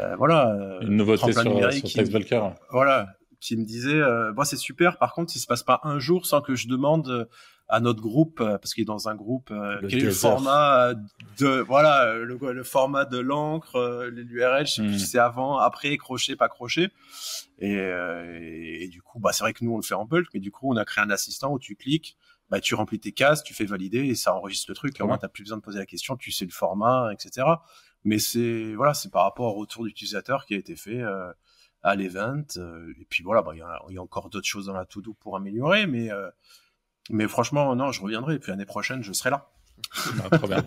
[0.00, 2.54] euh, voilà, euh, une nouveauté sur, numérique sur TextBulker.
[2.70, 4.98] Voilà, qui me disait, euh, c'est super.
[4.98, 7.28] Par contre, il se passe pas un jour sans que je demande
[7.68, 9.52] à notre groupe, parce qu'il est dans un groupe,
[9.88, 10.94] quel est le format
[11.38, 14.98] de, voilà, le, format de l'encre, l'URL, je sais plus hmm.
[14.98, 16.88] si c'est avant, après, crochet, pas crochet.
[17.60, 20.40] Et, et, du coup, bah, c'est vrai que nous, on le fait en bulk, mais
[20.40, 22.16] du coup, on a créé un assistant où tu cliques,
[22.50, 24.98] bah, tu remplis tes cases, tu fais valider et ça enregistre le truc.
[24.98, 27.46] Et au moins, t'as plus besoin de poser la question, tu sais le format, etc.
[28.04, 31.30] Mais c'est voilà, c'est par rapport au retour d'utilisateur qui a été fait euh,
[31.82, 32.44] à l'event.
[32.56, 33.58] Euh, et puis voilà, bah, il
[33.90, 36.30] y, y, a encore d'autres choses dans la to-do pour améliorer, mais euh,
[37.10, 38.36] mais franchement, non, je reviendrai.
[38.36, 39.48] Et puis l'année prochaine, je serai là.
[40.24, 40.64] Ah, trop bien.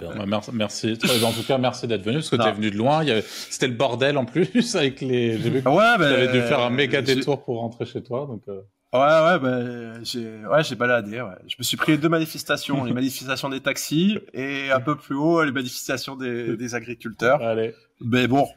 [0.53, 0.97] merci.
[1.23, 3.03] En tout cas, merci d'être venu parce que tu es venu de loin.
[3.49, 5.37] C'était le bordel en plus avec les.
[5.39, 8.25] J'ai vu que ouais, tu avais dû faire un méga détour pour rentrer chez toi.
[8.27, 8.43] Donc.
[8.93, 11.21] Ouais, ouais, bah, j'ai, ouais, j'ai baladé.
[11.21, 11.35] Ouais.
[11.47, 15.15] Je me suis pris les deux manifestations, les manifestations des taxis et un peu plus
[15.15, 17.41] haut les manifestations des, des agriculteurs.
[17.41, 17.73] Allez.
[18.01, 18.47] Mais bon,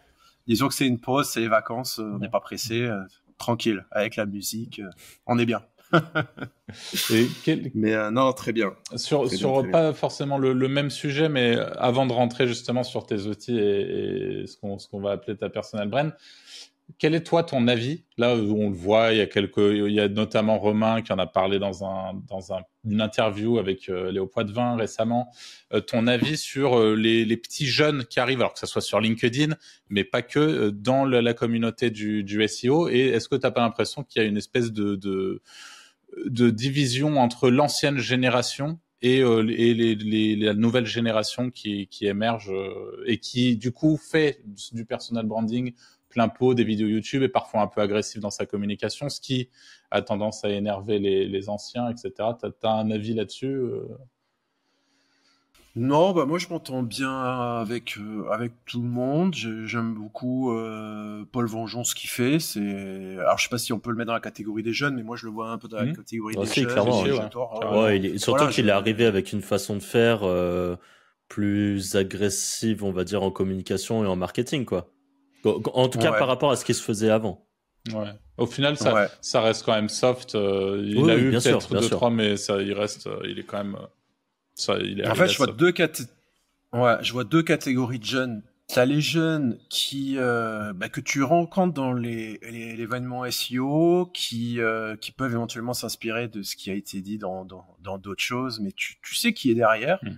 [0.49, 3.01] disons que c'est une pause, c'est les vacances, on n'est pas pressé, euh,
[3.39, 4.91] tranquille, avec la musique, euh,
[5.27, 5.63] on est bien.
[7.75, 8.73] Mais non, très bien.
[8.97, 13.57] Sur, sur pas forcément le, même sujet, mais avant de rentrer justement sur tes outils
[13.57, 16.13] et, ce qu'on va appeler ta personnel brand,
[16.99, 21.13] quel est toi ton avis Là, on le voit, il y a notamment Romain qui
[21.13, 25.33] en a parlé dans un dans un, une interview avec euh, Léo Poitvin récemment.
[25.73, 29.01] Euh, ton avis sur euh, les, petits jeunes qui arrivent, alors que ce soit sur
[29.01, 29.55] LinkedIn,
[29.89, 32.89] mais pas que dans la, communauté du, SEO.
[32.89, 35.41] Et est-ce que tu n'as pas l'impression qu'il y a une espèce de,
[36.29, 42.53] division entre l'ancienne génération et, la nouvelle génération qui émerge
[43.07, 44.41] et qui du coup fait
[44.73, 45.75] du personal branding
[46.15, 49.51] plein pot des vidéos YouTube et parfois un peu agressif dans sa communication, ce qui
[49.91, 52.13] a tendance à énerver les, anciens, etc.
[52.41, 53.89] Tu as, un avis là-dessus euh?
[55.77, 57.13] Non, bah moi je m'entends bien
[57.59, 59.35] avec, euh, avec tout le monde.
[59.35, 62.39] J'aime beaucoup euh, Paul Vengeon ce qu'il fait.
[62.39, 64.95] C'est alors je sais pas si on peut le mettre dans la catégorie des jeunes,
[64.95, 65.97] mais moi je le vois un peu dans la mmh.
[65.97, 66.67] catégorie des jeunes.
[66.67, 70.21] Clairement, surtout qu'il est arrivé avec une façon de faire
[71.29, 74.94] plus agressive, on va dire, en communication et en marketing, quoi.
[75.45, 77.47] En tout cas, par rapport à ce qui se faisait avant.
[77.93, 78.13] Ouais.
[78.39, 80.35] Au final, ça, ça reste quand même soft.
[80.35, 83.59] Euh, il a eu peut-être deux, trois, mais ça, il reste, euh, il est quand
[83.59, 83.77] même.
[83.77, 83.87] Euh,
[84.55, 85.73] ça, il est en fait, je vois, deux
[86.73, 88.43] ouais, je vois deux catégories de jeunes.
[88.67, 94.59] T'as les jeunes qui bah, que tu rencontres dans les, les l'événement SEO, qui
[95.01, 98.73] qui peuvent éventuellement s'inspirer de ce qui a été dit dans dans d'autres choses, mais
[98.73, 99.99] tu, tu sais qui est derrière.
[100.03, 100.17] Hmm.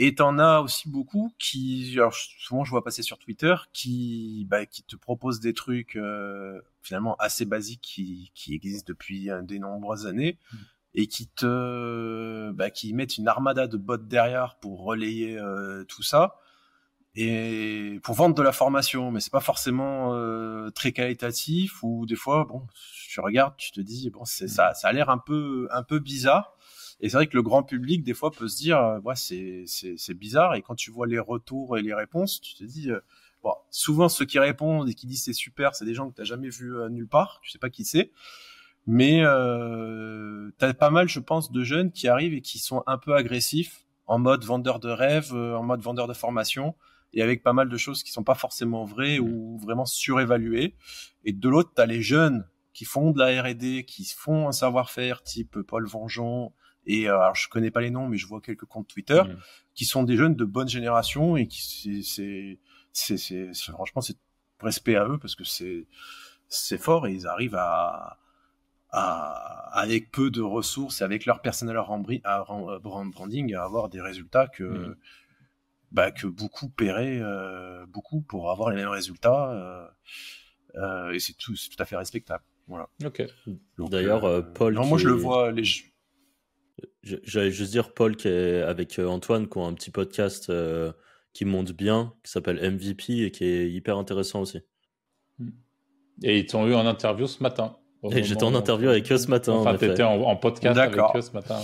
[0.00, 4.64] Et t'en as aussi beaucoup qui, alors souvent je vois passer sur Twitter, qui, bah,
[4.64, 9.58] qui te proposent des trucs euh, finalement assez basiques qui, qui existent depuis euh, des
[9.58, 10.56] nombreuses années mm.
[10.94, 16.04] et qui te, bah, qui mettent une armada de bots derrière pour relayer euh, tout
[16.04, 16.36] ça
[17.16, 22.14] et pour vendre de la formation, mais c'est pas forcément euh, très qualitatif ou des
[22.14, 22.62] fois, bon,
[23.08, 25.98] tu regardes, tu te dis bon, c'est ça, ça a l'air un peu, un peu
[25.98, 26.56] bizarre.
[27.00, 29.64] Et c'est vrai que le grand public, des fois, peut se dire, euh, ouais, c'est,
[29.66, 30.54] c'est, bizarre.
[30.56, 33.00] Et quand tu vois les retours et les réponses, tu te dis, euh,
[33.42, 36.20] bon, souvent ceux qui répondent et qui disent c'est super, c'est des gens que tu
[36.20, 38.10] n'as jamais vu euh, nulle part, tu sais pas qui c'est.
[38.86, 42.82] Mais euh, tu as pas mal, je pense, de jeunes qui arrivent et qui sont
[42.86, 46.74] un peu agressifs, en mode vendeur de rêve, en mode vendeur de formation,
[47.12, 50.74] et avec pas mal de choses qui sont pas forcément vraies ou vraiment surévaluées.
[51.24, 54.52] Et de l'autre, tu as les jeunes qui font de la R&D, qui font un
[54.52, 56.52] savoir-faire type Paul Vengeon,
[56.88, 59.36] et euh, alors je connais pas les noms, mais je vois quelques comptes Twitter mmh.
[59.74, 62.58] qui sont des jeunes de bonne génération et qui c'est
[63.72, 64.16] franchement c'est
[64.60, 65.86] respect à eux parce que c'est
[66.48, 68.18] c'est fort et ils arrivent à,
[68.90, 72.44] à, avec peu de ressources, avec leur personnel à
[72.82, 74.96] branding, à avoir des résultats que, mmh.
[75.92, 79.50] bah, que beaucoup paieraient euh, beaucoup pour avoir les mêmes résultats.
[79.50, 79.86] Euh,
[80.76, 82.44] euh, et c'est tout, tout à fait respectable.
[82.66, 82.88] Voilà.
[83.04, 83.22] Ok.
[83.78, 84.74] D'ailleurs, euh, Paul.
[84.74, 85.50] Non, moi je le vois.
[85.50, 85.64] Les,
[87.02, 90.92] J'allais juste dire, Paul, qui est avec euh, Antoine, qui ont un petit podcast euh,
[91.32, 94.60] qui monte bien, qui s'appelle MVP et qui est hyper intéressant aussi.
[95.38, 95.50] Hmm.
[96.22, 97.76] Et ils t'ont eu en interview ce matin.
[98.10, 99.52] Et j'étais en interview avec eux ce matin.
[99.54, 101.60] Enfin, t'étais en, en podcast avec eux ce matin.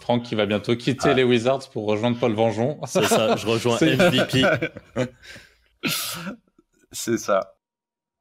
[0.00, 1.14] Franck qui va bientôt quitter ah.
[1.14, 2.80] les Wizards pour rejoindre Paul Vengeon.
[2.86, 4.42] C'est ça, je rejoins MVP.
[6.92, 7.54] C'est ça.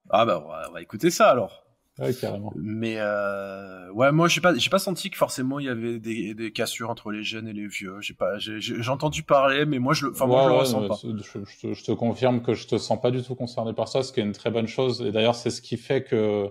[0.09, 1.68] Ah bah on va écouter ça alors.
[1.99, 2.53] Ouais, carrément.
[2.55, 6.33] Mais euh, ouais, moi j'ai pas j'ai pas senti que forcément il y avait des,
[6.33, 7.99] des cassures entre les jeunes et les vieux.
[7.99, 10.95] J'ai pas j'ai entendu parler, mais moi je le enfin moi je le ressens pas.
[11.03, 14.13] Je, je, te confirme que je te sens pas du tout concerné par ça, ce
[14.13, 15.01] qui est une très bonne chose.
[15.01, 16.49] Et d'ailleurs c'est ce qui fait que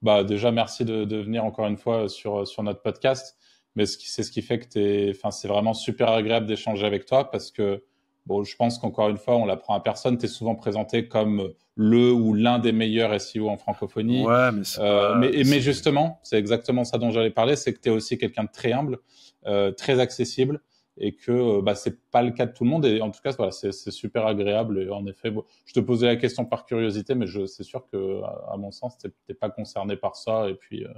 [0.00, 3.36] bah déjà merci de, de venir encore une fois sur sur notre podcast.
[3.76, 7.30] Mais c'est ce qui fait que t'es enfin c'est vraiment super agréable d'échanger avec toi
[7.30, 7.84] parce que
[8.28, 10.18] Bon, je pense qu'encore une fois, on l'apprend à personne.
[10.18, 14.22] Tu es souvent présenté comme le ou l'un des meilleurs SEO en francophonie.
[14.22, 17.90] Ouais, mais, euh, mais, justement, c'est exactement ça dont j'allais parler, c'est que tu es
[17.90, 18.98] aussi quelqu'un de très humble,
[19.46, 20.60] euh, très accessible
[20.98, 22.84] et que euh, bah, c'est pas le cas de tout le monde.
[22.84, 24.82] Et en tout cas, voilà, c'est super agréable.
[24.82, 25.32] Et en effet,
[25.64, 28.20] je te posais la question par curiosité, mais c'est sûr que,
[28.52, 30.50] à, mon sens, tu n'es pas concerné par ça.
[30.50, 30.92] Et puis, euh,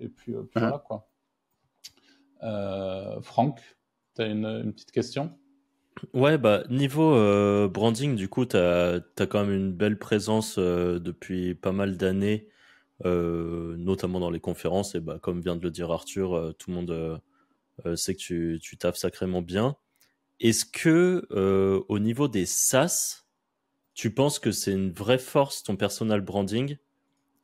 [0.00, 1.10] et puis, puis voilà quoi.
[3.20, 3.60] Franck,
[4.14, 5.36] tu as une, une petite question?
[6.12, 10.98] Ouais, bah, niveau euh, branding, du coup, tu as, quand même une belle présence euh,
[10.98, 12.48] depuis pas mal d'années,
[13.06, 14.94] euh, notamment dans les conférences.
[14.94, 17.20] Et bah, comme vient de le dire Arthur, tout le monde
[17.96, 19.76] sait que tu, tu taffes sacrément bien.
[20.40, 21.26] Est-ce que
[21.88, 23.24] au niveau des SaaS,
[23.94, 26.76] tu penses que c'est une vraie force ton personal branding?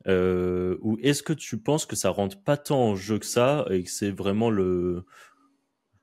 [0.07, 3.83] Ou est-ce que tu penses que ça rentre pas tant en jeu que ça et
[3.83, 5.05] que c'est vraiment le,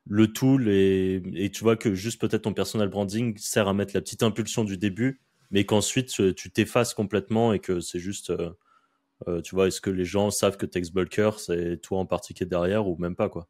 [0.06, 4.00] le tool et, tu vois que juste peut-être ton personal branding sert à mettre la
[4.00, 5.20] petite impulsion du début,
[5.50, 10.04] mais qu'ensuite tu t'effaces complètement et que c'est juste euh, Tu vois, est-ce que les
[10.04, 13.46] gens savent que TextBulker, c'est toi en partie qui est derrière ou même pas, quoi?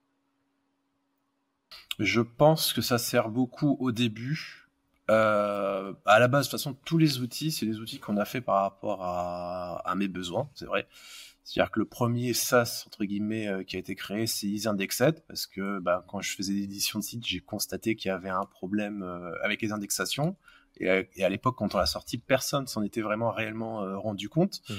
[1.98, 4.68] Je pense que ça sert beaucoup au début.
[5.08, 8.40] à la base, de toute façon, tous les outils, c'est des outils qu'on a fait
[8.40, 10.86] par rapport à mes besoins, c'est vrai.
[11.50, 15.48] C'est-à-dire que le premier SaaS, entre guillemets, euh, qui a été créé, c'est EasyIndexed, parce
[15.48, 19.02] que bah, quand je faisais l'édition de site, j'ai constaté qu'il y avait un problème
[19.02, 20.36] euh, avec les indexations.
[20.76, 24.60] Et à, l'époque, quand on l'a sorti, personne s'en était vraiment réellement euh, rendu compte.
[24.68, 24.74] Mmh.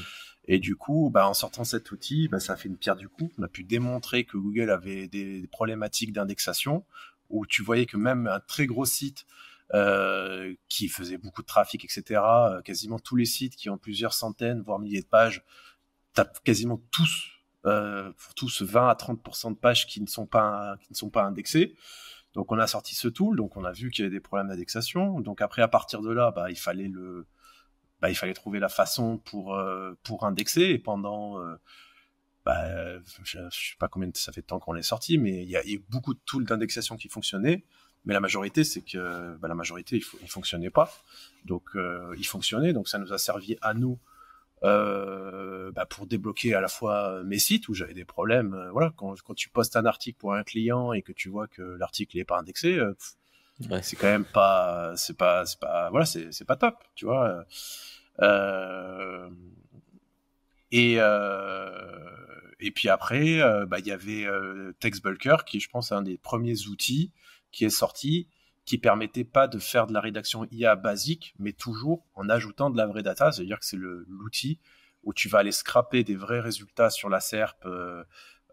[0.45, 3.09] Et du coup, bah, en sortant cet outil, bah, ça a fait une pierre du
[3.09, 3.29] coup.
[3.37, 6.85] On a pu démontrer que Google avait des, problématiques d'indexation,
[7.29, 9.25] où tu voyais que même un très gros site
[9.73, 12.21] euh, qui faisait beaucoup de trafic, etc.,
[12.63, 15.43] quasiment tous les sites qui ont plusieurs centaines, voire milliers de pages,
[16.13, 17.29] t'as quasiment tous,
[17.65, 21.09] euh, pour tous 20 à 30% de pages qui ne sont pas qui ne sont
[21.09, 21.75] pas indexées.
[22.33, 24.47] Donc on a sorti ce tool, donc on a vu qu'il y avait des problèmes
[24.47, 25.19] d'indexation.
[25.19, 27.27] Donc après à partir de là, bah, il fallait le
[28.01, 31.55] bah, il fallait trouver la façon pour euh, pour indexer et pendant euh,
[32.45, 35.49] bah, je, ne sais pas combien ça fait de temps qu'on l'est sorti, mais il
[35.49, 37.63] y, a, eu beaucoup de tools d'indexation qui fonctionnaient.
[38.05, 40.91] Mais la majorité, c'est que bah, la majorité, il, il fonctionnait pas.
[41.45, 42.73] Donc, euh, il fonctionnait.
[42.73, 43.99] Donc, ça nous a servi à nous
[44.63, 48.53] euh, bah pour débloquer à la fois mes sites où j'avais des problèmes.
[48.53, 51.47] Euh, voilà, quand, quand tu postes un article pour un client et que tu vois
[51.47, 52.93] que l'article n'est pas indexé, euh,
[53.69, 53.81] ouais.
[53.81, 57.45] c'est quand même pas, c'est pas, c'est pas, voilà, c'est, c'est pas top, tu vois.
[58.21, 59.29] Euh,
[60.71, 60.97] et
[62.63, 64.27] et puis après, bah il y avait
[64.79, 67.11] TextBulker qui, je pense, est un des premiers outils
[67.51, 68.27] qui est sorti
[68.65, 72.77] qui permettait pas de faire de la rédaction IA basique, mais toujours en ajoutant de
[72.77, 74.59] la vraie data, c'est-à-dire que c'est l'outil
[75.03, 78.03] où tu vas aller scraper des vrais résultats sur la SERP euh,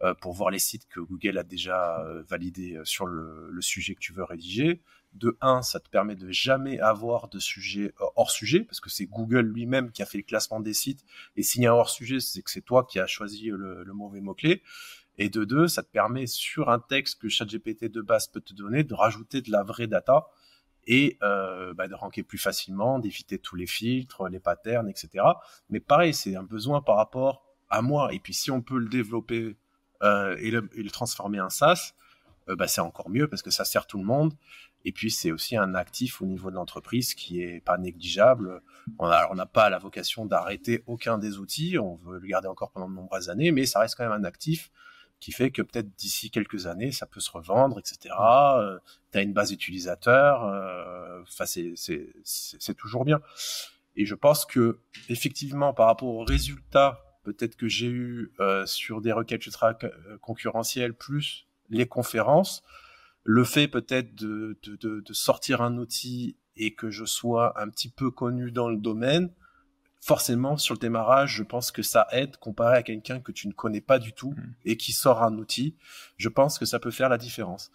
[0.02, 3.94] euh, pour voir les sites que Google a déjà euh, validés sur le, le, sujet
[3.94, 4.82] que tu veux rédiger.
[5.12, 9.06] De un, ça te permet de jamais avoir de sujet hors sujet, parce que c'est
[9.06, 11.04] Google lui-même qui a fait le classement des sites,
[11.34, 13.82] et s'il y a un hors sujet, c'est que c'est toi qui as choisi le,
[13.84, 14.62] le mauvais mot-clé.
[15.18, 18.54] Et de deux, ça te permet sur un texte que ChatGPT de base peut te
[18.54, 20.28] donner de rajouter de la vraie data
[20.86, 25.24] et euh, bah, de ranker plus facilement, d'éviter tous les filtres, les patterns, etc.
[25.68, 28.14] Mais pareil, c'est un besoin par rapport à moi.
[28.14, 29.56] Et puis si on peut le développer
[30.02, 31.94] euh, et, le, transformer en SaaS,
[32.48, 34.32] euh, bah, c'est encore mieux parce que ça sert tout le monde.
[34.84, 38.62] Et puis c'est aussi un actif au niveau de l'entreprise qui est pas négligeable.
[39.00, 42.88] On n'a pas la vocation d'arrêter aucun des outils, on veut le garder encore pendant
[42.88, 44.70] de nombreuses années, mais ça reste quand même un actif
[45.20, 48.14] qui fait que peut-être d'ici quelques années, ça peut se revendre, etc.
[48.20, 48.78] Euh,
[49.12, 53.20] tu as une base utilisateur, euh, enfin c'est toujours bien.
[53.96, 54.78] Et je pense que
[55.08, 59.74] effectivement, par rapport aux résultats peut-être que j'ai eu euh, sur des requêtes ultra
[60.22, 62.62] concurrentielles plus les conférences,
[63.22, 67.68] le fait peut-être de, de, de, de sortir un outil et que je sois un
[67.68, 69.30] petit peu connu dans le domaine,
[70.00, 73.52] forcément sur le démarrage, je pense que ça aide comparé à quelqu'un que tu ne
[73.52, 74.54] connais pas du tout mm.
[74.64, 75.76] et qui sort un outil.
[76.16, 77.70] Je pense que ça peut faire la différence.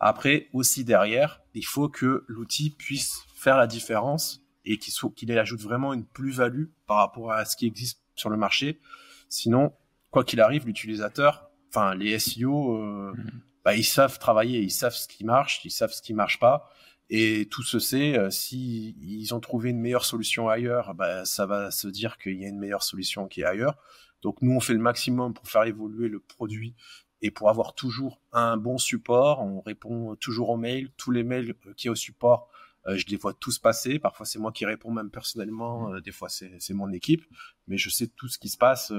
[0.00, 5.94] Après, aussi derrière, il faut que l'outil puisse faire la différence et qu'il ajoute vraiment
[5.94, 8.80] une plus-value par rapport à ce qui existe sur le marché.
[9.28, 9.72] Sinon,
[10.10, 13.30] quoi qu'il arrive, l'utilisateur, enfin les SEO, euh, mm.
[13.64, 16.68] bah, ils savent travailler, ils savent ce qui marche, ils savent ce qui marche pas.
[17.10, 21.46] Et tout se sait, euh, si ils ont trouvé une meilleure solution ailleurs, bah, ça
[21.46, 23.76] va se dire qu'il y a une meilleure solution qui est ailleurs.
[24.22, 26.74] Donc nous, on fait le maximum pour faire évoluer le produit
[27.22, 29.40] et pour avoir toujours un bon support.
[29.40, 30.90] On répond toujours aux mails.
[30.98, 32.50] Tous les mails euh, qui y au support,
[32.86, 33.98] euh, je les vois tous passer.
[33.98, 35.98] Parfois, c'est moi qui réponds même personnellement.
[36.00, 37.24] des fois, c'est mon équipe.
[37.68, 38.92] Mais je sais tout ce qui se passe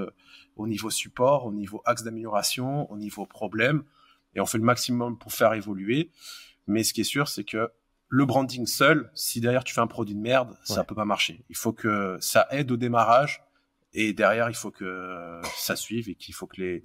[0.56, 3.84] au niveau support, au niveau axe d'amélioration, au niveau problème.
[4.34, 6.10] Et on fait le maximum pour faire évoluer.
[6.66, 7.72] Mais ce qui est sûr, c'est que
[8.10, 11.46] le branding seul, si derrière tu fais un produit de merde, ça peut pas marcher.
[11.50, 13.44] Il faut que ça aide au démarrage
[13.94, 16.84] et derrière il faut que ça suive et qu'il faut que les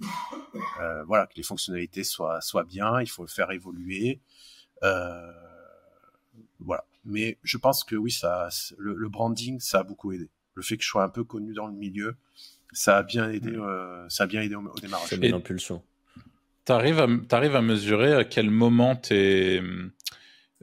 [0.81, 3.01] euh, voilà que les fonctionnalités soient soient bien.
[3.01, 4.21] Il faut le faire évoluer.
[4.83, 5.31] Euh,
[6.59, 6.85] voilà.
[7.05, 10.29] Mais je pense que oui, ça, le, branding, ça a beaucoup aidé.
[10.53, 12.15] Le fait que je sois un peu connu dans le milieu,
[12.71, 15.09] ça a bien aidé, euh, ça a bien aidé au, démarrage.
[15.09, 15.83] C'est une impulsion.
[16.63, 19.61] T'arrives à, arrives à mesurer à quel moment t'es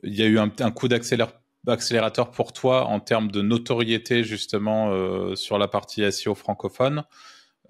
[0.02, 5.34] il y a eu un, coup d'accélérateur pour toi en termes de notoriété justement euh,
[5.36, 7.04] sur la partie SEO francophone.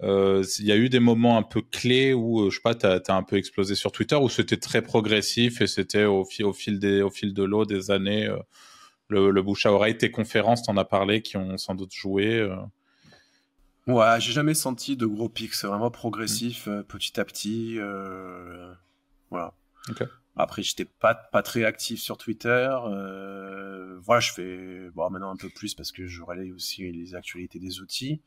[0.01, 2.75] Euh, il y a eu des moments un peu clés où, euh, je sais pas,
[2.75, 6.53] tu as, un peu explosé sur Twitter, où c'était très progressif et c'était au, au,
[6.53, 8.27] fil des, au fil de l'eau des années,
[9.07, 12.43] le, bouche à oreille, tes conférences, t'en as parlé, qui ont sans doute joué.
[13.85, 16.83] Ouais, j'ai jamais senti de gros pics, c'est vraiment progressif, mmh.
[16.83, 17.77] petit à petit.
[19.29, 19.53] voilà.
[19.89, 20.05] Okay.
[20.35, 22.75] Après, j'étais pas pas très actif sur Twitter.
[22.85, 27.15] Euh, voilà, je fais bon maintenant un peu plus parce que je relaye aussi les
[27.15, 28.21] actualités des outils.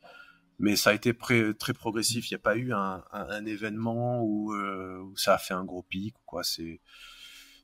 [0.59, 2.31] mais ça a été très progressif.
[2.31, 6.15] Il n'y a pas eu un, événement où, où, ça a fait un gros pic.
[6.25, 6.43] Quoi.
[6.43, 6.79] C'est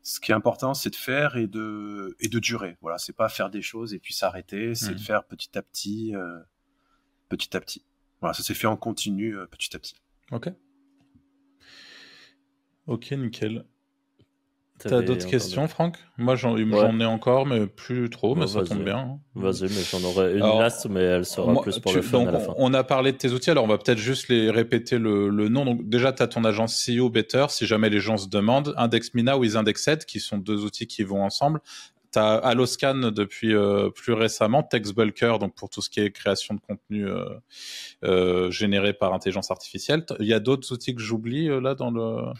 [0.03, 2.77] ce qui est important, c'est de faire et de et de durer.
[2.81, 4.99] Voilà, c'est pas faire des choses et puis s'arrêter, c'est de mmh.
[4.99, 6.13] faire petit à petit,
[7.29, 7.85] petit à petit.
[8.19, 9.95] Voilà, ça s'est fait en continu, petit à petit.
[10.31, 10.49] Ok.
[12.87, 13.65] Ok, nickel.
[14.89, 15.97] T'as d'autres questions, Franck?
[16.18, 18.97] Moi, j'en ai encore, mais plus trop, mais ça tombe bien.
[18.97, 19.19] Hein.
[19.35, 22.39] Vas-y, mais j'en aurais une last, mais elle sera plus pour le fun à la
[22.39, 22.53] fin.
[22.57, 25.65] On a parlé de tes outils, alors on va peut-être juste les répéter le, nom.
[25.65, 29.38] Donc déjà, tu as ton agence CEO Better, si jamais les gens se demandent, IndexMina
[29.38, 31.61] ou IsIndexed, qui sont deux outils qui vont ensemble.
[32.11, 36.53] Tu as Alloscan depuis euh, plus récemment, TextBulker, donc pour tout ce qui est création
[36.53, 37.26] de contenu euh,
[38.03, 40.05] euh, généré par intelligence artificielle.
[40.19, 42.31] Il y a d'autres outils que j'oublie là dans le...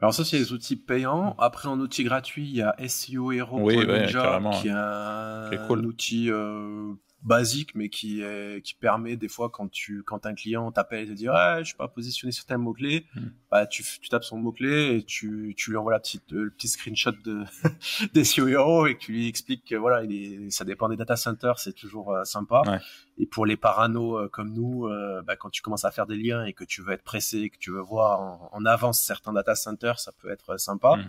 [0.00, 1.36] Alors ça, c'est les outils payants.
[1.38, 5.50] Après, en outil gratuit, il y a SEO Hero qui est un,
[5.84, 6.92] outil euh,
[7.24, 11.08] basique, mais qui, est, qui permet des fois quand tu quand un client t'appelle et
[11.08, 13.28] te dit ouais, je suis pas positionné sur tel mot clé, hmm.
[13.50, 16.50] bah tu, tu tapes son mot clé et tu, tu lui envoies la petite le
[16.50, 17.44] petit screenshot de
[18.14, 21.58] des Hero et tu lui expliques que voilà, il est, ça dépend des data centers,
[21.58, 22.62] c'est toujours euh, sympa.
[23.16, 26.16] Et pour les parano euh, comme nous, euh, bah, quand tu commences à faire des
[26.16, 29.32] liens et que tu veux être pressé, que tu veux voir en, en avance certains
[29.32, 30.96] data centers, ça peut être sympa.
[30.96, 31.08] Hmm.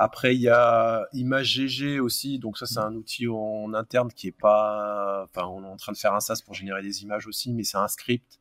[0.00, 2.38] Après, il y a ImageGG aussi.
[2.38, 5.24] Donc ça, c'est un outil en interne qui est pas.
[5.24, 7.64] Enfin, on est en train de faire un SaaS pour générer des images aussi, mais
[7.64, 8.38] c'est un script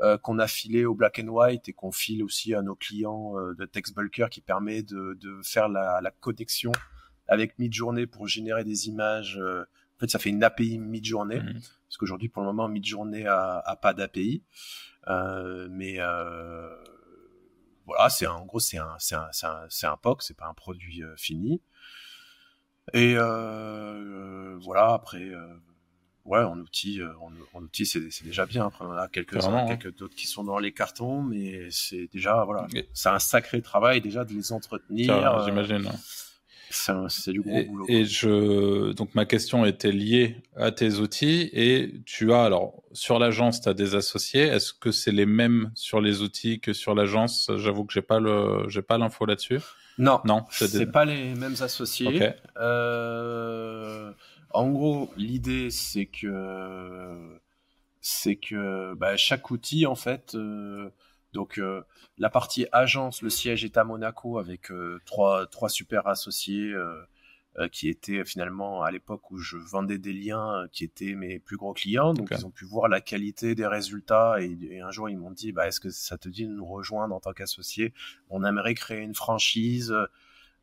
[0.00, 3.38] euh, qu'on a filé au black and white et qu'on file aussi à nos clients
[3.38, 6.72] euh, de TextBulker qui permet de, de faire la, la, connexion
[7.28, 9.38] avec Midjourney pour générer des images.
[9.38, 11.52] Euh, en fait, ça fait une API Midjourney mmh.
[11.52, 14.42] parce qu'aujourd'hui, pour le moment, Midjourney a, a pas d'API,
[15.06, 15.98] euh, mais
[17.88, 20.46] voilà, c'est en gros c'est un c'est un c'est un, c'est un POC, c'est pas
[20.46, 21.62] un produit euh, fini.
[22.92, 25.30] Et euh, euh, voilà après
[26.26, 27.00] ouais en outil
[27.54, 28.66] en, outil c'est c'est déjà bien.
[28.66, 29.76] Après on a quelques uns, hein.
[29.76, 34.02] quelques d'autres qui sont dans les cartons, mais c'est déjà voilà c'est un sacré travail
[34.02, 35.44] déjà de les entretenir.
[35.46, 35.86] J'imagine.
[35.86, 35.98] Hein.
[36.70, 37.86] C'est du gros boulot.
[37.88, 43.18] Et je, donc ma question était liée à tes outils et tu as, alors, sur
[43.18, 44.42] l'agence, tu as des associés.
[44.42, 47.50] Est-ce que c'est les mêmes sur les outils que sur l'agence?
[47.56, 49.60] J'avoue que j'ai pas le, j'ai pas l'info là-dessus.
[49.98, 50.20] Non.
[50.24, 50.44] Non.
[50.50, 52.30] C'est pas les mêmes associés.
[52.56, 54.12] Euh,
[54.50, 57.38] en gros, l'idée, c'est que,
[58.00, 60.88] c'est que, bah, chaque outil, en fait, euh,
[61.32, 61.82] donc euh,
[62.16, 67.68] la partie agence, le siège est à Monaco avec euh, trois, trois super associés euh,
[67.72, 71.74] qui étaient finalement à l'époque où je vendais des liens qui étaient mes plus gros
[71.74, 72.14] clients.
[72.14, 75.52] Donc ils ont pu voir la qualité des résultats et, un jour ils m'ont dit
[75.52, 77.92] bah, est-ce que ça te dit de nous rejoindre en tant qu'associé
[78.30, 79.92] On aimerait créer une franchise.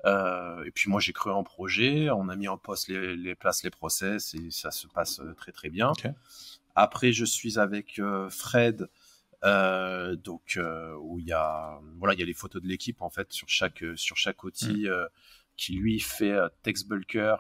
[0.05, 3.71] et puis moi j'ai cru en projet, on a mis en poste les, places, les
[3.71, 5.91] process et ça se passe très très bien.
[6.75, 8.87] Après je suis avec Fred
[9.45, 13.01] euh, donc euh, où il y a voilà il y a les photos de l'équipe
[13.01, 14.87] en fait sur chaque sur chaque outil mm.
[14.87, 15.07] euh,
[15.55, 17.35] qui lui fait text bulker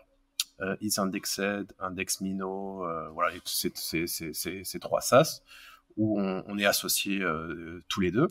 [0.81, 5.41] is indexed index mino voilà c'est c'est trois sas
[5.97, 7.21] où on, on est associés
[7.89, 8.27] tous les deux.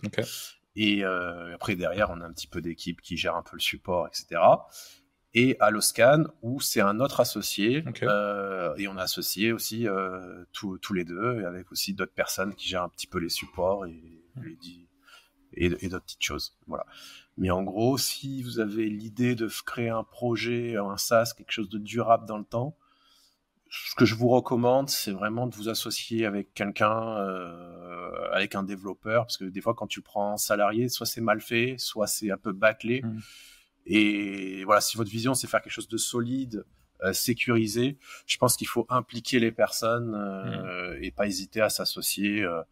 [0.76, 4.06] Et après derrière on a un petit peu d'équipe qui gère un peu le support
[4.06, 4.40] etc
[5.34, 10.44] et à Loscan où c'est un autre associé euh, et on a associé aussi euh,
[10.52, 14.22] tous les deux avec aussi d'autres personnes qui gèrent un petit peu les supports et,
[14.36, 14.44] hmm.
[15.54, 16.86] et, et d'autres petites choses voilà
[17.36, 21.68] mais en gros si vous avez l'idée de créer un projet un SaaS quelque chose
[21.68, 22.76] de durable dans le temps
[23.74, 28.62] ce que je vous recommande, c'est vraiment de vous associer avec quelqu'un, euh, avec un
[28.62, 32.06] développeur, parce que des fois, quand tu prends un salarié, soit c'est mal fait, soit
[32.06, 33.02] c'est un peu bâclé.
[33.02, 33.18] Hmm.
[33.86, 36.64] Et voilà, si votre vision c'est faire quelque chose de solide,
[37.04, 41.04] euh, sécurisé, je pense qu'il faut impliquer les personnes euh, mmh.
[41.04, 42.62] et pas hésiter à s'associer euh,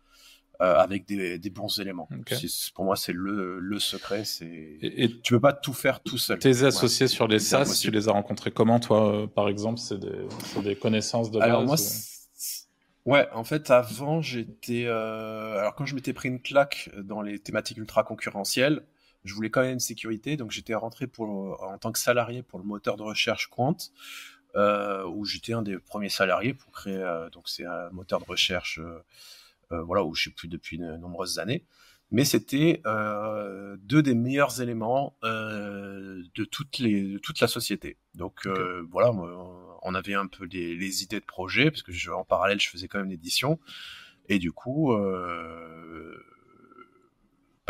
[0.60, 2.08] euh avec des, des, bons éléments.
[2.74, 4.24] Pour moi, c'est le, le secret.
[4.24, 6.38] C'est et, tu peux pas tout faire tout seul.
[6.38, 9.80] Tes associés sur les SaaS, tu les as rencontrés comment, toi, par exemple?
[9.80, 11.76] C'est des, des, connaissances de Alors moi,
[13.04, 14.86] Ouais, en fait, avant, j'étais.
[14.86, 18.82] Alors, quand je m'étais pris une claque dans les thématiques ultra concurrentielles,
[19.24, 22.58] je voulais quand même une sécurité, donc j'étais rentré pour, en tant que salarié pour
[22.58, 23.76] le moteur de recherche Quant,
[24.56, 28.26] euh, où j'étais un des premiers salariés pour créer, euh, donc c'est un moteur de
[28.26, 29.02] recherche, euh,
[29.72, 31.64] euh voilà, où je suis plus depuis de nombreuses années.
[32.10, 37.96] Mais c'était euh, deux des meilleurs éléments euh, de, toutes les, de toute la société.
[38.14, 38.46] Donc
[38.90, 39.10] voilà,
[39.82, 42.68] on avait un peu les, les, idées de projet, parce que je, en parallèle, je
[42.68, 43.58] faisais quand même l'édition.
[44.28, 46.16] Et du coup, euh,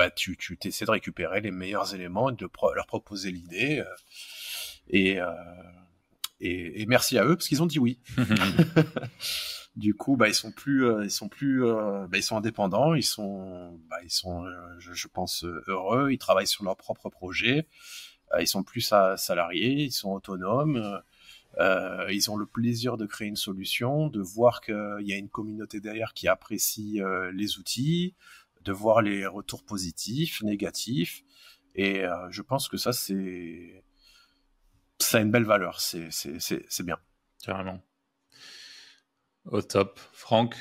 [0.02, 3.78] bah, tu, tu essaies de récupérer les meilleurs éléments et de leur proposer l'idée.
[3.78, 5.32] Euh, euh,
[6.40, 8.00] et, et, merci à eux parce qu'ils ont dit oui.
[9.76, 13.80] Du coup, bah, ils sont plus, ils sont plus, bah, ils sont indépendants, ils sont,
[13.88, 14.44] bah, ils sont,
[14.78, 17.68] je, je, pense, heureux, ils travaillent sur leur propre projet,
[18.38, 21.00] ils sont plus salariés, ils sont autonomes.
[21.58, 25.28] Euh, ils ont le plaisir de créer une solution, de voir qu'il y a une
[25.28, 28.14] communauté derrière qui apprécie euh, les outils,
[28.64, 31.22] de voir les retours positifs, négatifs.
[31.74, 33.84] Et euh, je pense que ça, c'est
[34.98, 35.80] ça a une belle valeur.
[35.80, 36.98] C'est bien.
[37.44, 37.80] Carrément.
[39.50, 39.98] Au top.
[40.12, 40.54] Franck?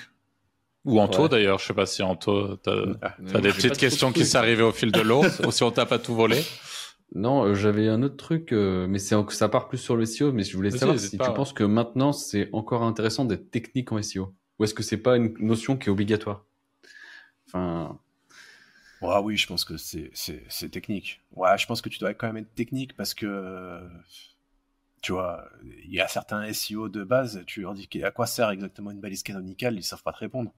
[0.83, 4.63] Ou Anto d'ailleurs, je sais pas si Anto, tu as, des petites questions qui s'arrivaient
[4.63, 6.41] au fil de l'eau, ou si on t'a pas tout volé?
[7.13, 10.31] Non, euh, j'avais un autre truc, euh, mais c'est ça part plus sur le SEO,
[10.31, 14.01] mais je voulais savoir si tu penses que maintenant c'est encore intéressant d'être technique en
[14.01, 16.45] SEO, ou est-ce que c'est pas une notion qui est obligatoire?
[17.53, 17.99] Enfin.
[19.03, 21.21] Ah oui, je pense que c'est technique.
[21.33, 23.81] Ouais, je pense que tu dois quand même être technique parce que
[25.01, 28.51] tu vois, il y a certains SEO de base, tu leur dis à quoi sert
[28.51, 30.53] exactement une balise canonicale, ils savent pas te répondre.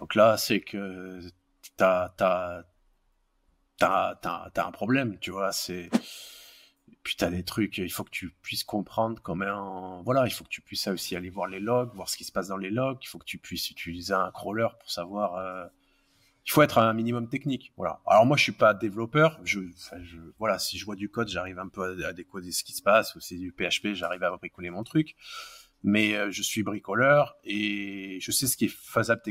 [0.00, 1.20] Donc là, c'est que
[1.76, 2.64] t'as as,
[3.80, 5.52] as, un problème, tu vois.
[5.52, 5.90] C'est
[7.02, 10.48] puis t'as des trucs, il faut que tu puisses comprendre comment, voilà, il faut que
[10.50, 12.98] tu puisses aussi aller voir les logs, voir ce qui se passe dans les logs.
[13.02, 15.34] Il faut que tu puisses utiliser un crawler pour savoir.
[15.36, 15.66] Euh,
[16.44, 18.00] il faut être un minimum technique, voilà.
[18.06, 19.38] Alors moi, je suis pas développeur.
[19.44, 19.60] Je,
[20.02, 22.82] je voilà, si je vois du code, j'arrive un peu à, décoder ce qui se
[22.82, 23.14] passe.
[23.14, 25.14] Ou c'est du PHP, j'arrive à bricoler mon truc.
[25.84, 29.22] Mais euh, je suis bricoleur et je sais ce qui est faisable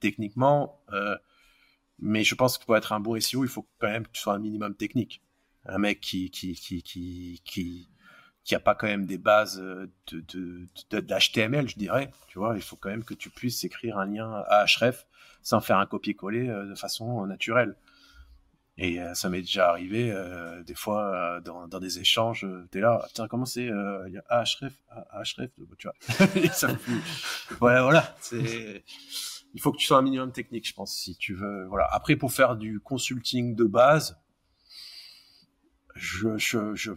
[0.00, 0.80] techniquement.
[0.92, 1.16] Euh,
[2.00, 4.20] mais je pense que pour être un bon SEO, il faut quand même que tu
[4.20, 5.22] sois un minimum technique.
[5.66, 7.88] Un mec qui qui qui qui qui
[8.46, 12.10] qui a pas quand même des bases de de, d'HTML, je dirais.
[12.28, 15.06] Tu vois, il faut quand même que tu puisses écrire un lien à href
[15.42, 17.76] sans faire un copier-coller euh, de façon naturelle.
[18.78, 22.80] Et euh, ça m'est déjà arrivé euh, des fois dans, dans des échanges, tu es
[22.80, 24.74] là, tiens comment c'est il y a href,
[25.12, 26.52] href, tu vois.
[26.52, 26.68] ça,
[27.60, 28.84] ouais voilà, c'est
[29.54, 31.64] il faut que tu sois un minimum technique, je pense, si tu veux.
[31.64, 31.88] Voilà.
[31.90, 34.20] Après, pour faire du consulting de base,
[35.94, 36.92] je, je, je,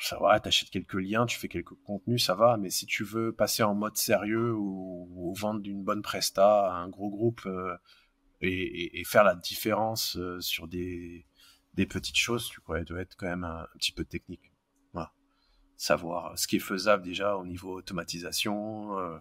[0.00, 2.56] ça va, t'achètes quelques liens, tu fais quelques contenus, ça va.
[2.56, 6.88] Mais si tu veux passer en mode sérieux ou, vendre d'une bonne presta à un
[6.88, 7.76] gros groupe euh,
[8.40, 11.26] et, faire la différence euh, sur des,
[11.88, 14.52] petites choses, tu pourrais dois être quand même un, petit peu technique.
[15.76, 18.98] Savoir ce qui est faisable déjà au niveau automatisation.
[18.98, 19.18] Euh,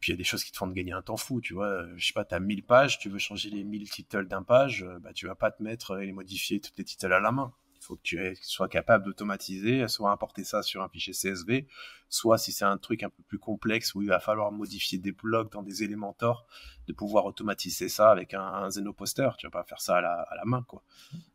[0.00, 1.86] puis il y a des choses qui te font gagner un temps fou, tu vois.
[1.94, 4.84] Je sais pas, tu as 1000 pages, tu veux changer les 1000 titles d'un page,
[5.00, 7.52] bah, tu vas pas te mettre et les modifier toutes les titles à la main.
[7.80, 11.66] Il faut que tu sois capable d'automatiser, soit importer ça sur un fichier CSV,
[12.10, 15.12] soit si c'est un truc un peu plus complexe où il va falloir modifier des
[15.12, 16.46] blocs dans des Elementor,
[16.86, 19.30] de pouvoir automatiser ça avec un, Zenoposter.
[19.38, 20.82] Tu vas pas faire ça à la, main, quoi.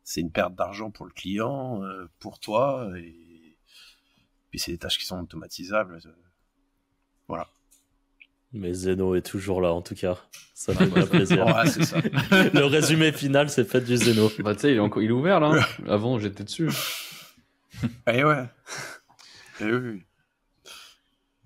[0.03, 3.57] C'est une perte d'argent pour le client, euh, pour toi, et
[4.51, 5.99] puis c'est des tâches qui sont automatisables.
[7.27, 7.49] voilà.
[8.55, 10.17] Mais Zeno est toujours là, en tout cas.
[10.53, 11.45] Ça fait bien plaisir.
[11.45, 14.31] le résumé final, c'est fait du Zeno.
[14.39, 15.59] Bah, tu sais, il, est ouvert, là.
[15.89, 16.69] Avant, j'étais dessus.
[18.07, 18.45] Eh ouais.
[19.59, 20.03] Eh oui.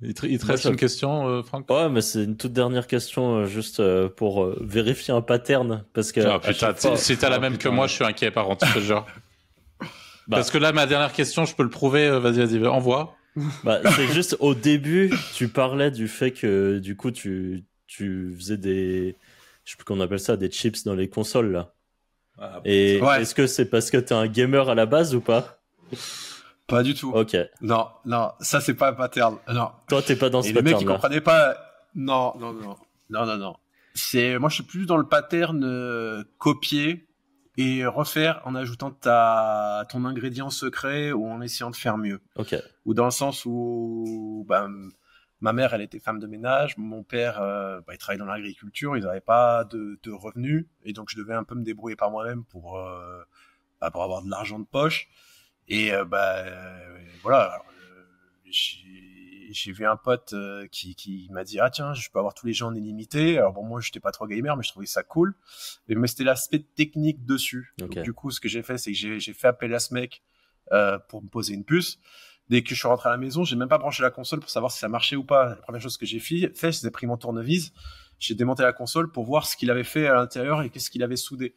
[0.02, 1.70] Il te, reste une question, euh, Franck?
[1.70, 5.84] Ouais, mais c'est une toute dernière question, euh, juste euh, pour vérifier un pattern.
[5.94, 6.22] Parce que.
[6.22, 9.08] Ah, putain, si t'as la ah, même que moi, je suis inquiet par contre, genre.
[9.82, 10.38] Bah.
[10.38, 12.08] Parce que là, ma dernière question, je peux le prouver.
[12.20, 13.18] Vas-y, vas-y, envoie.
[13.64, 18.58] Bah, c'est juste au début, tu parlais du fait que du coup tu tu faisais
[18.58, 19.16] des
[19.66, 21.74] je sais plus qu'on appelle ça des chips dans les consoles là.
[22.38, 25.62] Ah, Et est-ce que c'est parce que t'es un gamer à la base ou pas?
[26.68, 27.12] Pas du tout.
[27.12, 27.36] Ok.
[27.62, 29.38] Non, non, ça c'est pas un pattern.
[29.48, 29.72] Non.
[29.88, 30.66] Toi t'es pas dans ce Et pattern.
[30.68, 31.58] Les mecs ils comprenaient pas.
[31.96, 32.76] Non, non, non,
[33.10, 33.56] non, non, non.
[33.94, 37.08] C'est moi je suis plus dans le pattern euh, copier
[37.60, 42.22] et refaire en ajoutant ta, ton ingrédient secret ou en essayant de faire mieux.
[42.38, 42.56] Ok.
[42.86, 44.70] Ou dans le sens où bah,
[45.42, 48.96] ma mère, elle était femme de ménage, mon père, euh, bah, il travaillait dans l'agriculture,
[48.96, 52.12] ils n'avaient pas de, de, revenus, et donc je devais un peu me débrouiller par
[52.12, 53.22] moi-même pour, euh,
[53.82, 55.10] bah, pour avoir de l'argent de poche.
[55.68, 56.46] Et euh, bah
[57.24, 57.62] voilà,
[59.52, 62.46] j'ai vu un pote euh, qui, qui m'a dit ah tiens je peux avoir tous
[62.46, 63.38] les gens en illimité.
[63.38, 65.36] Alors bon moi j'étais pas trop gamer mais je trouvais ça cool.
[65.88, 67.74] Mais c'était l'aspect technique dessus.
[67.78, 70.22] Donc, du coup ce que j'ai fait c'est que j'ai fait appel à ce mec
[70.72, 72.00] euh, pour me poser une puce.
[72.50, 74.50] Dès que je suis rentré à la maison j'ai même pas branché la console pour
[74.50, 75.50] savoir si ça marchait ou pas.
[75.50, 77.74] La première chose que j'ai fait c'est pris mon tournevis
[78.20, 81.04] j'ai démonté la console pour voir ce qu'il avait fait à l'intérieur et qu'est-ce qu'il
[81.04, 81.56] avait soudé.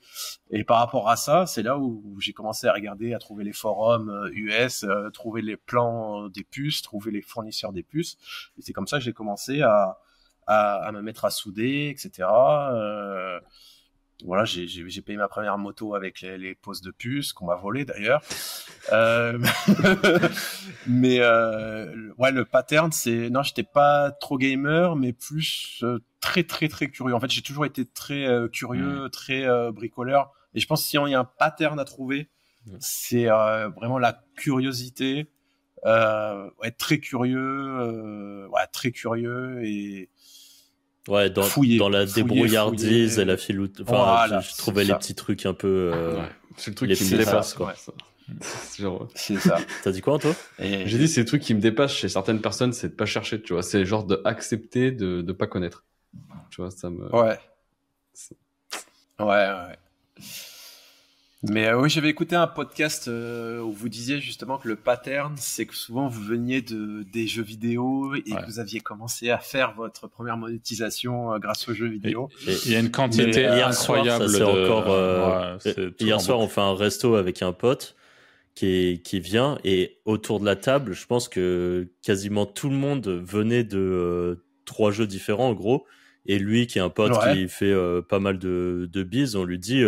[0.50, 3.52] Et par rapport à ça, c'est là où j'ai commencé à regarder, à trouver les
[3.52, 8.16] forums US, euh, euh, trouver les plans des puces, trouver les fournisseurs des puces.
[8.58, 9.98] Et c'est comme ça que j'ai commencé à,
[10.46, 12.28] à, à, me mettre à souder, etc.
[12.28, 13.40] Euh,
[14.24, 17.84] voilà, j'ai payé ma première moto avec les, les poses de puce qu'on m'a volé
[17.84, 18.22] d'ailleurs.
[18.92, 19.38] Euh,
[20.86, 26.44] mais euh, ouais, le pattern, c'est non, j'étais pas trop gamer, mais plus euh, très
[26.44, 27.14] très très curieux.
[27.14, 29.10] En fait, j'ai toujours été très euh, curieux, mmh.
[29.10, 30.32] très bricoleur.
[30.54, 32.28] Et je pense que si on y a un pattern à trouver,
[32.66, 32.76] mmh.
[32.80, 35.30] c'est vraiment la curiosité.
[35.84, 40.10] être très curieux, ouais, très curieux et
[41.08, 41.46] Ouais, dans,
[41.78, 43.82] dans la débrouillardise et la filoute.
[43.86, 45.90] Enfin, je, trouvais les petits trucs un peu.
[45.94, 46.22] Euh,
[46.56, 47.74] c'est le truc qui me dépasse, quoi.
[49.14, 49.58] C'est ça.
[49.82, 50.34] T'as dit quoi, toi?
[50.58, 53.42] J'ai dit, c'est le truc qui me dépasse chez certaines personnes, c'est de pas chercher,
[53.42, 53.62] tu vois.
[53.62, 55.84] C'est genre d'accepter de, de pas connaître.
[56.50, 57.10] Tu vois, ça me.
[57.14, 57.38] Ouais.
[59.18, 59.78] Ouais, ouais.
[61.42, 65.34] Mais euh, oui, j'avais écouté un podcast euh, où vous disiez justement que le pattern,
[65.36, 69.38] c'est que souvent vous veniez de des jeux vidéo et que vous aviez commencé à
[69.38, 72.28] faire votre première monétisation euh, grâce aux jeux vidéo.
[72.46, 74.70] Il y a une quantité incroyable soir, de...
[74.70, 75.58] encore.
[75.98, 77.96] hier soir, on fait un resto avec un pote
[78.54, 83.08] qui qui vient et autour de la table, je pense que quasiment tout le monde
[83.08, 85.86] venait de trois jeux différents en gros.
[86.24, 87.74] Et lui, qui est un pote qui fait
[88.08, 89.82] pas mal de de bises, on lui dit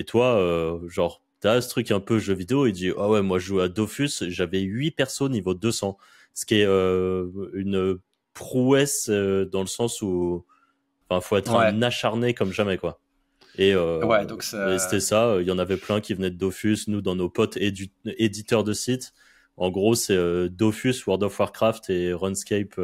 [0.00, 3.20] et toi, euh, genre, t'as ce truc un peu jeu vidéo, il dit, ah ouais,
[3.20, 5.98] moi je joue à Dofus, j'avais 8 persos niveau 200.
[6.32, 7.98] Ce qui est euh, une
[8.32, 10.46] prouesse euh, dans le sens où,
[11.08, 12.98] enfin, faut être un acharné comme jamais, quoi.
[13.58, 16.78] Et, euh, ouais, donc c'était ça, il y en avait plein qui venaient de Dofus,
[16.86, 19.12] nous, dans nos potes éditeurs de sites.
[19.58, 22.80] En gros, c'est Dofus, World of Warcraft et RuneScape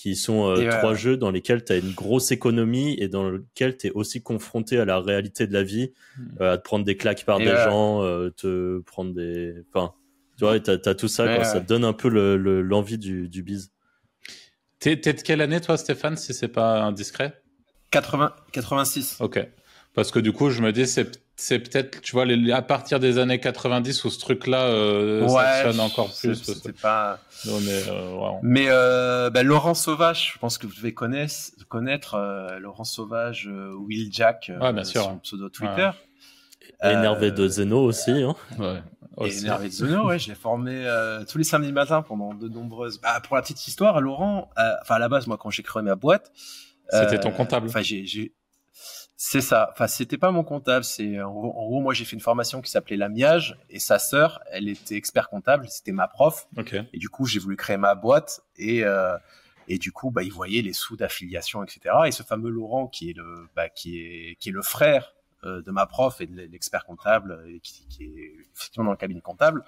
[0.00, 3.76] qui sont euh, trois jeux dans lesquels tu as une grosse économie et dans lesquels
[3.76, 6.22] tu es aussi confronté à la réalité de la vie, hmm.
[6.40, 9.56] euh, à te prendre des claques par des gens, euh, te prendre des...
[9.68, 9.92] Enfin,
[10.38, 12.08] tu vois, tu as, tout ça, quoi, ça te donne un peu
[12.62, 13.72] l'envie le, du, du biz.
[14.78, 17.42] T'es de quelle année, toi, Stéphane, si c'est pas indiscret?
[17.90, 19.18] 80, 86.
[19.20, 19.46] Ok.
[19.92, 21.10] Parce que du coup, je me dis, c'est
[21.40, 25.80] c'est peut-être, tu vois, les, à partir des années 90 où ce truc-là euh, ouais,
[25.80, 26.38] encore plus.
[26.82, 27.18] Pas.
[27.46, 31.32] mais, euh, mais euh, bah, Laurent Sauvage, je pense que vous devez connaître,
[31.68, 35.02] connaître euh, Laurent Sauvage, euh, Will Jack, ouais, bien sûr.
[35.02, 35.90] son pseudo Twitter.
[36.82, 38.10] énervé de Zeno aussi.
[38.10, 38.36] Hein.
[38.58, 39.30] Ouais.
[39.30, 40.86] énervé de Zeno, ouais, je l'ai formé
[41.26, 43.00] tous les samedis matins pendant de nombreuses.
[43.00, 44.50] Bah, pour la petite histoire, Laurent,
[44.82, 46.32] enfin à la base, moi, quand j'ai créé ma boîte,
[46.90, 47.68] c'était ton comptable.
[47.68, 48.34] Enfin, j'ai
[49.22, 49.68] c'est ça.
[49.72, 50.82] Enfin, c'était pas mon comptable.
[50.82, 54.66] C'est en, gros, moi j'ai fait une formation qui s'appelait l'amiage et sa sœur, elle
[54.66, 55.66] était expert comptable.
[55.68, 56.48] C'était ma prof.
[56.94, 59.18] Et du coup, j'ai voulu créer ma boîte et euh,
[59.68, 61.94] et du coup, bah, il voyait les sous d'affiliation, etc.
[62.06, 65.12] Et ce fameux Laurent, qui est le bah, qui est qui est le frère
[65.44, 69.20] de ma prof et de l'expert comptable et qui, qui, est effectivement dans le cabinet
[69.20, 69.62] comptable,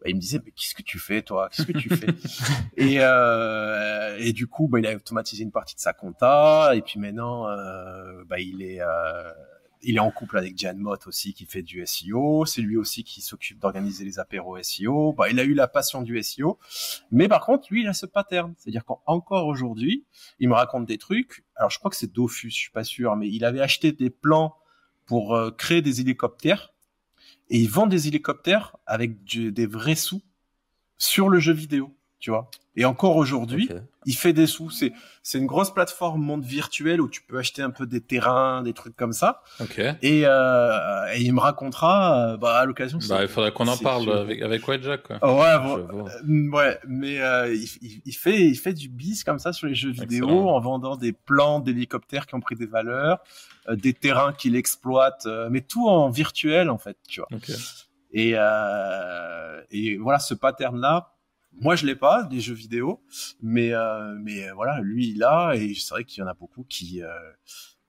[0.00, 1.48] bah, il me disait mais qu'est-ce que tu fais toi?
[1.48, 2.06] Qu'est-ce que tu fais?
[2.76, 6.82] Et euh, et du coup, bah, il a automatisé une partie de sa compta et
[6.82, 9.32] puis maintenant, euh, bah, il est euh,
[9.82, 12.44] il est en couple avec Jan Mott aussi qui fait du SEO.
[12.44, 15.12] C'est lui aussi qui s'occupe d'organiser les apéros SEO.
[15.12, 16.58] Bah, il a eu la passion du SEO.
[17.10, 18.54] Mais par contre, lui, il a ce pattern.
[18.58, 20.04] C'est-à-dire qu'encore aujourd'hui,
[20.38, 21.44] il me raconte des trucs.
[21.54, 24.10] Alors, je crois que c'est Dofus, je suis pas sûr, mais il avait acheté des
[24.10, 24.56] plans
[25.06, 26.72] pour euh, créer des hélicoptères.
[27.48, 30.22] Et ils vendent des hélicoptères avec des vrais sous
[30.98, 32.50] sur le jeu vidéo, tu vois.
[32.78, 33.70] Et encore aujourd'hui,
[34.04, 34.68] il fait des sous.
[34.68, 38.62] C'est c'est une grosse plateforme monde virtuel où tu peux acheter un peu des terrains,
[38.62, 39.42] des trucs comme ça.
[40.02, 42.98] Et, euh, et il me racontera euh, bah, à l'occasion.
[43.08, 45.04] Bah, il faudrait qu'on en parle avec avec Jack.
[45.04, 45.16] Quoi.
[45.24, 49.74] Ouais, ouais, mais euh, il, il, fait il fait du bis comme ça sur les
[49.74, 53.20] jeux vidéo en vendant des plans d'hélicoptères qui ont pris des valeurs,
[53.70, 57.28] euh, des terrains qu'il exploite, euh, mais tout en virtuel en fait, tu vois.
[58.12, 58.34] Et,
[59.70, 61.15] et voilà, ce pattern là
[61.58, 63.02] moi, je l'ai pas des jeux vidéo,
[63.42, 66.64] mais euh, mais voilà, lui il a et c'est vrai qu'il y en a beaucoup
[66.64, 67.08] qui euh,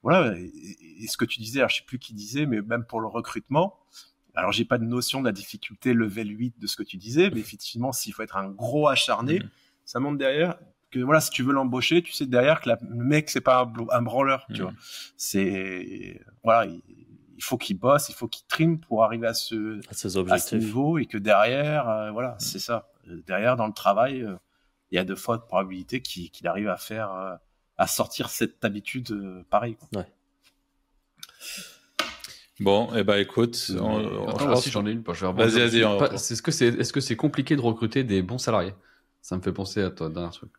[0.03, 0.35] voilà.
[0.37, 3.07] Et, ce que tu disais, alors je sais plus qui disait, mais même pour le
[3.07, 3.79] recrutement.
[4.35, 7.31] Alors j'ai pas de notion de la difficulté level 8 de ce que tu disais,
[7.31, 9.49] mais effectivement, s'il faut être un gros acharné, mmh.
[9.83, 10.57] ça monte derrière
[10.91, 14.01] que voilà, si tu veux l'embaucher, tu sais derrière que le mec c'est pas un,
[14.01, 14.63] branleur, tu mmh.
[14.63, 14.73] vois.
[15.17, 19.93] C'est voilà, il, faut qu'il bosse, il faut qu'il trime pour arriver à ce à,
[19.93, 20.45] ses objectifs.
[20.45, 22.39] à ce niveau et que derrière, euh, voilà, mmh.
[22.39, 22.87] c'est ça.
[23.07, 24.35] Euh, derrière, dans le travail, euh,
[24.91, 27.35] il y a de fortes probabilités qu'il arrive à faire, euh,
[27.77, 29.77] à sortir cette habitude pareil.
[29.95, 30.05] Ouais.
[32.59, 35.03] Bon, et eh ben écoute, on, si j'en ai une.
[35.03, 36.13] Vas-y, vas-y.
[36.15, 38.73] Est-ce que c'est est-ce que c'est compliqué de recruter des bons salariés?
[39.21, 40.51] Ça me fait penser à toi, dernier truc.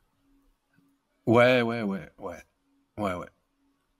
[1.27, 2.43] Ouais, ouais, ouais, ouais,
[2.99, 3.27] ouais, ouais.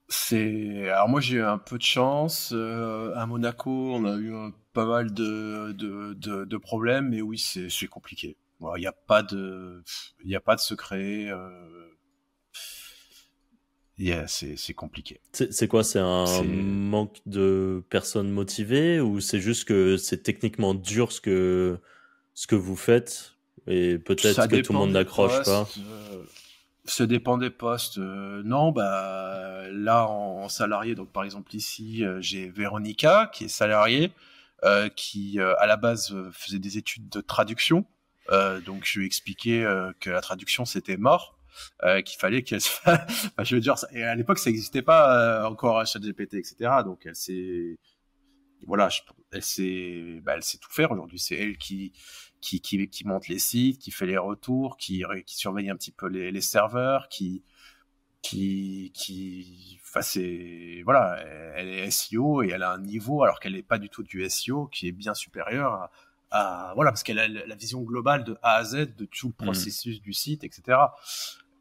[0.09, 4.33] C'est alors moi j'ai eu un peu de chance à Monaco, on a eu
[4.73, 8.37] pas mal de de, de, de problèmes, mais oui c'est c'est compliqué.
[8.61, 9.83] Il n'y a pas de,
[10.25, 11.27] il a pas de secret.
[11.29, 11.89] Euh,
[14.27, 15.21] c'est compliqué.
[15.33, 21.13] C'est quoi C'est un manque de personnes motivées ou c'est juste que c'est techniquement dur
[21.13, 21.79] ce que,
[22.35, 23.35] ce que vous faites
[23.67, 25.69] et peut-être que tout le monde n'accroche pas?
[26.89, 27.99] Euh, Ça dépend des postes.
[27.99, 33.49] Euh, non, bah là en, salarié, donc par exemple ici euh, j'ai Véronica qui est
[33.49, 34.13] salariée,
[34.97, 37.85] qui à la base faisait des études de traduction.
[38.67, 39.65] donc je lui ai expliqué
[40.01, 41.39] que la traduction c'était mort
[41.85, 43.29] euh, qu'il fallait qu'elle se fasse.
[43.45, 46.57] je veux dire, et à l'époque, ça n'existait pas euh, encore ChatGPT, etc.
[46.85, 47.79] Donc, elle s'est,
[48.67, 48.89] voilà,
[49.33, 51.19] elle sait, bah, elle sait tout faire aujourd'hui.
[51.19, 51.93] C'est elle qui,
[52.41, 55.93] qui, qui, qui, monte les sites, qui fait les retours, qui, qui surveille un petit
[55.93, 57.43] peu les, les serveurs, qui,
[58.23, 61.19] qui, qui, enfin c'est, voilà,
[61.57, 64.29] elle est SEO et elle a un niveau, alors qu'elle n'est pas du tout du
[64.29, 65.91] SEO, qui est bien supérieur à,
[66.31, 69.33] à voilà, parce qu'elle a la vision globale de A à Z de tout le
[69.33, 69.45] mmh.
[69.47, 70.79] processus du site, etc.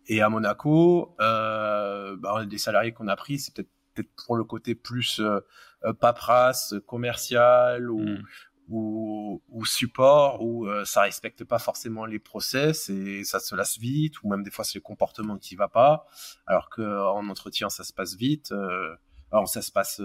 [0.07, 4.43] Et à Monaco, euh, bah, des salariés qu'on a pris, c'est peut-être peut pour le
[4.43, 5.39] côté plus euh,
[5.83, 8.23] euh, paperasse, commercial ou, hmm.
[8.69, 13.77] Ou, ou, support, où euh, ça respecte pas forcément les process et ça se lasse
[13.77, 16.05] vite, ou même des fois c'est le comportement qui va pas,
[16.45, 18.95] alors que en entretien ça se passe vite, euh,
[19.31, 20.01] alors ça se passe,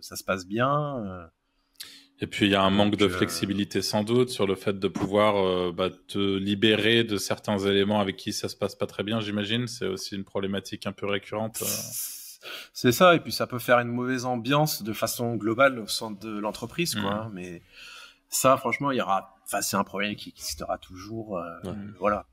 [0.00, 1.30] ça se passe bien.
[2.20, 4.78] Et puis il y a un manque de euh, flexibilité sans doute sur le fait
[4.78, 8.86] de pouvoir euh, bah, te libérer de certains éléments avec qui ça se passe pas
[8.86, 9.66] très bien, j'imagine.
[9.66, 11.62] C'est aussi une problématique un peu récurrente.
[11.62, 11.66] Euh.
[12.72, 16.10] C'est ça, et puis ça peut faire une mauvaise ambiance de façon globale au sein
[16.10, 17.02] de l'entreprise, quoi.
[17.02, 17.06] Mmh.
[17.06, 17.62] Hein, mais
[18.34, 21.40] ça, franchement, il y aura, enfin, c'est un problème qui existera toujours.
[21.98, 22.26] Voilà.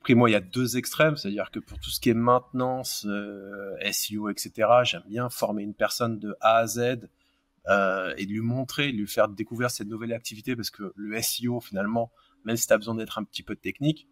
[0.00, 3.06] Après, moi, il y a deux extrêmes, c'est-à-dire que pour tout ce qui est maintenance,
[3.92, 4.52] SEO, etc.,
[4.84, 7.08] j'aime bien former une personne de A à Z
[7.68, 11.20] euh, et de lui montrer, de lui faire découvrir cette nouvelle activité parce que le
[11.20, 12.12] SEO finalement,
[12.44, 14.06] même si tu as besoin d'être un petit peu technique,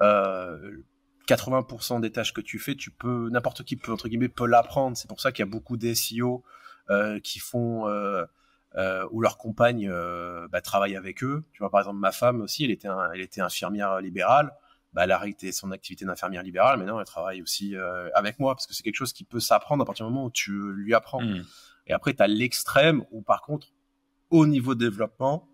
[0.00, 0.78] euh,
[1.26, 4.96] 80% des tâches que tu fais, tu peux n'importe qui peut entre guillemets peut l'apprendre.
[4.96, 6.44] C'est pour ça qu'il y a beaucoup d'SEO
[6.90, 7.88] euh, qui font
[8.76, 11.44] euh, où leur compagne euh, bah, travaille avec eux.
[11.52, 14.52] Tu vois par exemple ma femme aussi, elle était un, elle était infirmière libérale.
[14.92, 18.40] Bah, elle a arrêté son activité d'infirmière libérale, mais non, elle travaille aussi euh, avec
[18.40, 20.72] moi parce que c'est quelque chose qui peut s'apprendre à partir du moment où tu
[20.72, 21.22] lui apprends.
[21.22, 21.44] Mmh.
[21.86, 23.68] Et après, tu as l'extrême où, par contre,
[24.30, 25.48] au niveau développement,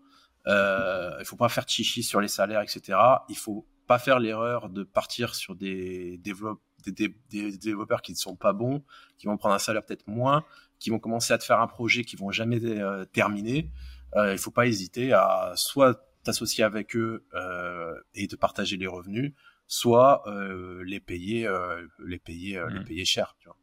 [0.47, 2.97] euh, il faut pas faire chichi sur les salaires, etc.
[3.29, 7.13] Il faut pas faire l'erreur de partir sur des, des,
[7.57, 8.83] développeurs qui ne sont pas bons,
[9.17, 10.45] qui vont prendre un salaire peut-être moins,
[10.79, 13.71] qui vont commencer à te faire un projet qui vont jamais euh, terminer.
[14.15, 18.87] Euh, il faut pas hésiter à soit t'associer avec eux euh, et de partager les
[18.87, 19.33] revenus,
[19.67, 22.83] soit euh, les payer, euh, les payer, les mmh.
[22.83, 23.35] payer cher.
[23.39, 23.57] Tu vois.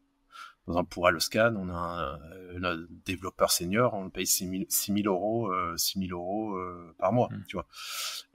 [0.67, 2.19] Par exemple, pour Aloscan, on a
[2.57, 7.13] un, un, développeur senior, on paye 6 000, euros, euh, 6 000 euros euh, par
[7.13, 7.45] mois, mmh.
[7.47, 7.67] tu vois.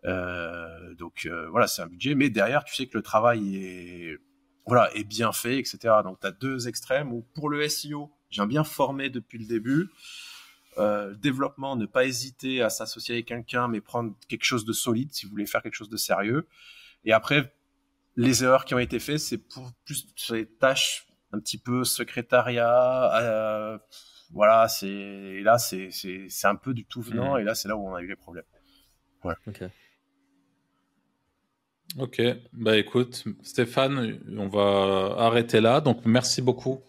[0.05, 4.17] Euh, donc euh, voilà, c'est un budget, mais derrière, tu sais que le travail est
[4.67, 5.79] voilà est bien fait, etc.
[6.03, 9.89] Donc tu as deux extrêmes où pour le SEO, j'ai bien formé depuis le début.
[10.77, 15.13] Euh, développement, ne pas hésiter à s'associer avec quelqu'un, mais prendre quelque chose de solide
[15.13, 16.47] si vous voulez faire quelque chose de sérieux.
[17.03, 17.53] Et après,
[18.15, 21.83] les erreurs qui ont été faites, c'est pour plus sur les tâches un petit peu
[21.83, 23.21] secrétariat.
[23.21, 23.77] Euh,
[24.31, 27.39] voilà, c'est là, c'est c'est un peu du tout venant, mmh.
[27.39, 28.45] et là, c'est là où on a eu les problèmes.
[29.23, 29.35] Ouais.
[29.47, 29.63] Ok.
[31.97, 32.21] Ok,
[32.53, 35.81] bah écoute, Stéphane, on va arrêter là.
[35.81, 36.83] Donc merci beaucoup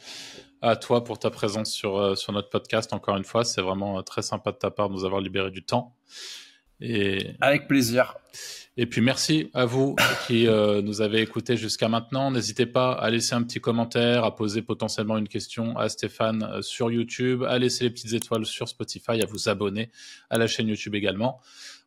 [0.63, 2.93] à toi pour ta présence sur, euh, sur notre podcast.
[2.93, 5.51] Encore une fois, c'est vraiment euh, très sympa de ta part de nous avoir libéré
[5.51, 5.95] du temps.
[6.81, 7.35] Et...
[7.41, 8.15] Avec plaisir.
[8.77, 9.97] Et puis merci à vous
[10.27, 12.31] qui euh, nous avez écoutés jusqu'à maintenant.
[12.31, 16.63] N'hésitez pas à laisser un petit commentaire, à poser potentiellement une question à Stéphane euh,
[16.63, 19.91] sur YouTube, à laisser les petites étoiles sur Spotify, à vous abonner
[20.31, 21.41] à la chaîne YouTube également.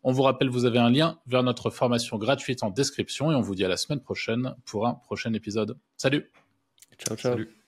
[0.04, 3.42] On vous rappelle, vous avez un lien vers notre formation gratuite en description et on
[3.42, 5.78] vous dit à la semaine prochaine pour un prochain épisode.
[5.96, 6.30] Salut
[7.00, 7.32] Ciao, ciao.
[7.32, 7.63] Salut.